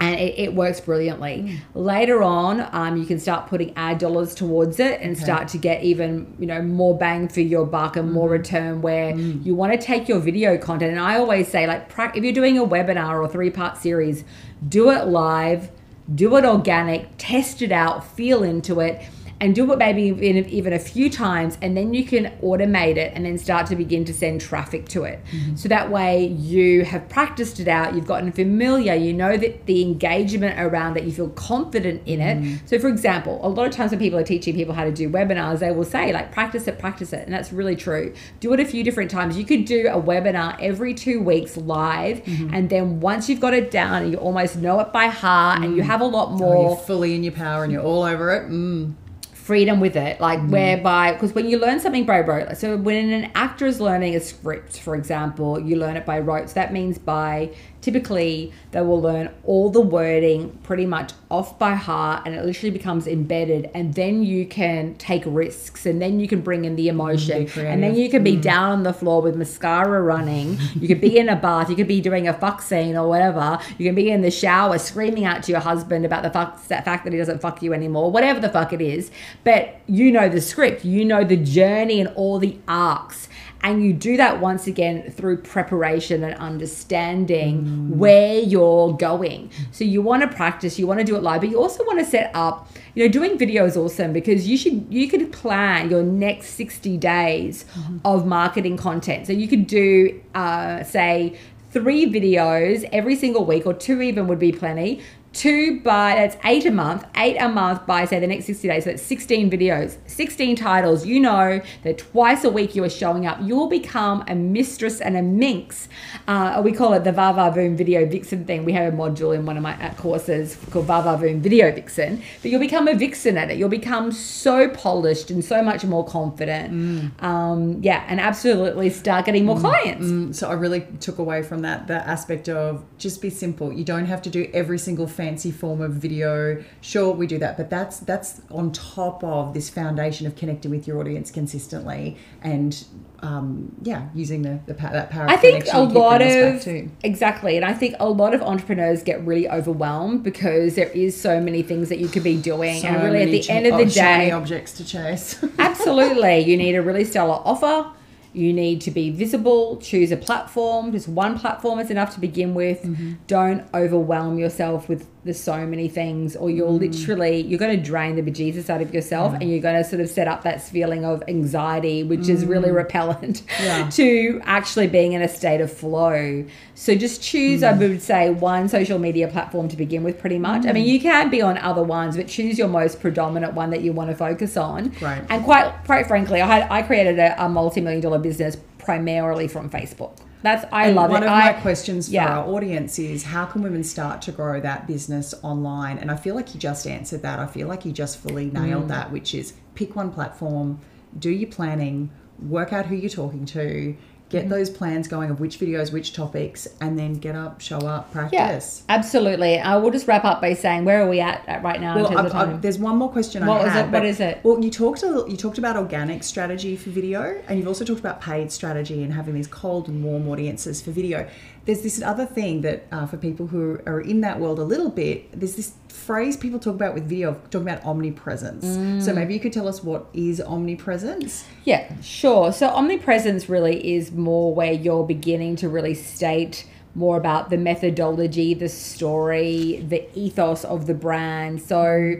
and 0.00 0.18
it, 0.18 0.38
it 0.38 0.54
works 0.54 0.80
brilliantly. 0.80 1.42
Mm. 1.42 1.58
Later 1.74 2.22
on, 2.22 2.66
um, 2.72 2.96
you 2.96 3.04
can 3.04 3.20
start 3.20 3.48
putting 3.48 3.76
ad 3.76 3.98
dollars 3.98 4.34
towards 4.34 4.80
it 4.80 5.00
and 5.02 5.16
start 5.16 5.48
to 5.48 5.58
get 5.58 5.84
even 5.84 6.34
you 6.38 6.46
know 6.46 6.62
more 6.62 6.96
bang 6.96 7.28
for 7.28 7.42
your 7.42 7.66
buck 7.66 7.96
and 7.96 8.10
more 8.10 8.28
mm. 8.28 8.32
return. 8.32 8.80
Where 8.82 9.12
mm. 9.12 9.44
you 9.44 9.54
want 9.54 9.72
to 9.72 9.78
take 9.78 10.08
your 10.08 10.18
video 10.18 10.56
content, 10.56 10.92
and 10.92 11.00
I 11.00 11.18
always 11.18 11.48
say 11.48 11.66
like 11.66 11.92
if 12.16 12.24
you're 12.24 12.32
doing 12.32 12.58
a 12.58 12.64
webinar 12.64 13.22
or 13.22 13.28
three 13.28 13.50
part 13.50 13.76
series, 13.76 14.24
do 14.66 14.90
it 14.90 15.06
live, 15.06 15.70
do 16.14 16.34
it 16.36 16.44
organic, 16.44 17.08
test 17.18 17.60
it 17.60 17.70
out, 17.70 18.04
feel 18.04 18.42
into 18.42 18.80
it. 18.80 19.02
And 19.40 19.54
do 19.54 19.72
it 19.72 19.78
maybe 19.78 20.02
even, 20.02 20.48
even 20.50 20.72
a 20.72 20.78
few 20.78 21.08
times, 21.08 21.56
and 21.62 21.76
then 21.76 21.94
you 21.94 22.04
can 22.04 22.26
automate 22.42 22.96
it 22.96 23.12
and 23.14 23.24
then 23.24 23.38
start 23.38 23.66
to 23.68 23.76
begin 23.76 24.04
to 24.04 24.12
send 24.12 24.40
traffic 24.40 24.86
to 24.90 25.04
it. 25.04 25.20
Mm-hmm. 25.32 25.56
So 25.56 25.68
that 25.68 25.90
way 25.90 26.26
you 26.26 26.84
have 26.84 27.08
practiced 27.08 27.58
it 27.58 27.66
out, 27.66 27.94
you've 27.94 28.06
gotten 28.06 28.32
familiar, 28.32 28.94
you 28.94 29.12
know 29.12 29.36
that 29.36 29.66
the 29.66 29.82
engagement 29.82 30.60
around 30.60 30.96
it, 30.98 31.04
you 31.04 31.12
feel 31.12 31.30
confident 31.30 32.02
in 32.06 32.20
it. 32.20 32.38
Mm-hmm. 32.38 32.66
So, 32.66 32.78
for 32.78 32.88
example, 32.88 33.40
a 33.42 33.48
lot 33.48 33.66
of 33.66 33.72
times 33.72 33.92
when 33.92 34.00
people 34.00 34.18
are 34.18 34.24
teaching 34.24 34.54
people 34.54 34.74
how 34.74 34.84
to 34.84 34.92
do 34.92 35.08
webinars, 35.08 35.60
they 35.60 35.70
will 35.70 35.84
say, 35.84 36.12
like, 36.12 36.32
practice 36.32 36.68
it, 36.68 36.78
practice 36.78 37.12
it. 37.12 37.24
And 37.24 37.32
that's 37.32 37.52
really 37.52 37.76
true. 37.76 38.14
Do 38.40 38.52
it 38.52 38.60
a 38.60 38.64
few 38.64 38.84
different 38.84 39.10
times. 39.10 39.38
You 39.38 39.44
could 39.44 39.64
do 39.64 39.88
a 39.88 40.00
webinar 40.00 40.56
every 40.60 40.92
two 40.94 41.22
weeks 41.22 41.56
live, 41.56 42.22
mm-hmm. 42.24 42.52
and 42.52 42.68
then 42.68 43.00
once 43.00 43.28
you've 43.28 43.40
got 43.40 43.54
it 43.54 43.70
down 43.70 44.02
and 44.02 44.12
you 44.12 44.18
almost 44.18 44.56
know 44.56 44.80
it 44.80 44.92
by 44.92 45.06
heart 45.06 45.62
and 45.62 45.76
you 45.76 45.82
mm. 45.82 45.86
have 45.86 46.00
a 46.00 46.04
lot 46.04 46.28
Oh, 46.30 46.36
more 46.36 46.68
you're 46.68 46.76
fully 46.76 47.14
in 47.14 47.24
your 47.24 47.32
power 47.32 47.64
and 47.64 47.72
you're 47.72 47.82
all 47.82 48.02
over 48.02 48.30
it 48.32 48.50
mm. 48.50 48.92
Freedom 49.40 49.80
with 49.80 49.96
it 49.96 50.20
like 50.20 50.38
mm. 50.38 50.50
whereby 50.50 51.12
because 51.12 51.32
when 51.32 51.48
you 51.48 51.58
learn 51.58 51.80
something 51.80 52.04
by 52.04 52.20
rote 52.20 52.56
so 52.56 52.76
when 52.76 53.10
an 53.10 53.30
actor 53.34 53.66
is 53.66 53.80
learning 53.80 54.14
a 54.14 54.20
script 54.20 54.78
for 54.78 54.94
example 54.94 55.58
you 55.58 55.76
learn 55.76 55.96
it 55.96 56.06
by 56.06 56.18
rote. 56.18 56.48
So 56.48 56.54
that 56.54 56.72
means 56.72 56.98
by 56.98 57.54
typically 57.80 58.52
they 58.72 58.80
will 58.80 59.00
learn 59.00 59.30
all 59.44 59.70
the 59.70 59.80
wording 59.80 60.50
pretty 60.62 60.86
much 60.86 61.12
off 61.30 61.58
by 61.58 61.74
heart 61.74 62.22
and 62.26 62.34
it 62.34 62.44
literally 62.44 62.70
becomes 62.70 63.06
embedded 63.06 63.70
and 63.74 63.94
then 63.94 64.22
you 64.22 64.46
can 64.46 64.94
take 64.96 65.22
risks 65.26 65.86
and 65.86 66.00
then 66.00 66.20
you 66.20 66.28
can 66.28 66.40
bring 66.40 66.64
in 66.64 66.76
the 66.76 66.86
mm, 66.86 66.90
emotion. 66.90 67.46
Creative. 67.46 67.64
and 67.64 67.82
then 67.82 67.94
you 67.94 68.10
can 68.10 68.22
be 68.22 68.36
mm. 68.36 68.42
down 68.42 68.70
on 68.72 68.82
the 68.82 68.92
floor 68.92 69.22
with 69.22 69.36
mascara 69.36 70.02
running. 70.02 70.58
You 70.74 70.88
could 70.88 71.00
be 71.00 71.18
in 71.18 71.28
a 71.28 71.36
bath. 71.36 71.68
You 71.68 71.76
could 71.76 71.88
be 71.88 72.00
doing 72.00 72.28
a 72.28 72.34
fuck 72.34 72.62
scene 72.62 72.96
or 72.96 73.08
whatever. 73.08 73.58
You 73.78 73.86
can 73.86 73.94
be 73.94 74.10
in 74.10 74.22
the 74.22 74.30
shower 74.30 74.78
screaming 74.78 75.24
out 75.24 75.42
to 75.44 75.52
your 75.52 75.60
husband 75.60 76.04
about 76.04 76.22
the 76.22 76.30
fuck, 76.30 76.66
that 76.68 76.84
fact 76.84 77.04
that 77.04 77.12
he 77.12 77.18
doesn't 77.18 77.40
fuck 77.40 77.62
you 77.62 77.72
anymore 77.72 78.10
whatever 78.10 78.40
the 78.40 78.48
fuck 78.48 78.72
it 78.72 78.80
is. 78.80 79.10
But 79.44 79.80
you 79.86 80.12
know 80.12 80.28
the 80.28 80.40
script. 80.40 80.84
You 80.84 81.04
know 81.04 81.24
the 81.24 81.36
journey 81.36 82.00
and 82.00 82.08
all 82.14 82.38
the 82.38 82.58
arcs 82.68 83.28
and 83.62 83.84
you 83.84 83.92
do 83.92 84.16
that 84.16 84.40
once 84.40 84.66
again 84.66 85.10
through 85.10 85.38
preparation 85.38 86.24
and 86.24 86.34
understanding 86.34 87.98
where 87.98 88.38
you're 88.40 88.92
going. 88.94 89.50
So 89.70 89.84
you 89.84 90.00
want 90.02 90.22
to 90.22 90.28
practice, 90.28 90.78
you 90.78 90.86
want 90.86 91.00
to 91.00 91.04
do 91.04 91.16
it 91.16 91.22
live, 91.22 91.42
but 91.42 91.50
you 91.50 91.60
also 91.60 91.84
want 91.84 91.98
to 91.98 92.04
set 92.04 92.30
up, 92.34 92.70
you 92.94 93.04
know, 93.04 93.12
doing 93.12 93.36
video 93.38 93.66
is 93.66 93.76
awesome 93.76 94.12
because 94.12 94.48
you 94.48 94.56
should 94.56 94.86
you 94.90 95.08
could 95.08 95.32
plan 95.32 95.90
your 95.90 96.02
next 96.02 96.50
60 96.50 96.96
days 96.96 97.64
of 98.04 98.26
marketing 98.26 98.76
content. 98.76 99.26
So 99.26 99.32
you 99.32 99.46
could 99.46 99.66
do 99.66 100.20
uh, 100.34 100.82
say 100.84 101.38
three 101.70 102.06
videos 102.06 102.88
every 102.92 103.14
single 103.14 103.44
week 103.44 103.66
or 103.66 103.74
two 103.74 104.00
even 104.02 104.26
would 104.26 104.38
be 104.38 104.52
plenty 104.52 105.00
two 105.32 105.80
by 105.80 106.14
that's 106.16 106.36
eight 106.44 106.66
a 106.66 106.70
month 106.70 107.06
eight 107.16 107.36
a 107.36 107.48
month 107.48 107.86
by 107.86 108.04
say 108.04 108.18
the 108.18 108.26
next 108.26 108.46
60 108.46 108.66
days. 108.68 108.84
So 108.84 108.90
that's 108.90 109.02
16 109.02 109.50
videos 109.50 109.96
16 110.06 110.56
titles. 110.56 111.06
You 111.06 111.20
know 111.20 111.60
that 111.84 111.98
twice 111.98 112.44
a 112.44 112.50
week 112.50 112.74
you 112.74 112.84
are 112.84 112.90
showing 112.90 113.26
up. 113.26 113.38
You'll 113.40 113.68
become 113.68 114.24
a 114.28 114.34
mistress 114.34 115.00
and 115.00 115.16
a 115.16 115.22
minx. 115.22 115.88
Uh, 116.26 116.60
we 116.64 116.72
call 116.72 116.92
it 116.94 117.04
the 117.04 117.12
Vava 117.12 117.56
Voom 117.56 117.76
video 117.76 118.06
vixen 118.06 118.44
thing. 118.44 118.64
We 118.64 118.72
have 118.72 118.92
a 118.92 118.96
module 118.96 119.34
in 119.34 119.46
one 119.46 119.56
of 119.56 119.62
my 119.62 119.80
uh, 119.82 119.94
courses 119.94 120.56
called 120.70 120.86
Vava 120.86 121.22
Voom 121.22 121.40
video 121.40 121.72
vixen. 121.72 122.22
But 122.42 122.50
you'll 122.50 122.60
become 122.60 122.88
a 122.88 122.94
vixen 122.94 123.36
at 123.36 123.50
it. 123.50 123.58
You'll 123.58 123.68
become 123.68 124.12
so 124.12 124.68
polished 124.68 125.30
and 125.30 125.44
so 125.44 125.62
much 125.62 125.84
more 125.84 126.04
confident. 126.04 127.12
Um, 127.22 127.78
yeah 127.82 128.04
and 128.08 128.20
absolutely 128.20 128.90
start 128.90 129.26
getting 129.26 129.44
more 129.44 129.58
clients. 129.58 130.06
Mm, 130.06 130.34
so 130.34 130.48
I 130.48 130.54
really 130.54 130.86
took 131.00 131.18
away 131.18 131.42
from 131.42 131.60
that 131.62 131.86
the 131.86 132.06
aspect 132.06 132.48
of 132.48 132.84
just 132.98 133.22
be 133.22 133.30
simple. 133.30 133.72
You 133.72 133.84
don't 133.84 134.06
have 134.06 134.22
to 134.22 134.30
do 134.30 134.50
every 134.52 134.78
single 134.78 135.06
fancy 135.20 135.50
form 135.50 135.82
of 135.82 135.92
video. 135.92 136.64
Sure, 136.80 137.12
we 137.12 137.26
do 137.26 137.36
that, 137.38 137.58
but 137.58 137.68
that's 137.68 138.00
that's 138.00 138.40
on 138.50 138.72
top 138.72 139.22
of 139.22 139.52
this 139.52 139.68
foundation 139.68 140.26
of 140.26 140.34
connecting 140.34 140.70
with 140.70 140.88
your 140.88 140.98
audience 140.98 141.30
consistently 141.30 142.16
and 142.40 142.86
um, 143.22 143.76
yeah, 143.82 144.08
using 144.14 144.40
the, 144.40 144.60
the 144.64 144.72
that 144.72 145.10
power. 145.10 145.28
I 145.28 145.36
think 145.36 145.66
a 145.74 145.80
lot 145.80 146.22
of 146.22 146.66
exactly, 147.04 147.56
and 147.56 147.66
I 147.66 147.74
think 147.74 147.96
a 148.00 148.08
lot 148.08 148.34
of 148.34 148.40
entrepreneurs 148.40 149.02
get 149.02 149.22
really 149.26 149.46
overwhelmed 149.46 150.22
because 150.22 150.74
there 150.74 150.88
is 150.88 151.20
so 151.20 151.38
many 151.38 151.62
things 151.62 151.90
that 151.90 151.98
you 151.98 152.08
could 152.08 152.24
be 152.24 152.40
doing, 152.40 152.80
So 152.80 152.88
and 152.88 153.02
really 153.04 153.22
at 153.24 153.30
the 153.30 153.40
cha- 153.40 153.52
end 153.52 153.66
of 153.66 153.76
the 153.76 153.84
oh, 153.84 153.88
day, 153.88 154.30
objects 154.30 154.72
to 154.78 154.86
chase. 154.86 155.44
absolutely, 155.58 156.38
you 156.38 156.56
need 156.56 156.76
a 156.76 156.80
really 156.80 157.04
stellar 157.04 157.42
offer. 157.44 157.92
You 158.32 158.52
need 158.52 158.80
to 158.82 158.90
be 158.90 159.10
visible. 159.10 159.76
Choose 159.78 160.12
a 160.12 160.16
platform. 160.16 160.92
Just 160.92 161.08
one 161.08 161.38
platform 161.38 161.78
is 161.80 161.90
enough 161.90 162.14
to 162.14 162.20
begin 162.20 162.54
with. 162.54 162.82
Mm-hmm. 162.82 163.14
Don't 163.26 163.66
overwhelm 163.74 164.38
yourself 164.38 164.88
with 164.88 165.06
the 165.24 165.34
so 165.34 165.66
many 165.66 165.86
things, 165.86 166.34
or 166.34 166.48
you're 166.48 166.68
Mm. 166.68 166.80
literally 166.80 167.42
you're 167.42 167.58
going 167.58 167.76
to 167.76 167.82
drain 167.82 168.16
the 168.16 168.22
bejesus 168.22 168.70
out 168.70 168.80
of 168.80 168.94
yourself, 168.94 169.34
and 169.38 169.50
you're 169.50 169.60
going 169.60 169.76
to 169.76 169.84
sort 169.86 170.00
of 170.00 170.08
set 170.08 170.26
up 170.26 170.44
that 170.44 170.62
feeling 170.62 171.04
of 171.04 171.22
anxiety, 171.28 172.02
which 172.02 172.28
is 172.28 172.46
really 172.46 172.70
repellent 172.70 173.42
Mm. 173.58 173.64
Yeah. 173.64 173.88
to 174.00 174.40
actually 174.44 174.86
being 174.86 175.12
in 175.12 175.20
a 175.20 175.28
state 175.28 175.60
of 175.60 175.70
flow. 175.70 176.44
So 176.74 176.94
just 176.94 177.22
choose, 177.22 177.60
Mm. 177.60 177.68
I 177.68 177.72
would 177.88 178.00
say, 178.02 178.30
one 178.30 178.68
social 178.70 178.98
media 178.98 179.28
platform 179.28 179.68
to 179.68 179.76
begin 179.76 180.02
with, 180.04 180.18
pretty 180.18 180.38
much. 180.38 180.66
I 180.66 180.72
mean, 180.72 180.86
Mm. 180.86 180.88
you 180.92 181.00
can 181.00 181.28
be 181.28 181.42
on 181.42 181.58
other 181.58 181.82
ones, 181.82 182.16
but 182.16 182.26
choose 182.26 182.58
your 182.58 182.68
most 182.68 183.00
predominant 183.00 183.52
one 183.54 183.70
that 183.70 183.82
you 183.82 183.92
want 183.92 184.08
to 184.10 184.16
focus 184.16 184.56
on. 184.56 184.92
Right. 185.02 185.22
And 185.28 185.44
quite, 185.44 185.70
quite 185.84 186.06
frankly, 186.06 186.40
I 186.40 186.46
had 186.46 186.66
I 186.70 186.80
created 186.82 187.18
a, 187.18 187.44
a 187.44 187.48
multi-million 187.48 188.00
dollar 188.00 188.18
business 188.18 188.56
primarily 188.78 189.48
from 189.48 189.68
Facebook. 189.68 190.12
That's 190.42 190.64
I 190.72 190.86
And 190.86 190.96
love 190.96 191.10
one 191.10 191.22
it. 191.22 191.26
of 191.26 191.32
I, 191.32 191.52
my 191.52 191.60
questions 191.60 192.08
for 192.08 192.14
yeah. 192.14 192.38
our 192.38 192.46
audience 192.48 192.98
is 192.98 193.24
how 193.24 193.44
can 193.44 193.62
women 193.62 193.84
start 193.84 194.22
to 194.22 194.32
grow 194.32 194.60
that 194.60 194.86
business 194.86 195.34
online? 195.42 195.98
And 195.98 196.10
I 196.10 196.16
feel 196.16 196.34
like 196.34 196.54
you 196.54 196.60
just 196.60 196.86
answered 196.86 197.22
that. 197.22 197.38
I 197.38 197.46
feel 197.46 197.68
like 197.68 197.84
you 197.84 197.92
just 197.92 198.18
fully 198.18 198.46
nailed 198.46 198.84
Mm. 198.84 198.88
that, 198.88 199.12
which 199.12 199.34
is 199.34 199.52
pick 199.74 199.94
one 199.96 200.10
platform, 200.10 200.80
do 201.18 201.30
your 201.30 201.50
planning, 201.50 202.10
work 202.48 202.72
out 202.72 202.86
who 202.86 202.94
you're 202.94 203.10
talking 203.10 203.44
to, 203.46 203.94
get 204.30 204.40
Mm-hmm. 204.44 204.48
those 204.50 204.70
plans 204.70 205.06
going 205.08 205.28
of 205.30 205.38
which 205.40 205.58
videos, 205.58 205.92
which 205.92 206.12
topics, 206.14 206.66
and 206.80 206.98
then 206.98 207.14
get 207.14 207.34
up, 207.34 207.60
show 207.60 207.78
up, 207.80 208.10
practice. 208.12 208.84
Yeah, 208.88 208.94
absolutely. 208.96 209.58
I 209.58 209.76
will 209.76 209.90
just 209.90 210.06
wrap 210.06 210.24
up 210.24 210.40
by 210.40 210.54
saying, 210.54 210.84
where 210.84 211.02
are 211.04 211.08
we 211.08 211.20
at, 211.20 211.46
at 211.48 211.62
right 211.62 211.80
now 211.80 211.96
in 211.96 212.02
Well, 212.02 212.10
terms 212.12 212.20
I've, 212.26 212.32
time? 212.32 212.50
I've, 212.54 212.62
there's 212.62 212.78
one 212.78 212.96
more 212.96 213.10
question 213.10 213.44
What 213.44 213.66
I 213.66 213.68
had. 213.68 213.86
it? 213.86 213.90
What 213.92 214.04
is 214.06 214.20
it? 214.20 214.40
Well, 214.42 214.62
you 214.64 214.70
talked 214.70 215.02
a, 215.02 215.26
you 215.28 215.36
talked 215.36 215.58
about 215.58 215.76
organic 215.76 216.22
strategy 216.22 216.76
for 216.76 216.90
video, 216.90 217.42
and 217.48 217.58
you've 217.58 217.68
also 217.68 217.84
talked 217.84 218.00
about 218.00 218.20
paid 218.20 218.50
strategy 218.50 219.02
and 219.02 219.12
having 219.12 219.34
these 219.34 219.48
cold 219.48 219.88
and 219.88 220.02
warm 220.02 220.28
audiences 220.28 220.80
for 220.80 220.90
video. 220.92 221.28
There's 221.66 221.82
this 221.82 222.00
other 222.00 222.24
thing 222.24 222.62
that 222.62 222.86
uh, 222.90 223.06
for 223.06 223.18
people 223.18 223.48
who 223.48 223.80
are 223.86 224.00
in 224.00 224.22
that 224.22 224.40
world 224.40 224.58
a 224.58 224.64
little 224.64 224.88
bit, 224.90 225.30
there's 225.38 225.56
this 225.56 225.74
phrase 226.10 226.36
people 226.36 226.58
talk 226.58 226.74
about 226.74 226.92
with 226.92 227.08
video, 227.08 227.34
talking 227.52 227.68
about 227.68 227.84
omnipresence. 227.84 228.64
Mm. 228.64 229.00
So 229.00 229.14
maybe 229.14 229.32
you 229.32 229.38
could 229.38 229.52
tell 229.52 229.68
us 229.68 229.84
what 229.84 230.06
is 230.12 230.40
omnipresence? 230.40 231.44
Yeah, 231.62 231.88
sure. 232.00 232.52
So 232.52 232.66
omnipresence 232.66 233.48
really 233.48 233.94
is 233.94 234.10
more 234.10 234.52
where 234.52 234.72
you're 234.72 235.06
beginning 235.06 235.54
to 235.62 235.68
really 235.68 235.94
state 235.94 236.66
more 236.96 237.16
about 237.16 237.48
the 237.48 237.56
methodology, 237.56 238.54
the 238.54 238.68
story, 238.68 239.86
the 239.88 240.04
ethos 240.18 240.64
of 240.64 240.88
the 240.88 240.94
brand. 240.94 241.62
So 241.62 242.16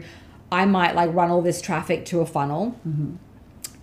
I 0.53 0.63
might 0.63 0.95
like 0.95 1.13
run 1.13 1.29
all 1.29 1.41
this 1.41 1.61
traffic 1.61 2.05
to 2.05 2.21
a 2.21 2.25
funnel. 2.25 2.79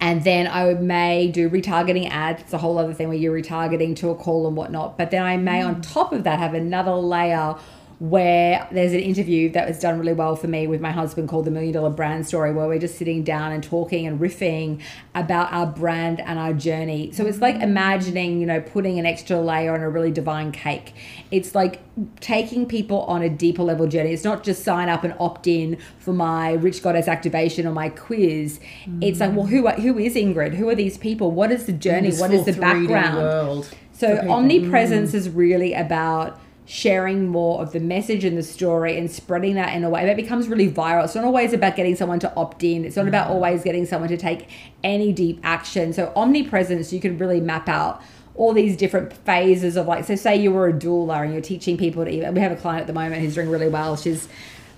And 0.01 0.25
then 0.25 0.47
I 0.47 0.73
may 0.73 1.29
do 1.29 1.51
retargeting 1.51 2.09
ads. 2.09 2.41
It's 2.41 2.55
a 2.55 2.59
whole 2.59 2.79
other 2.79 2.95
thing 2.95 3.09
where 3.09 3.17
you're 3.19 3.39
retargeting 3.39 3.95
to 3.97 4.09
a 4.09 4.15
call 4.15 4.47
and 4.47 4.57
whatnot. 4.57 4.97
But 4.97 5.11
then 5.11 5.23
I 5.23 5.37
may, 5.37 5.61
on 5.61 5.83
top 5.83 6.15
of 6.15 6.25
that, 6.25 6.39
have 6.39 6.55
another 6.55 6.95
layer 6.95 7.57
where 7.99 8.69
there's 8.71 8.93
an 8.93 9.01
interview 9.01 9.51
that 9.51 9.67
was 9.67 9.79
done 9.81 9.99
really 9.99 10.13
well 10.13 10.37
for 10.37 10.47
me 10.47 10.69
with 10.69 10.81
my 10.81 10.93
husband 10.93 11.29
called 11.29 11.45
the 11.45 11.51
Million 11.51 11.73
Dollar 11.73 11.91
Brand 11.91 12.27
Story, 12.27 12.53
where 12.53 12.69
we're 12.69 12.79
just 12.79 12.97
sitting 12.97 13.25
down 13.25 13.51
and 13.51 13.63
talking 13.63 14.07
and 14.07 14.21
riffing 14.21 14.81
about 15.17 15.53
our 15.53 15.67
brand 15.67 16.21
and 16.21 16.39
our 16.39 16.53
journey. 16.53 17.11
So 17.11 17.27
it's 17.27 17.41
like 17.41 17.57
imagining, 17.57 18.41
you 18.41 18.47
know, 18.47 18.61
putting 18.61 19.01
an 19.01 19.07
extra 19.07 19.41
layer 19.41 19.75
on 19.75 19.81
a 19.81 19.91
really 19.91 20.13
divine 20.13 20.53
cake. 20.53 20.95
It's 21.33 21.57
like 21.57 21.81
taking 22.21 22.67
people 22.67 23.03
on 23.03 23.23
a 23.23 23.29
deeper 23.29 23.65
level 23.65 23.89
journey. 23.89 24.13
It's 24.13 24.25
not 24.25 24.45
just 24.45 24.63
sign 24.63 24.89
up 24.89 25.03
and 25.03 25.15
opt 25.19 25.49
in 25.49 25.77
for 25.99 26.13
my 26.13 26.53
Rich 26.53 26.85
Goddess 26.85 27.09
activation 27.09 27.67
or 27.67 27.73
my 27.73 27.89
quiz. 27.89 28.61
It's 29.01 29.19
like, 29.19 29.35
well, 29.35 29.47
who 29.47 29.67
are, 29.67 29.75
who 29.75 29.99
is 29.99 30.15
Ingrid? 30.15 30.55
Who 30.55 30.69
are 30.69 30.77
these 30.77 30.99
people? 30.99 31.33
What 31.33 31.51
is 31.51 31.67
the 31.67 31.73
journey? 31.73 32.13
What 32.13 32.33
is 32.33 32.45
the 32.45 32.53
background? 32.53 33.17
World 33.17 33.75
So 33.93 34.25
omnipresence 34.31 35.15
is 35.15 35.29
really 35.29 35.75
about 35.75 36.41
sharing 36.69 37.27
more 37.27 37.63
of 37.63 37.73
the 37.73 37.81
message 37.81 38.25
and 38.25 38.37
the 38.37 38.43
story 38.43 38.99
and 38.99 39.11
spreading 39.11 39.55
that 39.55 39.75
in 39.75 39.83
a 39.85 39.89
way 39.89 40.05
that 40.05 40.17
becomes 40.17 40.49
really 40.49 40.71
viral. 40.71 41.03
It's 41.03 41.15
not 41.15 41.25
always 41.25 41.55
about 41.55 41.77
getting 41.77 41.97
someone 41.97 42.21
to 42.21 42.35
opt 42.35 42.63
in. 42.63 42.85
It's 42.85 42.97
not 42.97 43.09
about 43.09 43.29
mm. 43.29 43.31
always 43.31 43.65
getting 43.65 43.87
someone 43.87 44.11
to 44.11 44.19
take 44.19 44.51
any 44.85 45.11
deep 45.11 45.41
action. 45.43 45.95
So 45.95 46.13
omnipresence, 46.15 46.93
you 46.93 47.01
can 47.01 47.17
really 47.17 47.41
map 47.41 47.71
out 47.71 48.03
all 48.35 48.53
these 48.53 48.77
different 48.77 49.15
phases 49.15 49.77
of 49.77 49.87
like 49.87 50.05
so 50.05 50.15
say 50.15 50.37
you 50.37 50.53
were 50.53 50.69
a 50.69 50.73
doula 50.73 51.25
and 51.25 51.33
you're 51.33 51.43
teaching 51.43 51.77
people 51.77 52.05
to 52.05 52.11
even 52.11 52.33
we 52.35 52.41
have 52.41 52.53
a 52.53 52.57
client 52.57 52.83
at 52.83 52.87
the 52.87 52.93
moment 52.93 53.21
who's 53.21 53.35
doing 53.35 53.51
really 53.51 53.67
well 53.67 53.97
she's 53.97 54.29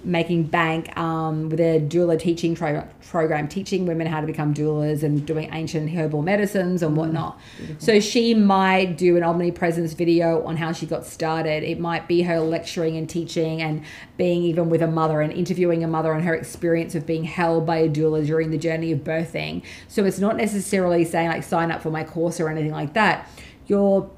making 0.05 0.45
bank 0.45 0.97
um, 0.97 1.49
with 1.49 1.61
a 1.61 1.81
doula 1.81 2.19
teaching 2.19 2.57
program, 2.57 3.49
teaching 3.49 3.87
women 3.87 4.07
how 4.07 4.21
to 4.21 4.27
become 4.27 4.55
doulas 4.55 5.03
and 5.03 5.27
doing 5.27 5.49
ancient 5.53 5.91
herbal 5.91 6.23
medicines 6.23 6.83
and 6.83 6.97
whatnot. 6.97 7.39
So 7.79 8.01
she 8.01 8.35
might 8.35 8.97
do 8.97 9.17
an 9.17 9.23
omnipresence 9.23 9.93
video 9.93 10.43
on 10.45 10.57
how 10.57 10.73
she 10.73 10.87
got 10.87 11.05
started. 11.07 11.63
It 11.63 11.79
might 11.79 12.09
be 12.09 12.23
her 12.23 12.41
lecturing 12.41 12.97
and 12.97 13.09
teaching 13.09 13.63
and 13.63 13.83
being 14.17 14.43
even 14.43 14.69
with 14.71 14.83
a 14.83 14.87
mother 14.87 15.21
and 15.21 15.33
interviewing 15.33 15.85
a 15.85 15.89
mother 15.89 16.13
and 16.13 16.25
her 16.25 16.35
experience 16.35 16.95
of 16.95 17.07
being 17.07 17.25
held 17.25 17.67
by 17.67 17.77
a 17.79 17.89
doula 17.89 18.25
during 18.27 18.51
the 18.51 18.59
journey 18.59 18.93
of 18.93 19.01
birthing. 19.01 19.63
So 19.89 20.05
it's 20.05 20.19
not 20.19 20.37
necessarily 20.37 21.05
saying 21.05 21.29
like 21.29 21.43
sign 21.43 21.71
up 21.71 21.83
for 21.83 21.91
my 21.91 22.05
course 22.05 22.41
or 22.41 22.49
anything 22.49 22.73
like 22.73 22.95
that. 22.95 23.29
You're 23.67 24.11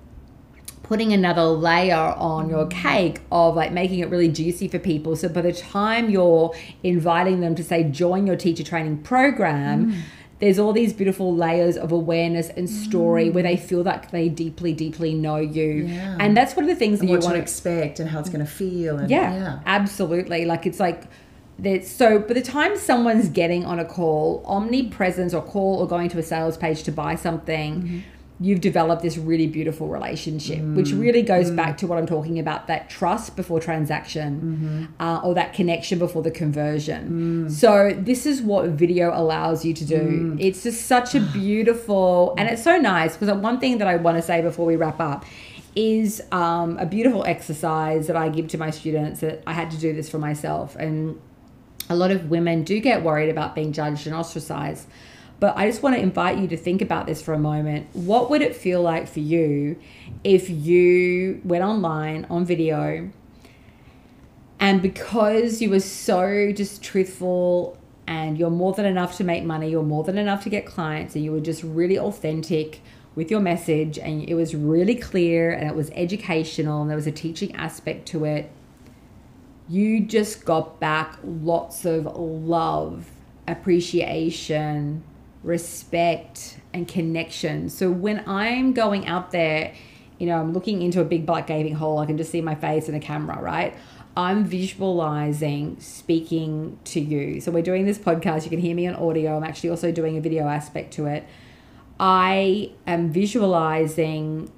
putting 0.93 1.15
another 1.15 1.45
layer 1.45 1.97
on 2.19 2.51
your 2.51 2.67
cake 2.67 3.19
of 3.33 3.57
like 3.57 3.73
making 3.73 4.01
it 4.01 4.11
really 4.11 4.29
juicy 4.29 4.69
for 4.69 4.79
people. 4.79 5.17
So 5.17 5.27
by 5.27 5.41
the 5.41 5.51
time 5.51 6.11
you're 6.11 6.55
inviting 6.83 7.41
them 7.41 7.55
to 7.55 7.65
say 7.65 7.85
join 7.85 8.27
your 8.27 8.37
teacher 8.37 8.63
training 8.63 8.99
program, 8.99 9.93
mm. 9.93 10.01
there's 10.41 10.59
all 10.59 10.75
these 10.75 10.93
beautiful 10.93 11.35
layers 11.35 11.79
of 11.79 11.93
awareness 11.93 12.51
and 12.51 12.69
story 12.69 13.31
where 13.31 13.43
they 13.43 13.57
mm. 13.57 13.61
feel 13.61 13.81
like 13.81 14.11
they 14.11 14.29
deeply, 14.29 14.75
deeply 14.75 15.15
know 15.15 15.39
you. 15.39 15.87
Yeah. 15.87 16.19
And 16.21 16.37
that's 16.37 16.55
one 16.57 16.67
of 16.67 16.69
the 16.69 16.77
things 16.77 16.99
that 16.99 17.09
And 17.09 17.11
you 17.11 17.19
want 17.21 17.37
to 17.37 17.41
expect 17.41 17.99
and 17.99 18.11
how 18.11 18.21
it's 18.21 18.29
going 18.29 18.45
to 18.45 18.53
feel. 18.53 18.99
And, 18.99 19.09
yeah, 19.09 19.33
yeah. 19.35 19.61
absolutely. 19.65 20.45
Like 20.45 20.67
it's 20.67 20.79
like 20.79 21.05
that. 21.61 21.87
So 21.87 22.19
by 22.19 22.35
the 22.35 22.43
time 22.43 22.77
someone's 22.77 23.31
getting 23.31 23.65
on 23.65 23.79
a 23.79 23.87
call, 23.87 24.45
omnipresence 24.45 25.33
or 25.33 25.41
call 25.41 25.79
or 25.79 25.89
going 25.89 26.11
to 26.11 26.19
a 26.19 26.23
sales 26.23 26.59
page 26.59 26.83
to 26.83 26.93
buy 26.93 27.15
something, 27.15 27.83
mm-hmm. 27.83 27.99
You've 28.43 28.61
developed 28.61 29.03
this 29.03 29.17
really 29.17 29.47
beautiful 29.47 29.89
relationship, 29.89 30.61
which 30.75 30.89
mm. 30.89 31.01
really 31.01 31.23
goes 31.23 31.51
mm. 31.51 31.57
back 31.57 31.79
to 31.79 31.87
what 31.87 31.99
I'm 31.99 32.07
talking 32.07 32.39
about 32.39 32.67
that 32.67 32.91
trust 32.91 33.37
before 33.37 33.61
transaction 33.61 34.89
mm-hmm. 34.91 35.03
uh, 35.03 35.21
or 35.21 35.35
that 35.35 35.55
connection 35.55 35.99
before 35.99 36.23
the 36.23 36.31
conversion. 36.31 37.47
Mm. 37.47 37.51
So, 37.51 37.97
this 37.97 38.27
is 38.27 38.43
what 38.43 38.69
video 38.71 39.17
allows 39.17 39.65
you 39.65 39.73
to 39.75 39.85
do. 39.85 40.37
It's 40.41 40.65
just 40.65 40.87
such 40.87 41.15
a 41.15 41.21
beautiful, 41.21 42.35
and 42.37 42.49
it's 42.49 42.65
so 42.65 42.77
nice 42.79 43.17
because 43.17 43.35
one 43.39 43.61
thing 43.61 43.79
that 43.79 43.89
I 43.89 43.97
want 43.97 44.19
to 44.19 44.23
say 44.23 44.43
before 44.43 44.67
we 44.67 44.77
wrap 44.77 45.01
up 45.01 45.25
is 45.75 46.21
um, 46.33 46.77
a 46.79 46.87
beautiful 46.87 47.25
exercise 47.25 48.07
that 48.07 48.17
I 48.17 48.29
give 48.29 48.49
to 48.49 48.59
my 48.59 48.71
students 48.71 49.21
that 49.21 49.43
I 49.47 49.53
had 49.53 49.71
to 49.71 49.79
do 49.79 49.93
this 49.93 50.11
for 50.11 50.19
myself. 50.19 50.77
And 50.77 51.19
a 51.89 51.97
lot 51.97 52.11
of 52.11 52.31
women 52.31 52.63
do 52.65 52.81
get 52.81 53.03
worried 53.03 53.31
about 53.31 53.55
being 53.55 53.73
judged 53.73 54.07
and 54.07 54.15
ostracized. 54.15 54.87
But 55.43 55.57
I 55.57 55.69
just 55.69 55.83
want 55.83 55.97
to 55.97 56.01
invite 56.01 56.39
you 56.39 56.47
to 56.47 56.57
think 56.57 56.81
about 56.83 57.09
this 57.09 57.21
for 57.21 57.35
a 57.35 57.39
moment. 57.39 57.89
What 57.95 58.31
would 58.31 58.43
it 58.43 58.55
feel 58.55 58.81
like 58.81 59.09
for 59.09 59.19
you 59.19 59.77
if 60.23 60.49
you 60.49 61.41
went 61.43 61.65
online 61.65 62.29
on 62.31 62.45
video 62.45 63.11
and 64.61 64.81
because 64.81 65.61
you 65.61 65.69
were 65.71 65.81
so 65.81 66.53
just 66.53 66.81
truthful 66.81 67.77
and 68.07 68.39
you're 68.39 68.51
more 68.51 68.73
than 68.73 68.85
enough 68.85 69.17
to 69.17 69.25
make 69.25 69.43
money, 69.43 69.69
you're 69.69 69.83
more 69.83 70.05
than 70.05 70.17
enough 70.17 70.45
to 70.45 70.49
get 70.49 70.65
clients, 70.65 71.17
and 71.17 71.25
you 71.25 71.33
were 71.33 71.41
just 71.41 71.65
really 71.65 71.99
authentic 71.99 72.81
with 73.17 73.29
your 73.29 73.41
message 73.41 73.99
and 73.99 74.23
it 74.29 74.35
was 74.35 74.55
really 74.55 74.95
clear 74.95 75.51
and 75.51 75.69
it 75.69 75.75
was 75.75 75.91
educational 75.97 76.83
and 76.83 76.89
there 76.89 76.97
was 76.97 77.09
a 77.09 77.11
teaching 77.11 77.53
aspect 77.57 78.07
to 78.07 78.25
it, 78.25 78.49
you 79.69 79.99
just 80.07 80.45
got 80.45 80.79
back 80.79 81.19
lots 81.25 81.85
of 81.85 82.05
love, 82.17 83.11
appreciation, 83.49 85.03
respect, 85.43 86.59
and 86.73 86.89
connection. 86.89 87.69
So 87.69 87.91
when 87.91 88.23
I'm 88.27 88.73
going 88.73 89.07
out 89.07 89.31
there, 89.31 89.75
you 90.19 90.27
know, 90.27 90.39
I'm 90.39 90.53
looking 90.53 90.83
into 90.83 91.01
a 91.01 91.05
big 91.05 91.27
black 91.27 91.47
gaping 91.47 91.75
hole, 91.75 91.99
I 91.99 92.07
can 92.07 92.17
just 92.17 92.31
see 92.31 92.41
my 92.41 92.55
face 92.55 92.89
in 92.89 92.95
a 92.95 93.01
camera, 93.01 93.41
right? 93.41 93.75
I'm 94.17 94.45
visualizing 94.45 95.81
speaking 95.81 96.79
to 96.85 97.01
you. 97.01 97.41
So 97.41 97.51
we're 97.51 97.63
doing 97.63 97.87
this 97.87 97.99
podcast, 97.99 98.45
you 98.45 98.51
can 98.51 98.61
hear 98.61 98.75
me 98.75 98.87
on 98.87 98.95
audio. 98.95 99.37
I'm 99.37 99.45
actually 99.45 99.71
also 99.71 99.91
doing 99.91 100.17
a 100.17 100.21
video 100.21 100.47
aspect 100.47 100.93
to 100.95 101.07
it. 101.07 101.27
I 101.99 102.73
am 102.87 103.11
visualizing 103.11 104.51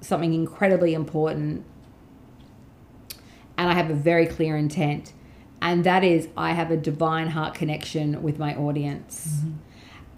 something 0.00 0.32
incredibly 0.32 0.94
important 0.94 1.64
and 3.58 3.70
I 3.70 3.74
have 3.74 3.90
a 3.90 3.94
very 3.94 4.26
clear 4.26 4.56
intent. 4.56 5.12
And 5.60 5.84
that 5.84 6.04
is, 6.04 6.28
I 6.36 6.52
have 6.52 6.70
a 6.70 6.76
divine 6.76 7.28
heart 7.28 7.54
connection 7.54 8.22
with 8.22 8.38
my 8.38 8.54
audience. 8.54 9.38
Mm-hmm. 9.38 9.52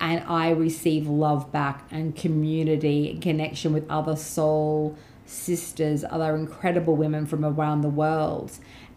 And 0.00 0.22
I 0.28 0.50
receive 0.50 1.06
love 1.08 1.50
back 1.50 1.84
and 1.90 2.14
community 2.14 3.10
and 3.10 3.22
connection 3.22 3.72
with 3.72 3.88
other 3.90 4.16
soul 4.16 4.96
sisters, 5.26 6.04
other 6.08 6.34
incredible 6.36 6.96
women 6.96 7.26
from 7.26 7.44
around 7.44 7.82
the 7.82 7.88
world. 7.88 8.52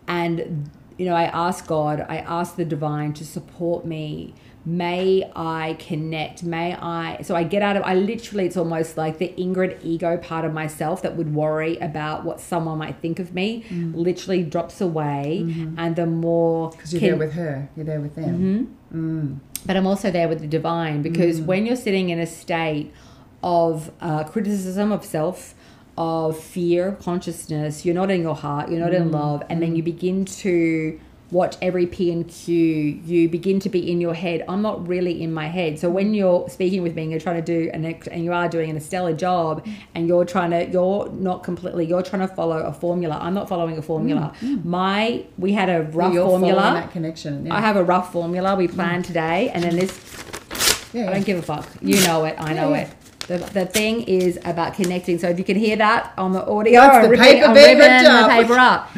And, 0.07 0.69
you 0.97 1.05
know, 1.05 1.15
I 1.15 1.23
ask 1.23 1.65
God, 1.67 2.05
I 2.07 2.17
ask 2.17 2.55
the 2.55 2.65
divine 2.65 3.13
to 3.13 3.25
support 3.25 3.85
me. 3.85 4.33
May 4.63 5.29
I 5.35 5.75
connect? 5.79 6.43
May 6.43 6.75
I? 6.75 7.23
So 7.23 7.35
I 7.35 7.43
get 7.43 7.63
out 7.63 7.75
of, 7.77 7.83
I 7.83 7.95
literally, 7.95 8.45
it's 8.45 8.57
almost 8.57 8.95
like 8.95 9.17
the 9.17 9.29
Ingrid 9.29 9.79
ego 9.83 10.17
part 10.17 10.45
of 10.45 10.53
myself 10.53 11.01
that 11.01 11.15
would 11.15 11.33
worry 11.33 11.77
about 11.77 12.23
what 12.23 12.39
someone 12.39 12.77
might 12.77 12.97
think 13.01 13.17
of 13.17 13.33
me 13.33 13.63
mm. 13.69 13.95
literally 13.95 14.43
drops 14.43 14.79
away. 14.79 15.41
Mm-hmm. 15.43 15.79
And 15.79 15.95
the 15.95 16.05
more. 16.05 16.69
Because 16.69 16.93
you're 16.93 16.99
can- 16.99 17.09
there 17.09 17.17
with 17.17 17.33
her, 17.33 17.69
you're 17.75 17.85
there 17.85 18.01
with 18.01 18.13
them. 18.15 18.77
Mm-hmm. 18.91 19.19
Mm. 19.19 19.39
But 19.65 19.75
I'm 19.75 19.87
also 19.87 20.11
there 20.11 20.27
with 20.27 20.41
the 20.41 20.47
divine 20.47 21.01
because 21.01 21.39
mm. 21.39 21.45
when 21.45 21.65
you're 21.65 21.75
sitting 21.75 22.09
in 22.09 22.19
a 22.19 22.27
state 22.27 22.93
of 23.43 23.91
uh, 24.01 24.23
criticism 24.23 24.91
of 24.91 25.03
self, 25.05 25.53
of 25.97 26.37
fear, 26.37 26.93
consciousness, 27.01 27.85
you're 27.85 27.95
not 27.95 28.11
in 28.11 28.21
your 28.21 28.35
heart, 28.35 28.69
you're 28.69 28.79
not 28.79 28.93
in 28.93 29.09
mm. 29.09 29.13
love, 29.13 29.43
and 29.49 29.61
then 29.61 29.73
mm. 29.73 29.77
you 29.77 29.83
begin 29.83 30.25
to 30.25 30.99
watch 31.31 31.55
every 31.61 31.85
P 31.87 32.11
and 32.11 32.27
Q, 32.27 32.55
you 32.55 33.29
begin 33.29 33.59
to 33.61 33.69
be 33.69 33.89
in 33.89 34.01
your 34.01 34.13
head. 34.13 34.43
I'm 34.49 34.61
not 34.61 34.85
really 34.87 35.21
in 35.23 35.33
my 35.33 35.47
head. 35.47 35.79
So 35.79 35.89
when 35.89 36.13
you're 36.13 36.49
speaking 36.49 36.83
with 36.83 36.93
me 36.95 37.03
and 37.03 37.11
you're 37.11 37.21
trying 37.21 37.37
to 37.37 37.41
do 37.41 37.71
an 37.73 37.85
ex- 37.85 38.07
and 38.07 38.23
you 38.23 38.33
are 38.33 38.49
doing 38.49 38.69
an 38.69 38.79
stellar 38.81 39.13
job 39.13 39.65
mm. 39.65 39.73
and 39.95 40.07
you're 40.07 40.25
trying 40.25 40.51
to 40.51 40.69
you're 40.69 41.09
not 41.09 41.43
completely 41.43 41.85
you're 41.85 42.03
trying 42.03 42.27
to 42.27 42.33
follow 42.33 42.57
a 42.57 42.73
formula. 42.73 43.17
I'm 43.21 43.33
not 43.33 43.47
following 43.47 43.77
a 43.77 43.81
formula. 43.81 44.33
Mm. 44.41 44.57
Mm. 44.57 44.65
My 44.65 45.25
we 45.37 45.53
had 45.53 45.69
a 45.69 45.83
rough 45.83 46.13
formula. 46.13 46.61
that 46.61 46.91
connection. 46.91 47.45
Yeah. 47.45 47.55
I 47.55 47.61
have 47.61 47.77
a 47.77 47.83
rough 47.83 48.11
formula 48.11 48.55
we 48.55 48.67
planned 48.67 49.05
today, 49.05 49.49
and 49.49 49.63
then 49.63 49.75
this. 49.77 49.93
yeah, 50.93 51.09
I 51.09 51.13
don't 51.13 51.25
give 51.25 51.39
a 51.39 51.41
fuck. 51.41 51.67
You 51.81 51.95
know 52.05 52.25
it. 52.25 52.35
I 52.37 52.53
know 52.53 52.71
Yeah, 52.71 52.81
it. 52.81 52.95
The, 53.27 53.37
the 53.37 53.65
thing 53.65 54.01
is 54.03 54.37
about 54.43 54.73
connecting. 54.73 55.17
So 55.19 55.29
if 55.29 55.37
you 55.37 55.45
can 55.45 55.55
hear 55.57 55.77
that 55.77 56.13
on 56.17 56.33
the 56.33 56.45
audio, 56.45 56.81
That's 56.81 57.05
the 57.05 57.11
ripping- 57.11 57.25
paper 57.25 57.53
ripping 57.53 57.77
ripped 57.77 58.03
the 58.03 58.27
paper 58.29 58.59
up. 58.59 58.89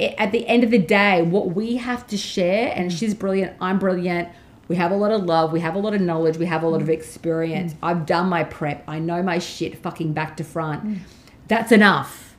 At 0.00 0.32
the 0.32 0.46
end 0.46 0.64
of 0.64 0.70
the 0.70 0.78
day, 0.78 1.22
what 1.22 1.54
we 1.54 1.76
have 1.76 2.06
to 2.08 2.16
share, 2.16 2.72
and 2.74 2.92
she's 2.92 3.14
brilliant, 3.14 3.56
I'm 3.60 3.78
brilliant. 3.78 4.28
We 4.68 4.76
have 4.76 4.92
a 4.92 4.96
lot 4.96 5.10
of 5.10 5.24
love. 5.24 5.52
We 5.52 5.60
have 5.60 5.74
a 5.74 5.78
lot 5.78 5.94
of 5.94 6.00
knowledge. 6.00 6.36
We 6.36 6.46
have 6.46 6.62
a 6.62 6.68
lot 6.68 6.80
of 6.80 6.88
experience. 6.88 7.74
Mm. 7.74 7.78
I've 7.82 8.06
done 8.06 8.28
my 8.28 8.44
prep. 8.44 8.84
I 8.86 9.00
know 9.00 9.20
my 9.22 9.40
shit 9.40 9.76
fucking 9.76 10.12
back 10.12 10.36
to 10.36 10.44
front. 10.44 11.00
That's 11.48 11.72
enough 11.72 12.30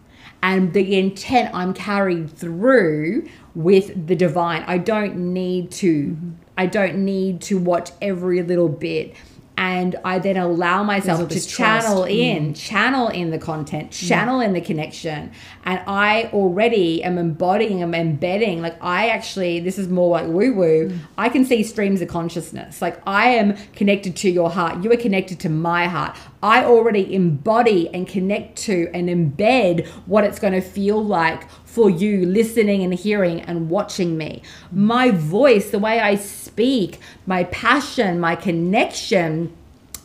and 0.43 0.73
the 0.73 0.97
intent 0.97 1.53
I'm 1.53 1.73
carried 1.73 2.35
through 2.35 3.27
with 3.53 4.07
the 4.07 4.15
divine. 4.15 4.63
I 4.65 4.77
don't 4.77 5.33
need 5.33 5.71
to. 5.71 6.07
Mm-hmm. 6.07 6.31
I 6.57 6.65
don't 6.65 7.05
need 7.05 7.41
to 7.41 7.57
watch 7.57 7.91
every 8.01 8.41
little 8.41 8.69
bit. 8.69 9.15
And 9.61 9.95
I 10.03 10.17
then 10.17 10.37
allow 10.37 10.81
myself 10.81 11.29
to 11.29 11.47
channel 11.47 11.97
trust. 11.97 12.09
in, 12.09 12.55
channel 12.55 13.09
in 13.09 13.29
the 13.29 13.37
content, 13.37 13.91
channel 13.91 14.39
in 14.39 14.53
the 14.53 14.61
connection. 14.61 15.31
And 15.65 15.79
I 15.85 16.31
already 16.33 17.03
am 17.03 17.19
embodying, 17.19 17.83
am 17.83 17.93
embedding. 17.93 18.63
Like 18.63 18.83
I 18.83 19.09
actually, 19.09 19.59
this 19.59 19.77
is 19.77 19.87
more 19.87 20.09
like 20.09 20.25
woo 20.25 20.55
woo. 20.55 20.99
I 21.15 21.29
can 21.29 21.45
see 21.45 21.61
streams 21.61 22.01
of 22.01 22.07
consciousness. 22.07 22.81
Like 22.81 22.99
I 23.05 23.27
am 23.27 23.55
connected 23.73 24.15
to 24.15 24.31
your 24.31 24.49
heart. 24.49 24.83
You 24.83 24.91
are 24.93 24.97
connected 24.97 25.39
to 25.41 25.49
my 25.49 25.87
heart. 25.87 26.17
I 26.41 26.63
already 26.63 27.13
embody 27.13 27.87
and 27.93 28.07
connect 28.07 28.57
to 28.63 28.89
and 28.95 29.09
embed 29.09 29.85
what 30.07 30.23
it's 30.23 30.39
going 30.39 30.53
to 30.53 30.61
feel 30.61 31.05
like 31.05 31.47
for 31.71 31.89
you 31.89 32.25
listening 32.25 32.83
and 32.83 32.93
hearing 32.93 33.39
and 33.39 33.69
watching 33.69 34.17
me. 34.17 34.41
My 34.73 35.09
voice, 35.09 35.71
the 35.71 35.79
way 35.79 36.01
I 36.01 36.15
speak, 36.15 36.99
my 37.25 37.45
passion, 37.45 38.19
my 38.19 38.35
connection 38.35 39.55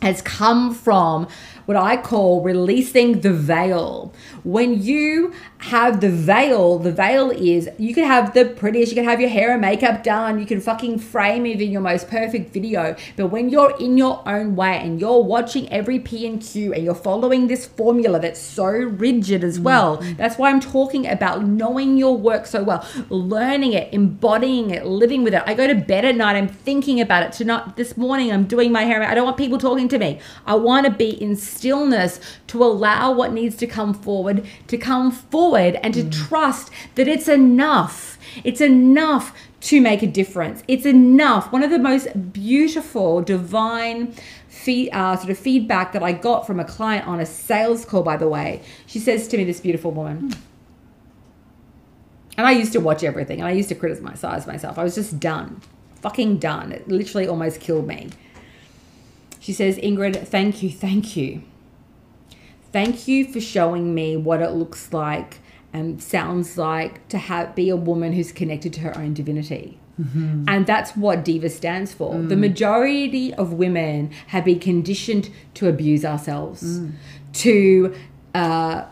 has 0.01 0.21
come 0.21 0.73
from 0.73 1.27
what 1.67 1.75
I 1.75 1.97
call 1.97 2.41
releasing 2.41 3.19
the 3.19 3.33
veil. 3.33 4.13
When 4.43 4.81
you 4.81 5.33
have 5.57 5.99
the 5.99 6.09
veil, 6.09 6.79
the 6.79 6.93
veil 6.93 7.29
is 7.29 7.69
you 7.77 7.93
can 7.93 8.05
have 8.05 8.33
the 8.33 8.45
prettiest, 8.45 8.91
you 8.91 8.95
can 8.95 9.03
have 9.03 9.19
your 9.19 9.29
hair 9.29 9.51
and 9.51 9.59
makeup 9.59 10.01
done, 10.01 10.39
you 10.39 10.45
can 10.45 10.61
fucking 10.61 10.99
frame 10.99 11.45
even 11.45 11.69
your 11.69 11.81
most 11.81 12.09
perfect 12.09 12.53
video. 12.53 12.95
But 13.17 13.27
when 13.27 13.49
you're 13.49 13.75
in 13.79 13.97
your 13.97 14.23
own 14.25 14.55
way 14.55 14.77
and 14.77 15.01
you're 15.01 15.21
watching 15.21 15.69
every 15.69 15.99
P 15.99 16.25
and 16.25 16.41
Q 16.41 16.73
and 16.73 16.85
you're 16.85 16.95
following 16.95 17.47
this 17.47 17.65
formula 17.65 18.21
that's 18.21 18.39
so 18.39 18.67
rigid 18.67 19.43
as 19.43 19.59
well, 19.59 19.97
mm-hmm. 19.97 20.15
that's 20.15 20.37
why 20.37 20.49
I'm 20.49 20.61
talking 20.61 21.05
about 21.05 21.45
knowing 21.45 21.97
your 21.97 22.15
work 22.15 22.45
so 22.45 22.63
well, 22.63 22.87
learning 23.09 23.73
it, 23.73 23.93
embodying 23.93 24.69
it, 24.69 24.85
living 24.85 25.21
with 25.21 25.33
it. 25.33 25.43
I 25.45 25.53
go 25.53 25.67
to 25.67 25.75
bed 25.75 26.05
at 26.05 26.15
night, 26.15 26.37
I'm 26.37 26.47
thinking 26.47 27.01
about 27.01 27.23
it. 27.23 27.33
Tonight, 27.33 27.75
this 27.75 27.97
morning, 27.97 28.31
I'm 28.31 28.45
doing 28.45 28.71
my 28.71 28.83
hair. 28.83 29.03
I 29.03 29.13
don't 29.13 29.25
want 29.25 29.35
people 29.35 29.57
talking 29.57 29.89
to 29.89 29.99
me. 29.99 30.21
I 30.45 30.55
want 30.55 30.85
to 30.85 30.91
be 30.93 31.09
in 31.09 31.35
stillness 31.57 32.19
to 32.47 32.63
allow 32.63 33.11
what 33.11 33.33
needs 33.33 33.55
to 33.57 33.67
come 33.67 33.93
forward 33.93 34.45
to 34.67 34.77
come 34.77 35.11
forward 35.11 35.79
and 35.83 35.93
to 35.93 36.09
trust 36.09 36.69
that 36.95 37.07
it's 37.07 37.27
enough. 37.27 38.17
It's 38.43 38.61
enough 38.61 39.33
to 39.61 39.81
make 39.81 40.03
a 40.03 40.07
difference. 40.07 40.63
It's 40.67 40.85
enough. 40.85 41.51
One 41.51 41.63
of 41.63 41.71
the 41.71 41.79
most 41.79 42.31
beautiful, 42.31 43.21
divine 43.21 44.13
feed, 44.47 44.91
uh, 44.91 45.15
sort 45.17 45.29
of 45.29 45.37
feedback 45.37 45.93
that 45.93 46.03
I 46.03 46.11
got 46.11 46.45
from 46.45 46.59
a 46.59 46.65
client 46.65 47.07
on 47.07 47.19
a 47.19 47.25
sales 47.25 47.85
call, 47.85 48.03
by 48.03 48.17
the 48.17 48.27
way, 48.27 48.61
she 48.85 48.99
says 48.99 49.27
to 49.29 49.37
me, 49.37 49.43
this 49.43 49.59
beautiful 49.59 49.91
woman. 49.91 50.33
And 52.37 52.45
I 52.45 52.51
used 52.51 52.73
to 52.73 52.79
watch 52.79 53.03
everything 53.03 53.39
and 53.39 53.47
I 53.47 53.51
used 53.51 53.69
to 53.69 53.75
criticize 53.75 54.45
myself. 54.45 54.77
I 54.77 54.83
was 54.83 54.93
just 54.93 55.19
done. 55.19 55.61
Fucking 56.01 56.37
done. 56.37 56.71
It 56.71 56.87
literally 56.87 57.27
almost 57.27 57.59
killed 57.59 57.87
me. 57.87 58.09
She 59.39 59.53
says, 59.53 59.77
Ingrid, 59.77 60.27
thank 60.27 60.61
you, 60.63 60.69
thank 60.69 61.15
you. 61.15 61.43
Thank 62.71 63.07
you 63.07 63.31
for 63.31 63.39
showing 63.39 63.95
me 63.95 64.17
what 64.17 64.41
it 64.41 64.51
looks 64.51 64.91
like 64.93 65.39
and 65.73 66.01
sounds 66.01 66.57
like 66.57 67.07
to 67.09 67.17
have 67.17 67.55
be 67.55 67.69
a 67.69 67.75
woman 67.75 68.13
who's 68.13 68.31
connected 68.31 68.73
to 68.73 68.79
her 68.81 68.97
own 68.97 69.13
divinity. 69.13 69.79
Mm-hmm. 69.99 70.45
And 70.47 70.67
that's 70.67 70.95
what 70.95 71.25
Diva 71.25 71.49
stands 71.49 71.93
for. 71.93 72.13
Mm. 72.13 72.29
The 72.29 72.35
majority 72.35 73.33
of 73.33 73.53
women 73.53 74.11
have 74.27 74.45
been 74.45 74.59
conditioned 74.59 75.29
to 75.55 75.67
abuse 75.67 76.05
ourselves, 76.05 76.79
mm. 76.79 76.91
to 77.33 77.95
uh, 78.35 78.85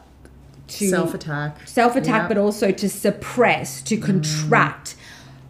to 0.67 0.89
Self 0.89 1.13
attack. 1.13 1.67
self 1.67 1.95
attack, 1.95 2.23
Yeah. 2.23 2.27
but 2.27 2.37
also 2.39 2.71
to 2.71 2.89
suppress, 2.89 3.83
to 3.83 3.97
contract. 3.97 4.95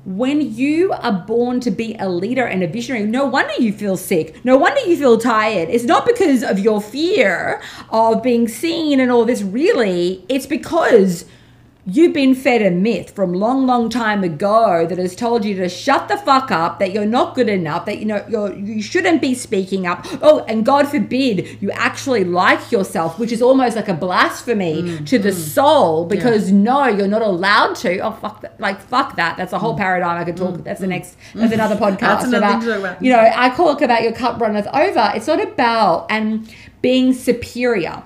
When 0.05 0.53
you 0.53 0.91
are 0.91 1.11
born 1.11 1.59
to 1.61 1.71
be 1.71 1.95
a 1.99 2.07
leader 2.07 2.45
and 2.45 2.61
a 2.61 2.67
visionary, 2.67 3.07
no 3.07 3.25
wonder 3.25 3.53
you 3.57 3.73
feel 3.73 3.97
sick. 3.97 4.45
No 4.45 4.55
wonder 4.55 4.79
you 4.81 4.95
feel 4.95 5.17
tired. 5.17 5.67
It's 5.69 5.83
not 5.83 6.05
because 6.05 6.43
of 6.43 6.59
your 6.59 6.79
fear 6.79 7.59
of 7.89 8.21
being 8.21 8.47
seen 8.47 8.99
and 8.99 9.11
all 9.11 9.25
this, 9.25 9.41
really. 9.41 10.23
It's 10.29 10.45
because 10.45 11.25
You've 11.87 12.13
been 12.13 12.33
fed 12.33 12.63
a 12.63 12.71
myth 12.71 13.11
from 13.11 13.31
long, 13.31 13.67
long 13.67 13.89
time 13.89 14.23
ago 14.23 14.87
that 14.87 14.97
has 14.97 15.15
told 15.15 15.45
you 15.45 15.53
to 15.57 15.69
shut 15.69 16.07
the 16.07 16.17
fuck 16.17 16.49
up, 16.49 16.79
that 16.79 16.93
you're 16.93 17.05
not 17.05 17.35
good 17.35 17.47
enough, 17.47 17.85
that 17.85 17.99
you 17.99 18.05
know 18.05 18.25
you're 18.27 18.55
you 18.55 18.81
shouldn't 18.81 19.21
be 19.21 19.35
speaking 19.35 19.85
up. 19.85 20.03
Oh, 20.19 20.43
and 20.47 20.65
God 20.65 20.87
forbid 20.87 21.61
you 21.61 21.69
actually 21.69 22.23
like 22.23 22.71
yourself, 22.71 23.19
which 23.19 23.31
is 23.31 23.39
almost 23.39 23.75
like 23.75 23.87
a 23.87 23.93
blasphemy 23.93 24.81
mm, 24.81 25.05
to 25.05 25.19
the 25.19 25.29
mm. 25.29 25.33
soul 25.33 26.05
because 26.05 26.51
no, 26.51 26.87
you're 26.87 27.07
not 27.07 27.21
allowed 27.21 27.75
to. 27.75 27.99
Oh 27.99 28.13
fuck 28.13 28.41
that 28.41 28.59
like 28.59 28.81
fuck 28.81 29.15
that. 29.17 29.37
That's 29.37 29.53
a 29.53 29.59
whole 29.59 29.75
mm. 29.75 29.77
paradigm 29.77 30.19
I 30.19 30.23
could 30.23 30.37
talk 30.37 30.63
that's 30.63 30.81
the 30.81 30.87
next 30.87 31.15
that's 31.35 31.53
another 31.53 31.75
podcast 31.75 31.99
That's 31.99 32.25
another 32.25 32.77
about, 32.77 32.93
about. 32.93 33.03
you 33.03 33.11
know, 33.11 33.31
I 33.35 33.49
talk 33.49 33.81
about 33.81 34.01
your 34.01 34.13
cup 34.13 34.41
runneth 34.41 34.67
over. 34.73 35.11
It's 35.13 35.27
not 35.27 35.39
about 35.39 36.07
and 36.09 36.51
being 36.81 37.13
superior 37.13 38.01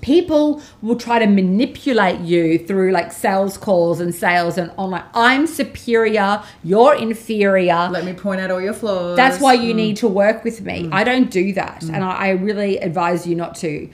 people 0.00 0.62
will 0.82 0.96
try 0.96 1.18
to 1.18 1.26
manipulate 1.26 2.20
you 2.20 2.58
through 2.58 2.92
like 2.92 3.12
sales 3.12 3.56
calls 3.56 4.00
and 4.00 4.14
sales 4.14 4.58
and 4.58 4.70
online 4.76 5.04
i'm 5.14 5.46
superior 5.46 6.42
you're 6.62 6.94
inferior. 6.94 7.88
Let 7.90 8.04
me 8.04 8.12
point 8.12 8.40
out 8.40 8.50
all 8.50 8.60
your 8.60 8.74
flaws. 8.74 9.16
that's 9.16 9.40
why 9.40 9.54
you 9.54 9.72
mm. 9.72 9.76
need 9.76 9.96
to 9.98 10.08
work 10.08 10.44
with 10.44 10.60
me. 10.62 10.84
Mm. 10.84 10.92
I 10.92 11.04
don't 11.04 11.30
do 11.30 11.52
that 11.54 11.82
mm. 11.82 11.94
and 11.94 12.04
I, 12.04 12.10
I 12.10 12.28
really 12.30 12.78
advise 12.78 13.26
you 13.26 13.34
not 13.34 13.54
to. 13.56 13.88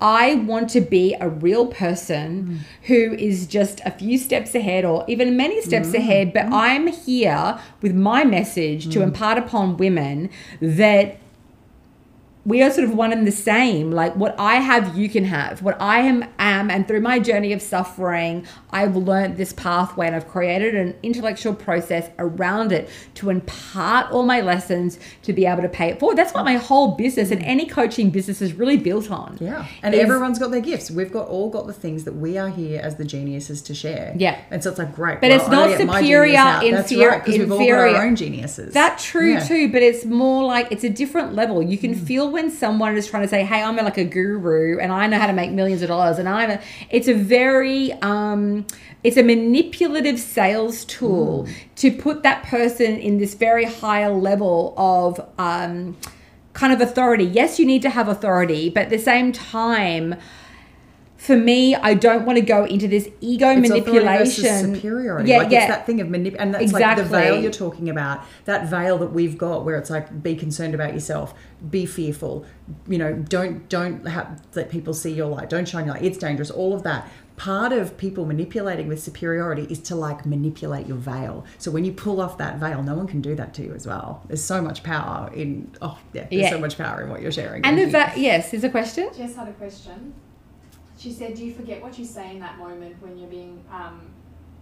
I 0.00 0.34
want 0.34 0.68
to 0.70 0.80
be 0.80 1.14
a 1.18 1.28
real 1.28 1.66
person 1.66 2.60
who 2.82 3.14
is 3.14 3.46
just 3.46 3.80
a 3.86 3.90
few 3.90 4.18
steps 4.18 4.54
ahead 4.54 4.84
or 4.84 5.04
even 5.08 5.36
many 5.36 5.62
steps 5.62 5.94
ahead, 5.94 6.34
but 6.34 6.46
I'm 6.52 6.88
here 6.88 7.58
with 7.80 7.94
my 7.94 8.24
message 8.24 8.92
to 8.92 9.02
impart 9.02 9.38
upon 9.38 9.78
women 9.78 10.28
that 10.60 11.18
we 12.46 12.62
are 12.62 12.70
sort 12.70 12.84
of 12.84 12.94
one 12.94 13.12
and 13.12 13.26
the 13.26 13.32
same. 13.32 13.90
Like 13.90 14.14
what 14.16 14.34
I 14.38 14.56
have, 14.56 14.96
you 14.96 15.08
can 15.08 15.24
have. 15.24 15.62
What 15.62 15.80
I 15.80 16.00
am, 16.00 16.24
am, 16.38 16.70
and 16.70 16.86
through 16.86 17.00
my 17.00 17.18
journey 17.18 17.52
of 17.52 17.62
suffering, 17.62 18.46
I've 18.70 18.96
learned 18.96 19.38
this 19.38 19.52
pathway 19.54 20.06
and 20.06 20.14
I've 20.14 20.28
created 20.28 20.74
an 20.74 20.94
intellectual 21.02 21.54
process 21.54 22.10
around 22.18 22.72
it 22.72 22.90
to 23.14 23.30
impart 23.30 24.12
all 24.12 24.24
my 24.24 24.42
lessons 24.42 24.98
to 25.22 25.32
be 25.32 25.46
able 25.46 25.62
to 25.62 25.68
pay 25.68 25.88
it 25.88 25.98
forward. 25.98 26.18
That's 26.18 26.34
what 26.34 26.44
my 26.44 26.56
whole 26.56 26.96
business 26.96 27.30
and 27.30 27.42
any 27.42 27.64
coaching 27.66 28.10
business 28.10 28.42
is 28.42 28.52
really 28.52 28.76
built 28.76 29.10
on. 29.10 29.38
Yeah, 29.40 29.66
and 29.82 29.94
Is- 29.94 30.00
everyone's 30.00 30.38
got 30.38 30.50
their 30.50 30.60
gifts. 30.60 30.90
We've 30.90 31.12
got 31.12 31.28
all 31.28 31.48
got 31.48 31.66
the 31.66 31.72
things 31.72 32.04
that 32.04 32.14
we 32.14 32.36
are 32.36 32.50
here 32.50 32.80
as 32.82 32.96
the 32.96 33.04
geniuses 33.04 33.62
to 33.62 33.74
share. 33.74 34.14
Yeah. 34.18 34.38
and 34.50 34.62
so 34.62 34.70
it's 34.70 34.78
like 34.78 34.94
great, 34.94 35.20
But 35.20 35.30
well, 35.30 35.40
it's 35.40 35.48
not 35.48 35.98
superior, 36.00 36.36
out. 36.36 36.62
That's 36.62 36.92
right, 36.92 37.24
because 37.24 37.38
we've 37.38 37.50
all 37.50 37.58
got 37.58 37.78
our 37.78 38.04
own 38.04 38.16
geniuses. 38.16 38.74
That's 38.74 39.02
true 39.04 39.32
Yeah. 39.32 39.40
too, 39.40 39.72
but 39.72 39.82
it's 39.82 40.04
more 40.04 40.44
like 40.44 40.70
it's 40.70 40.84
a 40.84 40.90
different 40.90 41.34
level. 41.34 41.62
You 41.62 41.78
can 41.78 41.94
mm. 41.94 42.06
feel 42.06 42.33
when 42.34 42.50
someone 42.50 42.96
is 42.96 43.06
trying 43.06 43.22
to 43.22 43.28
say, 43.28 43.44
"Hey, 43.44 43.62
I'm 43.62 43.76
like 43.76 43.96
a 43.96 44.04
guru 44.04 44.78
and 44.78 44.92
I 44.92 45.06
know 45.06 45.18
how 45.18 45.26
to 45.26 45.32
make 45.32 45.52
millions 45.52 45.80
of 45.80 45.88
dollars," 45.88 46.18
and 46.18 46.28
I'm 46.28 46.50
a. 46.50 46.60
It's 46.90 47.08
a 47.08 47.14
very, 47.14 47.92
um, 48.02 48.66
it's 49.02 49.16
a 49.16 49.22
manipulative 49.22 50.20
sales 50.20 50.84
tool 50.84 51.48
to 51.76 51.90
put 51.90 52.22
that 52.24 52.42
person 52.42 52.96
in 52.96 53.18
this 53.18 53.34
very 53.34 53.64
higher 53.64 54.12
level 54.12 54.74
of. 54.76 55.26
Um, 55.38 55.96
kind 56.52 56.72
of 56.72 56.80
authority. 56.80 57.24
Yes, 57.24 57.58
you 57.58 57.66
need 57.66 57.82
to 57.82 57.90
have 57.90 58.06
authority, 58.06 58.70
but 58.70 58.84
at 58.84 58.90
the 58.90 58.98
same 58.98 59.32
time, 59.32 60.14
for 61.24 61.36
me, 61.36 61.74
I 61.74 61.94
don't 61.94 62.26
want 62.26 62.38
to 62.38 62.44
go 62.44 62.64
into 62.64 62.86
this 62.86 63.08
ego 63.20 63.50
It's 63.50 63.68
manipulation. 63.68 64.74
superiority. 64.74 65.30
Yeah, 65.30 65.38
like 65.38 65.50
yeah. 65.50 65.58
it's 65.64 65.68
that 65.74 65.86
thing 65.86 66.00
of 66.00 66.08
manip, 66.08 66.36
and 66.38 66.54
that's 66.54 66.72
like 66.72 66.96
the 66.96 67.04
veil 67.04 67.40
you're 67.40 67.50
talking 67.50 67.88
about. 67.88 68.22
That 68.44 68.68
veil 68.68 68.98
that 68.98 69.12
we've 69.12 69.38
got, 69.38 69.64
where 69.64 69.76
it's 69.76 69.90
like, 69.90 70.22
be 70.22 70.36
concerned 70.36 70.74
about 70.74 70.92
yourself, 70.94 71.34
be 71.70 71.86
fearful. 71.86 72.44
You 72.86 72.98
know, 72.98 73.14
don't 73.14 73.68
don't 73.68 74.06
have 74.06 74.42
let 74.54 74.70
people 74.70 74.92
see 74.94 75.12
your 75.12 75.28
light. 75.28 75.48
Don't 75.50 75.66
shine 75.68 75.86
your 75.86 75.94
light. 75.94 76.04
It's 76.04 76.18
dangerous. 76.18 76.50
All 76.50 76.74
of 76.74 76.82
that. 76.84 77.08
part 77.36 77.72
of 77.72 77.96
people 77.96 78.24
manipulating 78.24 78.86
with 78.86 79.02
superiority 79.02 79.66
is 79.68 79.80
to 79.80 79.94
like 79.96 80.24
manipulate 80.24 80.86
your 80.86 80.96
veil. 80.96 81.44
So 81.58 81.72
when 81.72 81.84
you 81.84 81.92
pull 81.92 82.20
off 82.20 82.38
that 82.38 82.58
veil, 82.58 82.80
no 82.82 82.94
one 82.94 83.08
can 83.08 83.20
do 83.20 83.34
that 83.34 83.52
to 83.54 83.62
you 83.64 83.72
as 83.74 83.86
well. 83.88 84.22
There's 84.28 84.44
so 84.44 84.62
much 84.62 84.84
power 84.84 85.30
in 85.34 85.70
oh 85.82 85.98
yeah, 86.12 86.26
there's 86.30 86.42
Yeah. 86.42 86.50
so 86.50 86.58
much 86.60 86.78
power 86.78 87.02
in 87.02 87.08
what 87.10 87.22
you're 87.22 87.32
sharing. 87.32 87.64
And 87.64 87.76
the 87.76 87.88
Thank 87.90 88.14
va- 88.14 88.20
yes, 88.20 88.54
is 88.54 88.62
a 88.62 88.68
question. 88.68 89.08
Jess 89.16 89.34
had 89.34 89.48
a 89.48 89.52
question. 89.52 90.14
She 91.04 91.12
said, 91.12 91.34
"Do 91.34 91.44
you 91.44 91.52
forget 91.52 91.82
what 91.82 91.98
you 91.98 92.04
say 92.06 92.30
in 92.30 92.40
that 92.40 92.56
moment 92.56 92.96
when 93.00 93.18
you're 93.18 93.28
being, 93.28 93.62
um, 93.70 94.00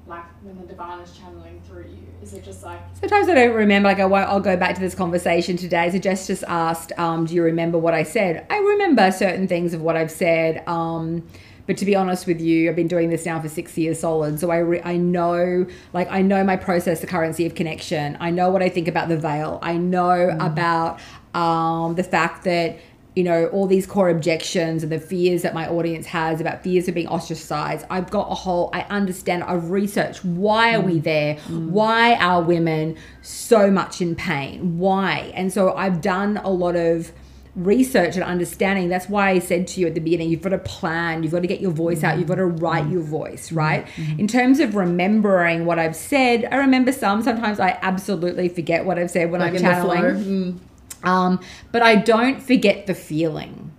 like 0.08 0.24
when 0.42 0.58
the 0.58 0.66
divine 0.66 0.98
is 0.98 1.16
channeling 1.16 1.62
through 1.68 1.84
you? 1.84 2.04
Is 2.20 2.34
it 2.34 2.42
just 2.42 2.64
like 2.64 2.80
Sometimes 2.98 3.28
I 3.28 3.34
don't 3.34 3.54
remember. 3.54 3.88
Like 3.88 4.00
I 4.00 4.06
won't. 4.06 4.28
I'll 4.28 4.40
go 4.40 4.56
back 4.56 4.74
to 4.74 4.80
this 4.80 4.96
conversation 4.96 5.56
today. 5.56 5.88
So 5.90 5.98
Jess 5.98 6.26
just 6.26 6.42
asked, 6.48 6.90
um, 6.98 7.26
"Do 7.26 7.36
you 7.36 7.44
remember 7.44 7.78
what 7.78 7.94
I 7.94 8.02
said?" 8.02 8.44
I 8.50 8.58
remember 8.58 9.12
certain 9.12 9.46
things 9.46 9.72
of 9.72 9.82
what 9.82 9.96
I've 9.96 10.10
said. 10.10 10.66
Um, 10.66 11.22
but 11.68 11.76
to 11.76 11.84
be 11.84 11.94
honest 11.94 12.26
with 12.26 12.40
you, 12.40 12.68
I've 12.68 12.74
been 12.74 12.88
doing 12.88 13.08
this 13.08 13.24
now 13.24 13.40
for 13.40 13.48
six 13.48 13.78
years 13.78 14.00
solid. 14.00 14.40
So 14.40 14.50
I 14.50 14.58
re- 14.58 14.82
I 14.82 14.96
know, 14.96 15.64
like 15.92 16.10
I 16.10 16.22
know 16.22 16.42
my 16.42 16.56
process, 16.56 16.98
the 16.98 17.06
currency 17.06 17.46
of 17.46 17.54
connection. 17.54 18.16
I 18.18 18.30
know 18.30 18.50
what 18.50 18.62
I 18.62 18.68
think 18.68 18.88
about 18.88 19.08
the 19.08 19.16
veil. 19.16 19.60
I 19.62 19.76
know 19.76 20.36
about 20.40 20.98
um, 21.34 21.94
the 21.94 22.02
fact 22.02 22.44
that 22.44 22.78
you 23.14 23.22
know 23.22 23.46
all 23.48 23.66
these 23.66 23.86
core 23.86 24.08
objections 24.08 24.82
and 24.82 24.90
the 24.90 24.98
fears 24.98 25.42
that 25.42 25.52
my 25.52 25.68
audience 25.68 26.06
has 26.06 26.40
about 26.40 26.62
fears 26.62 26.88
of 26.88 26.94
being 26.94 27.08
ostracized. 27.08 27.84
I've 27.90 28.10
got 28.10 28.30
a 28.30 28.34
whole 28.34 28.70
i 28.72 28.82
understand 28.82 29.44
i've 29.44 29.70
researched 29.70 30.24
why 30.24 30.74
are 30.74 30.80
we 30.80 30.98
there? 30.98 31.36
Why 31.48 32.14
are 32.14 32.42
women 32.42 32.96
so 33.20 33.70
much 33.70 34.00
in 34.00 34.14
pain? 34.14 34.78
Why? 34.78 35.32
And 35.34 35.52
so 35.52 35.74
i've 35.74 36.00
done 36.00 36.38
a 36.38 36.50
lot 36.50 36.76
of 36.76 37.12
research 37.54 38.14
and 38.14 38.24
understanding. 38.24 38.88
That's 38.88 39.10
why 39.10 39.28
i 39.28 39.38
said 39.38 39.66
to 39.68 39.80
you 39.80 39.86
at 39.88 39.94
the 39.94 40.00
beginning 40.00 40.30
you've 40.30 40.40
got 40.40 40.50
to 40.50 40.58
plan 40.58 41.22
you've 41.22 41.32
got 41.32 41.40
to 41.40 41.46
get 41.46 41.60
your 41.60 41.70
voice 41.70 42.02
out 42.02 42.18
you've 42.18 42.28
got 42.28 42.36
to 42.36 42.46
write 42.46 42.88
your 42.88 43.02
voice 43.02 43.52
right? 43.52 43.86
In 44.18 44.26
terms 44.26 44.58
of 44.58 44.74
remembering 44.74 45.66
what 45.66 45.78
i've 45.78 45.96
said 45.96 46.48
i 46.50 46.56
remember 46.56 46.92
some 46.92 47.22
sometimes 47.22 47.60
i 47.60 47.78
absolutely 47.82 48.48
forget 48.48 48.86
what 48.86 48.98
i've 48.98 49.10
said 49.10 49.30
when 49.30 49.42
like 49.42 49.52
i'm 49.52 49.60
channeling. 49.60 50.02
Mm. 50.02 50.58
Um, 51.04 51.40
but 51.70 51.82
I 51.82 51.96
don't 51.96 52.42
forget 52.42 52.86
the 52.86 52.94
feeling 52.94 53.72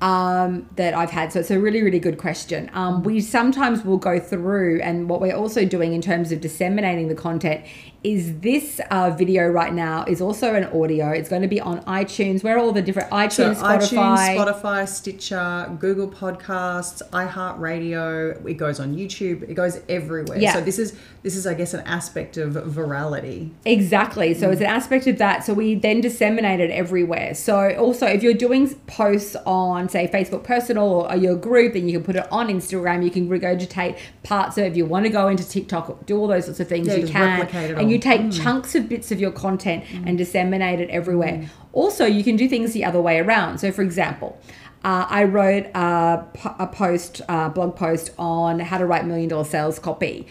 um, 0.00 0.68
that 0.76 0.94
I've 0.94 1.10
had. 1.10 1.32
So 1.32 1.40
it's 1.40 1.50
a 1.50 1.58
really, 1.58 1.82
really 1.82 1.98
good 1.98 2.18
question. 2.18 2.70
Um, 2.74 3.02
we 3.02 3.20
sometimes 3.20 3.84
will 3.84 3.96
go 3.96 4.18
through, 4.18 4.80
and 4.82 5.08
what 5.08 5.20
we're 5.20 5.36
also 5.36 5.64
doing 5.64 5.92
in 5.92 6.02
terms 6.02 6.32
of 6.32 6.40
disseminating 6.40 7.08
the 7.08 7.14
content 7.14 7.64
is 8.06 8.38
this 8.38 8.80
uh, 8.92 9.10
video 9.10 9.48
right 9.48 9.74
now 9.74 10.04
is 10.04 10.20
also 10.20 10.54
an 10.54 10.62
audio. 10.80 11.10
It's 11.10 11.28
going 11.28 11.42
to 11.42 11.48
be 11.48 11.60
on 11.60 11.80
iTunes. 11.86 12.44
Where 12.44 12.56
are 12.56 12.60
all 12.60 12.70
the 12.70 12.80
different 12.80 13.08
So 13.10 13.16
iTunes, 13.16 13.56
Spotify? 13.56 14.36
iTunes, 14.36 14.36
Spotify, 14.62 14.88
Stitcher, 14.88 15.76
Google 15.80 16.08
Podcasts, 16.08 17.02
iHeartRadio. 17.10 18.48
It 18.48 18.54
goes 18.54 18.78
on 18.78 18.94
YouTube. 18.96 19.42
It 19.50 19.54
goes 19.54 19.80
everywhere. 19.88 20.38
Yeah. 20.38 20.52
So 20.54 20.60
this 20.60 20.78
is 20.78 20.96
this 21.24 21.34
is 21.34 21.48
I 21.48 21.54
guess 21.54 21.74
an 21.74 21.80
aspect 21.80 22.36
of 22.36 22.52
virality. 22.52 23.50
Exactly. 23.64 24.34
So 24.34 24.50
it's 24.50 24.60
an 24.60 24.68
aspect 24.68 25.08
of 25.08 25.18
that. 25.18 25.44
So 25.44 25.52
we 25.54 25.74
then 25.74 26.00
disseminate 26.00 26.60
it 26.60 26.70
everywhere. 26.70 27.34
So 27.34 27.74
also, 27.74 28.06
if 28.06 28.22
you're 28.22 28.34
doing 28.34 28.72
posts 28.86 29.34
on, 29.44 29.88
say, 29.88 30.06
Facebook 30.06 30.44
personal 30.44 31.08
or 31.10 31.16
your 31.16 31.34
group, 31.34 31.72
then 31.72 31.88
you 31.88 31.98
can 31.98 32.04
put 32.04 32.14
it 32.14 32.30
on 32.30 32.46
Instagram. 32.48 33.02
You 33.04 33.10
can 33.10 33.28
regurgitate 33.28 33.98
parts 34.22 34.56
of 34.58 34.64
it. 34.64 34.68
If 34.68 34.76
you 34.76 34.86
want 34.86 35.06
to 35.06 35.10
go 35.10 35.26
into 35.26 35.48
TikTok, 35.48 36.06
do 36.06 36.16
all 36.16 36.28
those 36.28 36.44
sorts 36.44 36.60
of 36.60 36.68
things, 36.68 36.86
Yeah, 36.86 36.94
you 36.94 37.00
just 37.02 37.12
can. 37.12 37.40
replicate 37.40 37.70
it 37.72 37.78
And 37.78 37.90
you 37.96 38.00
take 38.02 38.20
mm. 38.20 38.42
chunks 38.42 38.74
of 38.74 38.88
bits 38.88 39.10
of 39.10 39.20
your 39.20 39.32
content 39.32 39.84
mm. 39.84 40.06
and 40.06 40.18
disseminate 40.18 40.80
it 40.80 40.90
everywhere. 40.90 41.32
Mm. 41.32 41.48
Also, 41.72 42.04
you 42.06 42.22
can 42.22 42.36
do 42.36 42.48
things 42.48 42.72
the 42.72 42.84
other 42.84 43.00
way 43.00 43.18
around. 43.18 43.58
So, 43.58 43.72
for 43.72 43.82
example, 43.82 44.40
uh, 44.84 45.06
I 45.08 45.24
wrote 45.24 45.66
a, 45.74 46.26
a 46.58 46.66
post, 46.66 47.20
uh, 47.28 47.48
blog 47.48 47.76
post 47.76 48.12
on 48.18 48.60
how 48.60 48.78
to 48.78 48.86
write 48.86 49.04
million 49.06 49.28
dollar 49.28 49.44
sales 49.44 49.78
copy. 49.78 50.26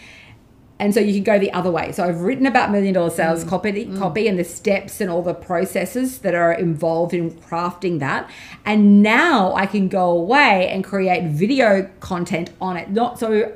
And 0.78 0.92
so 0.92 1.00
you 1.00 1.14
can 1.14 1.22
go 1.22 1.38
the 1.38 1.52
other 1.52 1.70
way. 1.70 1.92
So 1.92 2.04
I've 2.04 2.20
written 2.20 2.44
about 2.44 2.70
million 2.70 2.92
dollar 2.94 3.10
sales 3.10 3.44
copy, 3.44 3.86
copy 3.96 4.28
and 4.28 4.38
the 4.38 4.44
steps 4.44 5.00
and 5.00 5.10
all 5.10 5.22
the 5.22 5.34
processes 5.34 6.18
that 6.18 6.34
are 6.34 6.52
involved 6.52 7.14
in 7.14 7.30
crafting 7.30 7.98
that. 8.00 8.30
And 8.64 9.02
now 9.02 9.54
I 9.54 9.66
can 9.66 9.88
go 9.88 10.10
away 10.10 10.68
and 10.68 10.84
create 10.84 11.30
video 11.30 11.90
content 12.00 12.50
on 12.60 12.76
it. 12.76 12.90
Not 12.90 13.18
so 13.18 13.52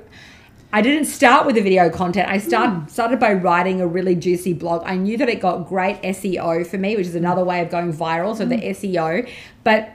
I 0.73 0.83
didn't 0.83 1.07
start 1.07 1.47
with 1.47 1.57
the 1.57 1.63
video 1.63 1.91
content. 1.91 2.29
I 2.29 2.39
start, 2.39 2.71
hmm. 2.71 2.87
started 2.87 3.19
by 3.19 3.33
writing 3.33 3.81
a 3.81 3.87
really 3.87 4.15
juicy 4.15 4.53
blog. 4.53 4.83
I 4.85 4.97
knew 4.97 5.17
that 5.17 5.29
it 5.29 5.41
got 5.41 5.69
great 5.69 6.01
SEO 6.03 6.65
for 6.67 6.79
me, 6.79 6.97
which 6.97 7.09
is 7.09 7.17
another 7.17 7.45
way 7.45 7.61
of 7.61 7.71
going 7.71 7.93
viral. 7.93 8.37
So 8.37 8.45
the 8.45 8.57
hmm. 8.57 8.63
SEO, 8.63 9.29
but 9.65 9.93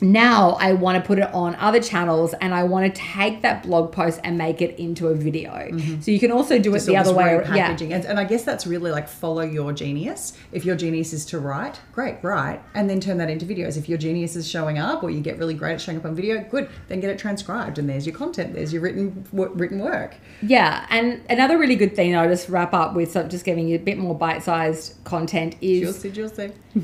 now 0.00 0.52
I 0.60 0.72
want 0.72 1.02
to 1.02 1.06
put 1.06 1.18
it 1.18 1.32
on 1.34 1.54
other 1.56 1.80
channels 1.80 2.34
and 2.34 2.54
I 2.54 2.64
want 2.64 2.92
to 2.92 3.00
take 3.00 3.42
that 3.42 3.62
blog 3.62 3.92
post 3.92 4.20
and 4.24 4.36
make 4.36 4.60
it 4.60 4.78
into 4.78 5.08
a 5.08 5.14
video. 5.14 5.50
Mm-hmm. 5.52 6.00
So 6.00 6.10
you 6.10 6.18
can 6.18 6.30
also 6.30 6.58
do 6.58 6.74
it 6.74 6.80
the 6.80 6.96
other 6.96 7.10
just 7.10 7.16
way. 7.16 7.34
Yeah. 7.34 7.74
repackaging. 7.74 7.92
And, 7.92 8.04
and 8.04 8.18
I 8.18 8.24
guess 8.24 8.44
that's 8.44 8.66
really 8.66 8.90
like 8.90 9.08
follow 9.08 9.42
your 9.42 9.72
genius. 9.72 10.36
If 10.52 10.64
your 10.64 10.76
genius 10.76 11.12
is 11.12 11.24
to 11.26 11.38
write, 11.38 11.80
great, 11.92 12.18
write, 12.22 12.62
and 12.74 12.88
then 12.88 13.00
turn 13.00 13.18
that 13.18 13.30
into 13.30 13.46
videos. 13.46 13.76
If 13.76 13.88
your 13.88 13.98
genius 13.98 14.36
is 14.36 14.48
showing 14.48 14.78
up, 14.78 15.02
or 15.02 15.10
you 15.10 15.20
get 15.20 15.38
really 15.38 15.54
great 15.54 15.74
at 15.74 15.80
showing 15.80 15.98
up 15.98 16.04
on 16.04 16.14
video, 16.14 16.42
good. 16.44 16.68
Then 16.88 17.00
get 17.00 17.10
it 17.10 17.18
transcribed, 17.18 17.78
and 17.78 17.88
there's 17.88 18.06
your 18.06 18.14
content. 18.14 18.54
There's 18.54 18.72
your 18.72 18.82
written 18.82 19.26
written 19.32 19.78
work. 19.80 20.16
Yeah, 20.42 20.86
and 20.90 21.22
another 21.30 21.58
really 21.58 21.76
good 21.76 21.94
thing 21.94 22.16
I'll 22.16 22.28
just 22.28 22.48
wrap 22.48 22.74
up 22.74 22.94
with, 22.94 23.12
so 23.12 23.26
just 23.26 23.44
giving 23.44 23.68
you 23.68 23.76
a 23.76 23.80
bit 23.80 23.98
more 23.98 24.14
bite-sized 24.14 25.02
content 25.04 25.56
is 25.60 25.80
Juicy, 25.80 26.10
juicy. 26.10 26.52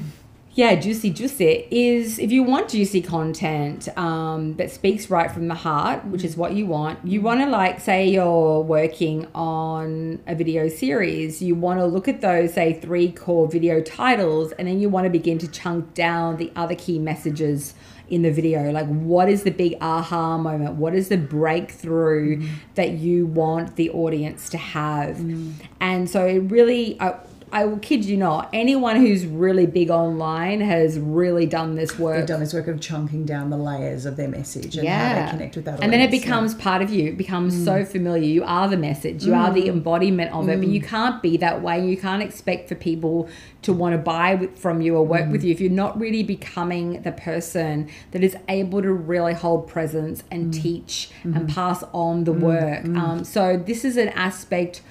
Yeah, 0.55 0.75
juicy, 0.75 1.11
juicy 1.11 1.67
is 1.71 2.19
if 2.19 2.31
you 2.31 2.43
want 2.43 2.69
juicy 2.69 3.01
content 3.01 3.89
um, 3.97 4.55
that 4.57 4.71
speaks 4.71 5.09
right 5.09 5.31
from 5.31 5.49
the 5.49 5.55
heart, 5.55 6.05
which 6.05 6.25
is 6.25 6.37
what 6.37 6.53
you 6.53 6.67
want. 6.67 6.99
You 7.07 7.21
mm-hmm. 7.21 7.27
want 7.27 7.41
to 7.41 7.47
like 7.47 7.81
say 7.81 8.09
you're 8.09 8.61
working 8.61 9.27
on 9.35 10.21
a 10.27 10.35
video 10.35 10.69
series. 10.69 11.41
You 11.41 11.55
want 11.55 11.81
to 11.81 11.87
look 11.87 12.07
at 12.07 12.21
those 12.21 12.53
say 12.53 12.75
three 12.75 13.11
core 13.11 13.49
video 13.49 13.81
titles, 13.81 14.53
and 14.53 14.69
then 14.69 14.79
you 14.79 14.91
want 14.91 15.07
to 15.07 15.11
begin 15.11 15.39
to 15.39 15.49
chunk 15.49 15.95
down 15.95 16.37
the 16.37 16.53
other 16.55 16.75
key 16.75 16.99
messages 16.99 17.73
in 18.11 18.21
the 18.21 18.31
video. 18.31 18.71
Like, 18.73 18.89
what 18.89 19.31
is 19.31 19.45
the 19.45 19.53
big 19.53 19.79
aha 19.81 20.37
moment? 20.37 20.75
What 20.75 20.95
is 20.95 21.09
the 21.09 21.17
breakthrough 21.17 22.37
mm-hmm. 22.37 22.55
that 22.75 22.91
you 22.91 23.25
want 23.25 23.77
the 23.77 23.89
audience 23.89 24.51
to 24.51 24.59
have? 24.59 25.17
Mm-hmm. 25.17 25.53
And 25.81 26.11
so 26.11 26.27
it 26.27 26.41
really. 26.41 27.01
I, 27.01 27.19
I 27.53 27.67
will 27.67 27.79
kid 27.79 28.05
you 28.07 28.17
not. 28.17 28.49
Anyone 28.55 28.97
who's 28.97 29.27
really 29.27 29.67
big 29.67 29.91
online 29.91 30.63
has 30.63 30.99
really 30.99 31.45
done 31.45 31.75
this 31.75 31.99
work. 31.99 32.17
They've 32.17 32.27
done 32.27 32.41
this 32.41 32.55
work 32.55 32.67
of 32.67 32.81
chunking 32.81 33.27
down 33.27 33.51
the 33.51 33.59
layers 33.59 34.07
of 34.07 34.17
their 34.17 34.29
message 34.29 34.77
and 34.79 34.89
how 34.89 35.25
they 35.25 35.31
connect 35.31 35.57
with 35.57 35.67
that. 35.67 35.83
And 35.83 35.93
then 35.93 36.01
it 36.01 36.07
audience. 36.07 36.25
Yeah. 36.25 36.31
becomes 36.31 36.55
part 36.55 36.81
of 36.81 36.91
you. 36.91 37.09
It 37.09 37.19
becomes 37.19 37.53
so 37.65 37.83
mm. 37.83 37.87
familiar. 37.87 38.27
You 38.27 38.43
are 38.45 38.69
the 38.69 38.79
message. 38.79 39.25
You 39.25 39.35
are 39.35 39.53
the 39.53 39.65
mm. 39.65 39.69
embodiment 39.69 40.33
of 40.33 40.49
it. 40.49 40.59
But 40.59 40.69
you 40.69 40.81
mm. 40.81 40.87
can't 40.87 41.23
be 41.23 41.37
that 41.37 41.61
way. 41.61 41.87
You 41.87 41.99
can't 41.99 42.23
expect 42.23 42.71
for 42.71 42.75
people 42.75 43.29
to 43.63 43.73
want 43.73 43.93
to 43.93 43.99
buy 43.99 44.49
from 44.57 44.81
you 44.81 44.97
or 44.97 45.07
work 45.07 45.31
with 45.31 45.45
you 45.45 45.53
if 45.53 45.61
you're 45.61 45.71
not 45.71 46.01
really 46.01 46.23
becoming 46.23 47.03
the 47.03 47.13
person 47.13 47.89
that 48.13 48.25
is 48.25 48.37
able 48.49 48.83
to 48.83 48.93
really 48.93 49.35
hold 49.35 49.69
presence 49.69 50.25
and 50.31 50.53
teach 50.55 51.11
and 51.23 51.35
mm-hmm. 51.35 51.47
pass 51.47 51.85
on 51.93 52.25
the 52.25 52.33
work. 52.33 52.85
Um, 52.97 53.25
so 53.25 53.57
this 53.57 53.85
is 53.85 53.97
an 53.97 54.09
aspect 54.11 54.83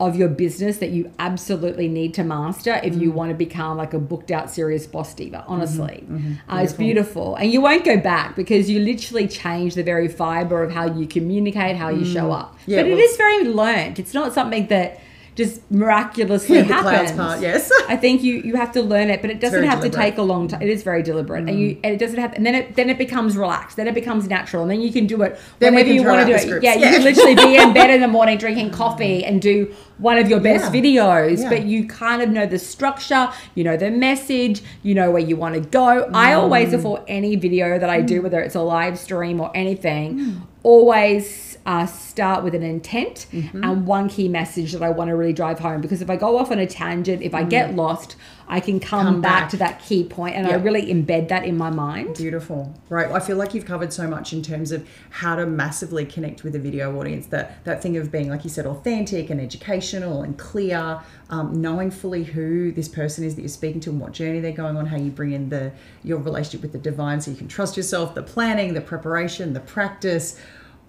of 0.00 0.14
your 0.14 0.28
business 0.28 0.78
that 0.78 0.90
you 0.90 1.10
absolutely 1.18 1.88
need 1.88 2.14
to 2.14 2.22
master 2.22 2.80
if 2.84 2.94
you 2.94 3.10
mm. 3.10 3.14
want 3.14 3.30
to 3.30 3.34
become 3.34 3.76
like 3.76 3.94
a 3.94 3.98
booked 3.98 4.30
out 4.30 4.50
serious 4.50 4.86
boss 4.86 5.12
diva 5.14 5.44
honestly. 5.48 6.04
Mm-hmm. 6.04 6.16
Mm-hmm. 6.16 6.50
Uh, 6.50 6.62
it's 6.62 6.72
beautiful. 6.72 7.34
and 7.34 7.50
you 7.50 7.60
won't 7.60 7.84
go 7.84 7.96
back 7.96 8.36
because 8.36 8.70
you 8.70 8.78
literally 8.78 9.26
change 9.26 9.74
the 9.74 9.82
very 9.82 10.06
fiber 10.06 10.62
of 10.62 10.70
how 10.70 10.86
you 10.86 11.06
communicate 11.06 11.76
how 11.76 11.88
you 11.88 12.04
show 12.04 12.28
mm. 12.28 12.38
up. 12.38 12.56
Yeah, 12.66 12.82
but 12.82 12.86
it 12.86 12.94
well- 12.94 13.00
is 13.00 13.16
very 13.16 13.44
learned. 13.44 13.98
It's 13.98 14.14
not 14.14 14.32
something 14.32 14.68
that 14.68 15.00
just 15.38 15.60
miraculously 15.70 16.56
Yeah, 16.56 16.62
the 16.64 16.74
happens 16.74 17.12
clouds 17.12 17.12
part, 17.12 17.40
yes. 17.40 17.70
I 17.88 17.96
think 17.96 18.24
you 18.24 18.34
you 18.48 18.56
have 18.56 18.72
to 18.72 18.82
learn 18.82 19.08
it, 19.08 19.22
but 19.22 19.30
it 19.30 19.38
doesn't 19.44 19.62
have 19.72 19.80
to 19.82 19.88
take 19.88 20.18
a 20.18 20.22
long 20.32 20.48
time. 20.48 20.60
It 20.60 20.68
is 20.76 20.82
very 20.82 21.02
deliberate, 21.10 21.44
and 21.48 21.50
Mm. 21.56 21.58
you 21.60 21.68
and 21.84 21.94
it 21.94 21.98
doesn't 22.04 22.18
have. 22.18 22.32
And 22.32 22.44
then 22.44 22.56
it 22.60 22.74
then 22.74 22.90
it 22.90 22.98
becomes 22.98 23.36
relaxed. 23.36 23.76
Then 23.76 23.86
it 23.86 23.94
becomes 23.94 24.28
natural, 24.28 24.62
and 24.64 24.70
then 24.72 24.80
you 24.80 24.92
can 24.92 25.06
do 25.06 25.22
it 25.22 25.38
Then 25.60 25.74
whenever 25.74 25.92
you 25.96 26.02
want 26.02 26.20
to 26.22 26.26
do 26.26 26.34
it. 26.34 26.40
scripts. 26.46 26.64
Yeah, 26.64 26.74
you 26.74 26.88
can 26.94 27.02
literally 27.04 27.36
be 27.36 27.56
in 27.56 27.72
bed 27.72 27.90
in 27.90 28.00
the 28.00 28.08
morning 28.18 28.36
drinking 28.36 28.70
coffee 28.72 29.24
and 29.24 29.40
do 29.40 29.72
one 29.98 30.18
of 30.18 30.28
your 30.28 30.40
best 30.40 30.64
Yeah. 30.74 30.80
videos. 30.80 31.38
Yeah. 31.42 31.48
But 31.52 31.62
you 31.72 31.86
kind 31.86 32.20
of 32.20 32.28
know 32.30 32.46
the 32.46 32.58
structure, 32.58 33.28
you 33.54 33.62
know 33.62 33.76
the 33.76 33.90
message, 33.92 34.62
you 34.82 34.94
know 34.98 35.10
where 35.12 35.22
you 35.30 35.36
want 35.36 35.54
to 35.54 35.60
go. 35.60 35.88
I 36.12 36.32
Mm. 36.32 36.38
always 36.42 36.70
before 36.72 36.98
any 37.06 37.36
video 37.36 37.78
that 37.78 37.90
I 37.90 38.00
do, 38.00 38.22
whether 38.22 38.40
it's 38.40 38.56
a 38.56 38.60
live 38.76 38.98
stream 38.98 39.40
or 39.40 39.50
anything, 39.54 40.42
always. 40.64 41.47
Uh, 41.68 41.84
start 41.84 42.42
with 42.42 42.54
an 42.54 42.62
intent 42.62 43.26
Mm-hmm. 43.30 43.62
and 43.62 43.86
one 43.86 44.08
key 44.08 44.26
message 44.26 44.72
that 44.72 44.82
I 44.82 44.88
want 44.88 45.08
to 45.08 45.16
really 45.16 45.34
drive 45.34 45.58
home 45.58 45.82
because 45.82 46.00
if 46.00 46.08
I 46.08 46.16
go 46.16 46.38
off 46.38 46.50
on 46.50 46.58
a 46.58 46.66
tangent, 46.66 47.20
if 47.20 47.34
I 47.34 47.42
get 47.42 47.74
lost, 47.76 48.16
I 48.48 48.58
can 48.60 48.80
come, 48.80 49.04
Mm. 49.06 49.08
Come 49.10 49.20
back. 49.20 49.40
back. 49.42 49.50
to 49.50 49.56
that 49.58 49.82
key 49.82 50.02
point 50.04 50.34
and 50.34 50.46
I 50.46 50.54
really 50.54 50.86
embed 50.86 51.28
that 51.28 51.44
in 51.44 51.58
my 51.58 51.68
mind. 51.68 52.16
Beautiful. 52.16 52.72
Right. 52.88 53.10
I 53.10 53.20
feel 53.20 53.36
like 53.36 53.52
you've 53.52 53.66
covered 53.66 53.92
so 53.92 54.08
much 54.08 54.32
in 54.32 54.40
terms 54.42 54.72
of 54.72 54.88
how 55.10 55.36
to 55.36 55.44
massively 55.44 56.06
connect 56.06 56.42
with 56.42 56.54
a 56.56 56.58
video 56.58 56.98
audience. 56.98 57.26
That 57.26 57.62
that 57.64 57.82
thing 57.82 57.98
of 57.98 58.10
being, 58.10 58.30
like 58.30 58.44
you 58.44 58.50
said, 58.50 58.64
authentic 58.64 59.28
and 59.28 59.38
educational 59.38 60.22
and 60.22 60.38
clear, 60.38 61.00
um, 61.28 61.60
knowing 61.60 61.90
fully 61.90 62.24
who 62.24 62.72
this 62.72 62.88
person 62.88 63.24
is 63.24 63.34
that 63.34 63.42
you're 63.42 63.48
speaking 63.50 63.80
to 63.82 63.90
and 63.90 64.00
what 64.00 64.12
journey 64.12 64.40
they're 64.40 64.52
going 64.64 64.78
on, 64.78 64.86
how 64.86 64.96
you 64.96 65.10
bring 65.10 65.32
in 65.32 65.50
the 65.50 65.70
your 66.02 66.18
relationship 66.18 66.62
with 66.62 66.72
the 66.72 66.78
divine 66.78 67.20
so 67.20 67.30
you 67.30 67.36
can 67.36 67.48
trust 67.48 67.76
yourself, 67.76 68.14
the 68.14 68.22
planning, 68.22 68.72
the 68.72 68.80
preparation, 68.80 69.52
the 69.52 69.60
practice. 69.60 70.40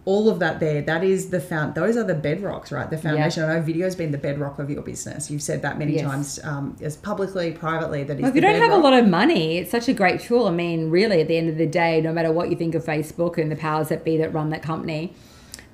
All 0.05 0.29
of 0.29 0.39
that 0.39 0.59
there, 0.59 0.81
that 0.81 1.03
is 1.03 1.29
the 1.29 1.39
found. 1.39 1.75
Those 1.75 1.95
are 1.97 2.03
the 2.03 2.15
bedrocks, 2.15 2.71
right? 2.71 2.89
The 2.89 2.97
foundation. 2.97 3.43
I 3.43 3.55
know 3.55 3.61
video's 3.61 3.95
been 3.95 4.11
the 4.11 4.17
bedrock 4.17 4.57
of 4.57 4.69
your 4.69 4.81
business. 4.81 5.29
You've 5.29 5.41
said 5.41 5.61
that 5.61 5.77
many 5.77 5.93
Yes. 5.95 6.03
times, 6.03 6.39
um, 6.43 6.75
as 6.81 6.95
publicly, 6.95 7.51
privately. 7.51 8.03
That 8.03 8.15
is. 8.17 8.21
Well, 8.21 8.29
if 8.29 8.35
you 8.35 8.41
don't 8.41 8.59
have 8.61 8.71
a 8.71 8.77
lot 8.77 8.93
of 8.93 9.07
money, 9.07 9.57
it's 9.57 9.69
such 9.71 9.87
a 9.89 9.93
great 9.93 10.21
tool. 10.21 10.47
I 10.47 10.51
mean, 10.51 10.89
really, 10.89 11.21
at 11.21 11.27
the 11.27 11.37
end 11.37 11.49
of 11.49 11.57
the 11.57 11.67
day, 11.67 12.01
no 12.01 12.11
matter 12.13 12.31
what 12.31 12.49
you 12.49 12.55
think 12.55 12.75
of 12.75 12.83
Facebook 12.83 13.37
and 13.37 13.51
the 13.51 13.55
powers 13.55 13.89
that 13.89 14.03
be 14.03 14.17
that 14.17 14.33
run 14.33 14.49
that 14.51 14.63
company, 14.63 15.13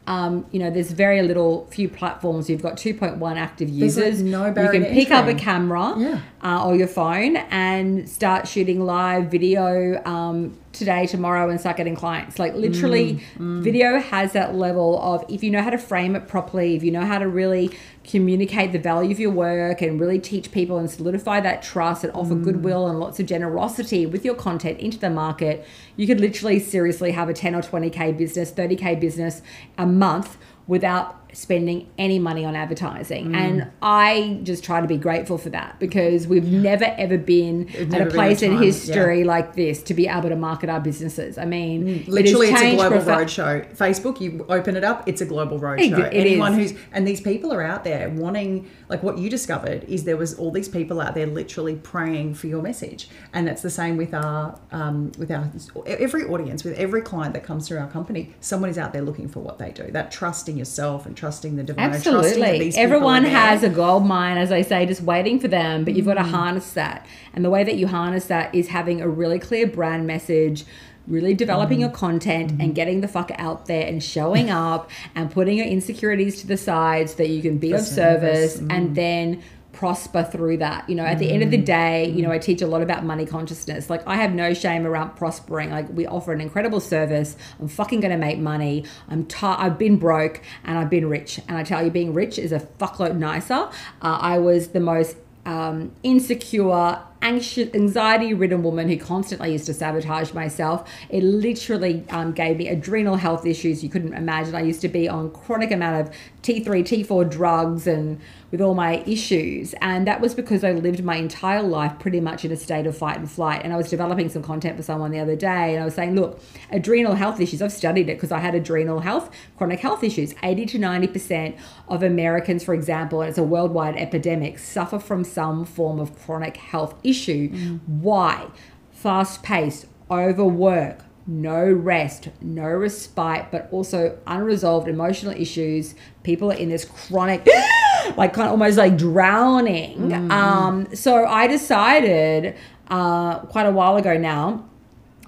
um, 0.07 0.45
you 0.51 0.59
know, 0.59 0.69
there's 0.69 0.91
very 0.91 1.21
little, 1.23 1.65
few 1.71 1.89
platforms. 1.89 2.47
You've 2.49 2.61
got 2.61 2.77
2.1 2.77 3.37
active 3.37 3.69
There's, 3.75 3.97
like, 3.97 4.05
users. 4.07 4.21
no 4.23 4.47
you 4.47 4.53
can 4.53 4.85
pick 4.85 5.09
up 5.09 5.27
a 5.27 5.33
camera 5.33 5.95
Yeah. 5.97 6.19
uh, 6.43 6.63
or 6.67 6.75
your 6.75 6.87
phone 6.87 7.37
and 7.49 8.07
start 8.07 8.47
shooting 8.47 8.85
live 8.85 9.31
video 9.31 9.99
um, 10.05 10.55
today, 10.77 11.07
tomorrow, 11.07 11.49
and 11.49 11.59
start 11.59 11.77
getting 11.77 11.95
clients. 11.95 12.37
Like 12.39 12.53
literally, 12.55 13.21
Mm, 13.39 13.61
video 13.63 13.99
has 13.99 14.33
that 14.33 14.55
level 14.55 14.99
of 15.01 15.23
if 15.29 15.43
you 15.43 15.51
know 15.51 15.61
how 15.61 15.69
to 15.69 15.77
frame 15.77 16.15
it 16.15 16.27
properly, 16.27 16.75
if 16.75 16.83
you 16.83 16.91
know 16.91 17.05
how 17.05 17.17
to 17.19 17.27
really 17.27 17.71
communicate 18.03 18.71
the 18.71 18.79
value 18.79 19.11
of 19.11 19.19
your 19.19 19.31
work 19.31 19.81
and 19.81 19.99
really 19.99 20.19
teach 20.19 20.51
people 20.51 20.77
and 20.77 20.89
solidify 20.89 21.39
that 21.41 21.61
trust 21.63 22.03
and 22.03 22.13
Mm. 22.13 22.19
offer 22.19 22.35
goodwill 22.35 22.87
and 22.87 22.99
lots 22.99 23.19
of 23.19 23.25
generosity 23.25 24.05
with 24.05 24.23
your 24.23 24.35
content 24.35 24.79
into 24.79 24.99
the 24.99 25.09
market, 25.09 25.65
you 25.95 26.05
could 26.05 26.19
literally 26.21 26.59
seriously 26.59 27.11
have 27.11 27.29
a 27.29 27.33
10 27.33 27.55
or 27.55 27.61
20k 27.61 28.11
business, 28.11 28.51
30k 28.51 28.93
business 28.95 29.41
a 29.77 29.85
month 29.87 30.37
without 30.67 31.24
spending 31.35 31.89
any 31.97 32.17
money 32.17 32.45
on 32.45 32.55
advertising. 32.55 33.29
Mm. 33.31 33.35
And 33.35 33.71
I 33.81 34.39
just 34.43 34.63
try 34.63 34.81
to 34.81 34.87
be 34.87 34.97
grateful 34.97 35.37
for 35.37 35.49
that 35.49 35.79
because 35.79 36.27
we've 36.27 36.45
never 36.51 36.85
ever 36.97 37.17
been 37.17 37.67
It's 37.69 37.93
at 37.93 38.01
a 38.01 38.05
been 38.05 38.07
a 38.07 38.11
place 38.11 38.41
in 38.41 38.57
history 38.57 39.23
like 39.23 39.55
this 39.55 39.83
to 39.83 39.93
be 39.93 40.07
able 40.07 40.29
to 40.29 40.35
market 40.35 40.69
our 40.69 40.79
businesses. 40.79 41.37
I 41.37 41.45
mean, 41.45 41.87
it 41.87 42.05
Mm, 42.05 42.07
Literally, 42.07 42.47
it's 42.47 42.61
a 42.61 42.75
global 42.75 42.97
roadshow. 42.99 43.75
Facebook, 43.75 44.21
you 44.21 44.45
open 44.49 44.75
it 44.75 44.83
up, 44.83 45.07
it's 45.07 45.21
a 45.21 45.25
global 45.25 45.57
It- 45.57 45.61
roadshow. 45.61 45.99
it 46.07 46.13
Anyone 46.13 46.59
is. 46.59 46.71
who's 46.71 46.79
and 46.93 47.07
these 47.07 47.21
people 47.21 47.51
are 47.53 47.61
out 47.61 47.83
there 47.83 48.09
wanting, 48.09 48.67
like 48.89 49.03
what 49.03 49.17
you 49.17 49.29
discovered 49.29 49.83
is 49.85 50.03
there 50.05 50.17
was 50.17 50.33
all 50.35 50.51
these 50.51 50.69
people 50.69 51.01
out 51.01 51.15
there 51.15 51.27
literally 51.27 51.75
praying 51.75 52.33
for 52.35 52.47
your 52.47 52.61
message, 52.61 53.09
and 53.33 53.47
that's 53.47 53.61
the 53.61 53.69
same 53.69 53.97
with 53.97 54.13
our 54.13 54.57
um, 54.71 55.11
with 55.17 55.31
our 55.31 55.49
every 55.85 56.23
audience, 56.23 56.63
with 56.63 56.77
every 56.77 57.01
client 57.01 57.33
that 57.33 57.43
comes 57.43 57.67
through 57.67 57.79
our 57.79 57.87
company. 57.89 58.33
Someone 58.39 58.69
is 58.69 58.77
out 58.77 58.93
there 58.93 59.01
looking 59.01 59.27
for 59.27 59.41
what 59.41 59.57
they 59.59 59.71
do. 59.71 59.91
That 59.91 60.11
trust 60.11 60.47
in 60.49 60.57
yourself 60.57 61.05
and 61.05 61.15
trusting 61.25 61.55
the 61.55 61.63
divine. 61.63 61.89
trusting 61.91 62.13
Absolutely. 62.13 62.59
these 62.59 62.77
Everyone 62.77 63.23
has 63.23 63.63
a 63.63 63.69
gold 63.69 64.05
mine, 64.05 64.37
as 64.37 64.51
I 64.51 64.61
say, 64.61 64.85
just 64.85 65.01
waiting 65.01 65.39
for 65.39 65.47
them, 65.47 65.83
but 65.83 65.95
you've 65.95 66.05
got 66.05 66.15
to 66.15 66.21
Mm. 66.21 66.29
harness 66.31 66.71
that. 66.73 67.05
And 67.33 67.43
the 67.43 67.49
way 67.49 67.63
that 67.63 67.75
you 67.77 67.87
harness 67.87 68.25
that 68.25 68.53
is 68.53 68.67
having 68.69 69.01
a 69.01 69.07
really 69.09 69.39
clear 69.39 69.65
brand 69.67 70.05
message. 70.07 70.65
Really 71.07 71.35
developing 71.35 71.77
Mm. 71.77 71.81
your 71.81 71.89
content 71.91 72.51
Mm-hmm. 72.53 72.61
and 72.61 72.73
getting 72.75 73.01
the 73.01 73.07
fuck 73.07 73.31
out 73.37 73.67
there 73.67 73.85
and 73.85 74.01
showing 74.01 74.49
up 74.67 74.89
and 75.15 75.29
putting 75.29 75.57
your 75.57 75.67
insecurities 75.67 76.41
to 76.41 76.47
the 76.47 76.57
side 76.57 77.09
so 77.11 77.17
that 77.17 77.29
you 77.29 77.41
can 77.43 77.57
be 77.59 77.69
For 77.69 77.75
of 77.77 77.81
service 77.83 78.55
service. 78.55 78.67
and 78.71 78.95
then 78.95 79.39
prosper 79.75 80.23
through 80.23 80.57
that. 80.57 80.89
You 80.89 80.95
know, 80.95 81.03
at 81.05 81.19
the 81.19 81.29
end 81.31 81.43
of 81.43 81.49
Mm. 81.49 81.51
the 81.51 81.57
day, 81.57 82.09
you 82.09 82.23
know, 82.23 82.31
I 82.31 82.39
teach 82.39 82.61
a 82.61 82.67
lot 82.67 82.81
about 82.81 83.03
money 83.05 83.25
consciousness. 83.25 83.89
Like 83.89 84.01
I 84.07 84.15
have 84.15 84.33
no 84.33 84.53
shame 84.53 84.87
around 84.87 85.15
prospering. 85.15 85.69
Like 85.69 85.87
we 85.93 86.07
offer 86.07 86.31
an 86.33 86.41
incredible 86.41 86.79
service. 86.79 87.35
I'm 87.59 87.67
fucking 87.67 87.99
going 87.99 88.11
to 88.11 88.17
make 88.17 88.39
money. 88.39 88.85
I'm 89.09 89.25
ti 89.25 89.45
I've 89.45 89.77
been 89.77 89.97
broke 89.97 90.41
and 90.63 90.77
I've 90.79 90.89
been 90.89 91.07
rich. 91.07 91.39
And 91.47 91.57
I 91.57 91.63
tell 91.63 91.83
you 91.83 91.91
being 91.91 92.13
rich 92.13 92.39
is 92.39 92.51
a 92.51 92.59
fuckload 92.59 93.17
nicer. 93.17 93.53
Uh, 94.01 94.17
I 94.33 94.39
was 94.39 94.69
the 94.69 94.79
most 94.79 95.17
um, 95.45 95.91
insecure, 96.01 96.97
anxious, 97.21 97.73
anxiety-ridden 97.73 98.63
woman 98.63 98.89
who 98.89 98.97
constantly 98.97 99.51
used 99.51 99.65
to 99.65 99.73
sabotage 99.73 100.33
myself. 100.33 100.89
It 101.09 101.23
literally 101.23 102.03
um, 102.09 102.31
gave 102.31 102.57
me 102.57 102.67
adrenal 102.67 103.15
health 103.15 103.45
issues 103.45 103.83
you 103.83 103.89
couldn't 103.89 104.13
imagine. 104.13 104.55
I 104.55 104.61
used 104.61 104.81
to 104.81 104.89
be 104.89 105.07
on 105.09 105.31
chronic 105.31 105.71
amount 105.71 106.07
of 106.07 106.15
T3, 106.43 106.65
T4 106.65 107.29
drugs, 107.29 107.87
and 107.87 108.19
with 108.51 108.61
all 108.61 108.73
my 108.73 109.03
issues, 109.05 109.73
and 109.81 110.07
that 110.07 110.21
was 110.21 110.33
because 110.33 110.63
I 110.63 110.71
lived 110.71 111.03
my 111.03 111.17
entire 111.17 111.61
life 111.61 111.99
pretty 111.99 112.21
much 112.21 112.45
in 112.45 112.51
a 112.51 112.55
state 112.55 112.85
of 112.87 112.97
fight 112.97 113.17
and 113.17 113.29
flight. 113.29 113.61
And 113.65 113.73
I 113.73 113.75
was 113.75 113.89
developing 113.89 114.29
some 114.29 114.43
content 114.43 114.77
for 114.77 114.83
someone 114.83 115.11
the 115.11 115.19
other 115.19 115.35
day, 115.35 115.73
and 115.73 115.81
I 115.81 115.85
was 115.85 115.95
saying, 115.95 116.15
look, 116.15 116.39
adrenal 116.71 117.15
health 117.15 117.41
issues. 117.41 117.61
I've 117.61 117.73
studied 117.73 118.07
it 118.07 118.15
because 118.15 118.31
I 118.31 118.39
had 118.39 118.55
adrenal 118.55 118.99
health, 118.99 119.29
chronic 119.57 119.81
health 119.81 120.03
issues. 120.03 120.35
Eighty 120.43 120.65
to 120.67 120.79
ninety 120.79 121.07
percent 121.07 121.57
of 121.89 122.01
Americans, 122.03 122.63
for 122.63 122.73
example, 122.73 123.21
and 123.21 123.29
it's 123.29 123.37
a 123.37 123.43
worldwide 123.43 123.97
epidemic, 123.97 124.59
suffer 124.59 124.99
from 124.99 125.23
some 125.23 125.65
form 125.65 125.99
of 125.99 126.17
chronic 126.17 126.55
health 126.55 126.95
issue. 127.05 127.49
Why? 127.85 128.47
Fast 128.91 129.43
paced, 129.43 129.85
overwork, 130.09 130.99
no 131.27 131.71
rest, 131.71 132.29
no 132.41 132.67
respite, 132.67 133.47
but 133.51 133.67
also 133.71 134.17
unresolved 134.27 134.87
emotional 134.87 135.33
issues. 135.33 135.95
People 136.23 136.51
are 136.51 136.55
in 136.55 136.69
this 136.69 136.85
chronic, 136.85 137.47
like 138.17 138.33
kind 138.33 138.47
of 138.47 138.51
almost 138.51 138.77
like 138.77 138.97
drowning. 138.97 140.11
Um, 140.31 140.87
so 140.95 141.25
I 141.25 141.47
decided 141.47 142.55
uh, 142.89 143.39
quite 143.39 143.65
a 143.65 143.71
while 143.71 143.97
ago 143.97 144.17
now, 144.17 144.69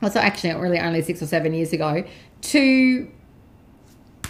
also 0.02 0.20
actually 0.20 0.54
really 0.54 0.80
only 0.80 1.02
six 1.02 1.22
or 1.22 1.26
seven 1.26 1.54
years 1.54 1.74
ago, 1.74 2.04
to 2.42 3.12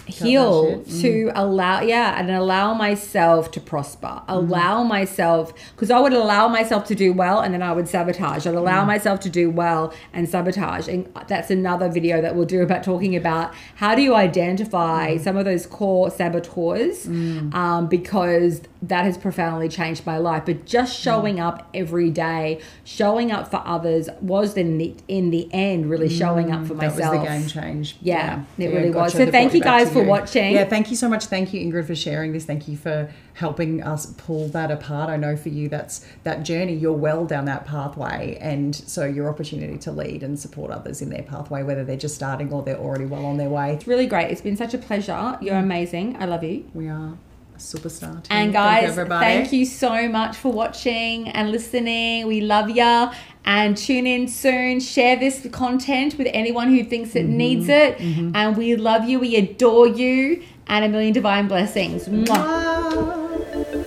heal 0.08 0.82
to 0.82 1.26
mm. 1.26 1.32
allow 1.34 1.80
yeah 1.80 2.18
and 2.18 2.30
allow 2.30 2.74
myself 2.74 3.50
to 3.52 3.60
prosper. 3.60 4.22
Allow 4.28 4.82
myself 4.82 5.52
because 5.74 5.90
i 5.90 5.98
would 5.98 6.12
allow 6.12 6.48
myself 6.48 6.84
to 6.86 6.94
do 6.94 7.12
well 7.12 7.40
and 7.40 7.54
then 7.54 7.62
i 7.62 7.72
would 7.72 7.88
sabotage. 7.88 8.46
I'd 8.46 8.54
allow 8.54 8.84
mm. 8.84 8.88
myself 8.88 9.20
to 9.20 9.30
do 9.30 9.50
well 9.50 9.92
and 10.12 10.28
sabotage. 10.28 10.88
And 10.88 11.08
that's 11.26 11.50
another 11.50 11.88
video 11.88 12.20
that 12.20 12.34
we'll 12.34 12.46
do 12.46 12.62
about 12.62 12.82
talking 12.82 13.16
about 13.16 13.54
how 13.76 13.94
do 13.94 14.02
you 14.02 14.14
identify 14.14 15.16
mm. 15.16 15.20
some 15.20 15.36
of 15.36 15.44
those 15.44 15.66
core 15.66 16.10
saboteurs 16.10 17.06
um, 17.06 17.88
because 17.88 18.62
that 18.82 19.04
has 19.04 19.18
profoundly 19.18 19.68
changed 19.68 20.06
my 20.06 20.18
life. 20.18 20.44
But 20.46 20.64
just 20.64 20.98
showing 20.98 21.40
up 21.40 21.68
every 21.74 22.10
day 22.10 22.60
showing 22.84 23.30
up 23.30 23.50
for 23.50 23.62
others 23.64 24.08
was 24.20 24.56
in 24.56 24.78
the 24.78 24.94
in 25.08 25.30
the 25.30 25.48
end 25.52 25.90
really 25.90 26.08
showing 26.08 26.50
up 26.50 26.66
for 26.66 26.74
That 26.74 26.94
myself 26.94 27.16
was 27.16 27.22
the 27.22 27.26
game 27.26 27.46
change. 27.46 27.96
Yeah, 28.00 28.44
it 28.58 28.68
really 28.68 28.90
gotcha. 28.90 29.04
was. 29.04 29.12
So 29.12 29.30
thank 29.30 29.54
you 29.54 29.60
guys 29.60 29.90
to 29.92 29.97
for 30.02 30.08
watching. 30.08 30.52
Yeah, 30.52 30.64
thank 30.64 30.90
you 30.90 30.96
so 30.96 31.08
much. 31.08 31.26
Thank 31.26 31.52
you, 31.52 31.60
Ingrid, 31.60 31.86
for 31.86 31.94
sharing 31.94 32.32
this. 32.32 32.44
Thank 32.44 32.68
you 32.68 32.76
for 32.76 33.10
helping 33.34 33.82
us 33.82 34.06
pull 34.16 34.48
that 34.48 34.70
apart. 34.70 35.10
I 35.10 35.16
know 35.16 35.36
for 35.36 35.48
you, 35.48 35.68
that's 35.68 36.04
that 36.24 36.42
journey. 36.42 36.74
You're 36.74 36.92
well 36.92 37.24
down 37.24 37.44
that 37.46 37.66
pathway, 37.66 38.38
and 38.40 38.74
so 38.74 39.04
your 39.04 39.28
opportunity 39.28 39.78
to 39.78 39.92
lead 39.92 40.22
and 40.22 40.38
support 40.38 40.70
others 40.70 41.02
in 41.02 41.10
their 41.10 41.22
pathway, 41.22 41.62
whether 41.62 41.84
they're 41.84 41.96
just 41.96 42.14
starting 42.14 42.52
or 42.52 42.62
they're 42.62 42.78
already 42.78 43.04
well 43.04 43.26
on 43.26 43.36
their 43.36 43.48
way. 43.48 43.72
It's 43.72 43.86
really 43.86 44.06
great. 44.06 44.30
It's 44.30 44.40
been 44.40 44.56
such 44.56 44.74
a 44.74 44.78
pleasure. 44.78 45.38
You're 45.40 45.56
amazing. 45.56 46.16
I 46.18 46.24
love 46.24 46.42
you. 46.42 46.64
We 46.74 46.88
are 46.88 47.16
superstar. 47.58 48.14
And 48.14 48.26
Thank 48.26 48.52
guys, 48.52 48.82
you, 48.84 48.88
everybody. 48.88 49.24
thank 49.24 49.52
you 49.52 49.64
so 49.66 50.08
much 50.08 50.36
for 50.36 50.52
watching 50.52 51.28
and 51.28 51.50
listening. 51.50 52.26
We 52.26 52.40
love 52.40 52.70
ya. 52.70 53.12
And 53.44 53.76
tune 53.76 54.06
in 54.06 54.28
soon. 54.28 54.80
Share 54.80 55.16
this 55.16 55.46
content 55.52 56.18
with 56.18 56.28
anyone 56.32 56.68
who 56.68 56.84
thinks 56.84 57.16
it 57.16 57.26
mm-hmm. 57.26 57.36
needs 57.36 57.68
it. 57.68 57.98
Mm-hmm. 57.98 58.32
And 58.34 58.56
we 58.56 58.76
love 58.76 59.08
you. 59.08 59.20
We 59.20 59.36
adore 59.36 59.88
you. 59.88 60.42
And 60.66 60.84
a 60.84 60.88
million 60.88 61.14
divine 61.14 61.48
blessings. 61.48 62.08
Mwah. 62.08 63.77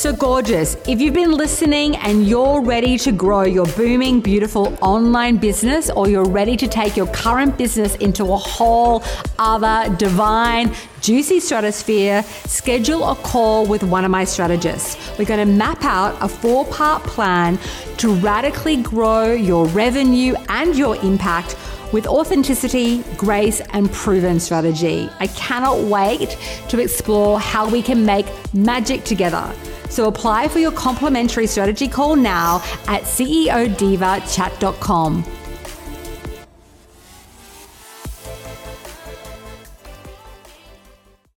So 0.00 0.14
gorgeous. 0.14 0.78
If 0.88 0.98
you've 0.98 1.12
been 1.12 1.32
listening 1.32 1.94
and 1.96 2.26
you're 2.26 2.62
ready 2.62 2.96
to 2.96 3.12
grow 3.12 3.42
your 3.42 3.66
booming, 3.66 4.22
beautiful 4.22 4.74
online 4.80 5.36
business, 5.36 5.90
or 5.90 6.08
you're 6.08 6.24
ready 6.24 6.56
to 6.56 6.66
take 6.66 6.96
your 6.96 7.06
current 7.08 7.58
business 7.58 7.96
into 7.96 8.24
a 8.24 8.36
whole 8.38 9.02
other 9.38 9.94
divine, 9.96 10.74
juicy 11.02 11.38
stratosphere, 11.38 12.22
schedule 12.46 13.10
a 13.10 13.14
call 13.16 13.66
with 13.66 13.82
one 13.82 14.06
of 14.06 14.10
my 14.10 14.24
strategists. 14.24 14.96
We're 15.18 15.26
going 15.26 15.46
to 15.46 15.54
map 15.54 15.84
out 15.84 16.16
a 16.22 16.28
four 16.28 16.64
part 16.68 17.02
plan 17.02 17.58
to 17.98 18.14
radically 18.14 18.78
grow 18.78 19.34
your 19.34 19.66
revenue 19.66 20.34
and 20.48 20.74
your 20.78 20.96
impact 21.04 21.58
with 21.92 22.06
authenticity, 22.06 23.02
grace, 23.18 23.60
and 23.74 23.92
proven 23.92 24.40
strategy. 24.40 25.10
I 25.18 25.26
cannot 25.26 25.80
wait 25.80 26.38
to 26.70 26.78
explore 26.78 27.38
how 27.38 27.68
we 27.68 27.82
can 27.82 28.06
make 28.06 28.24
magic 28.54 29.04
together. 29.04 29.52
So 29.90 30.08
apply 30.08 30.48
for 30.48 30.60
your 30.60 30.72
complimentary 30.72 31.46
strategy 31.46 31.88
call 31.88 32.16
now 32.16 32.62
at 32.86 33.02
ceodivachat.com. 33.02 35.39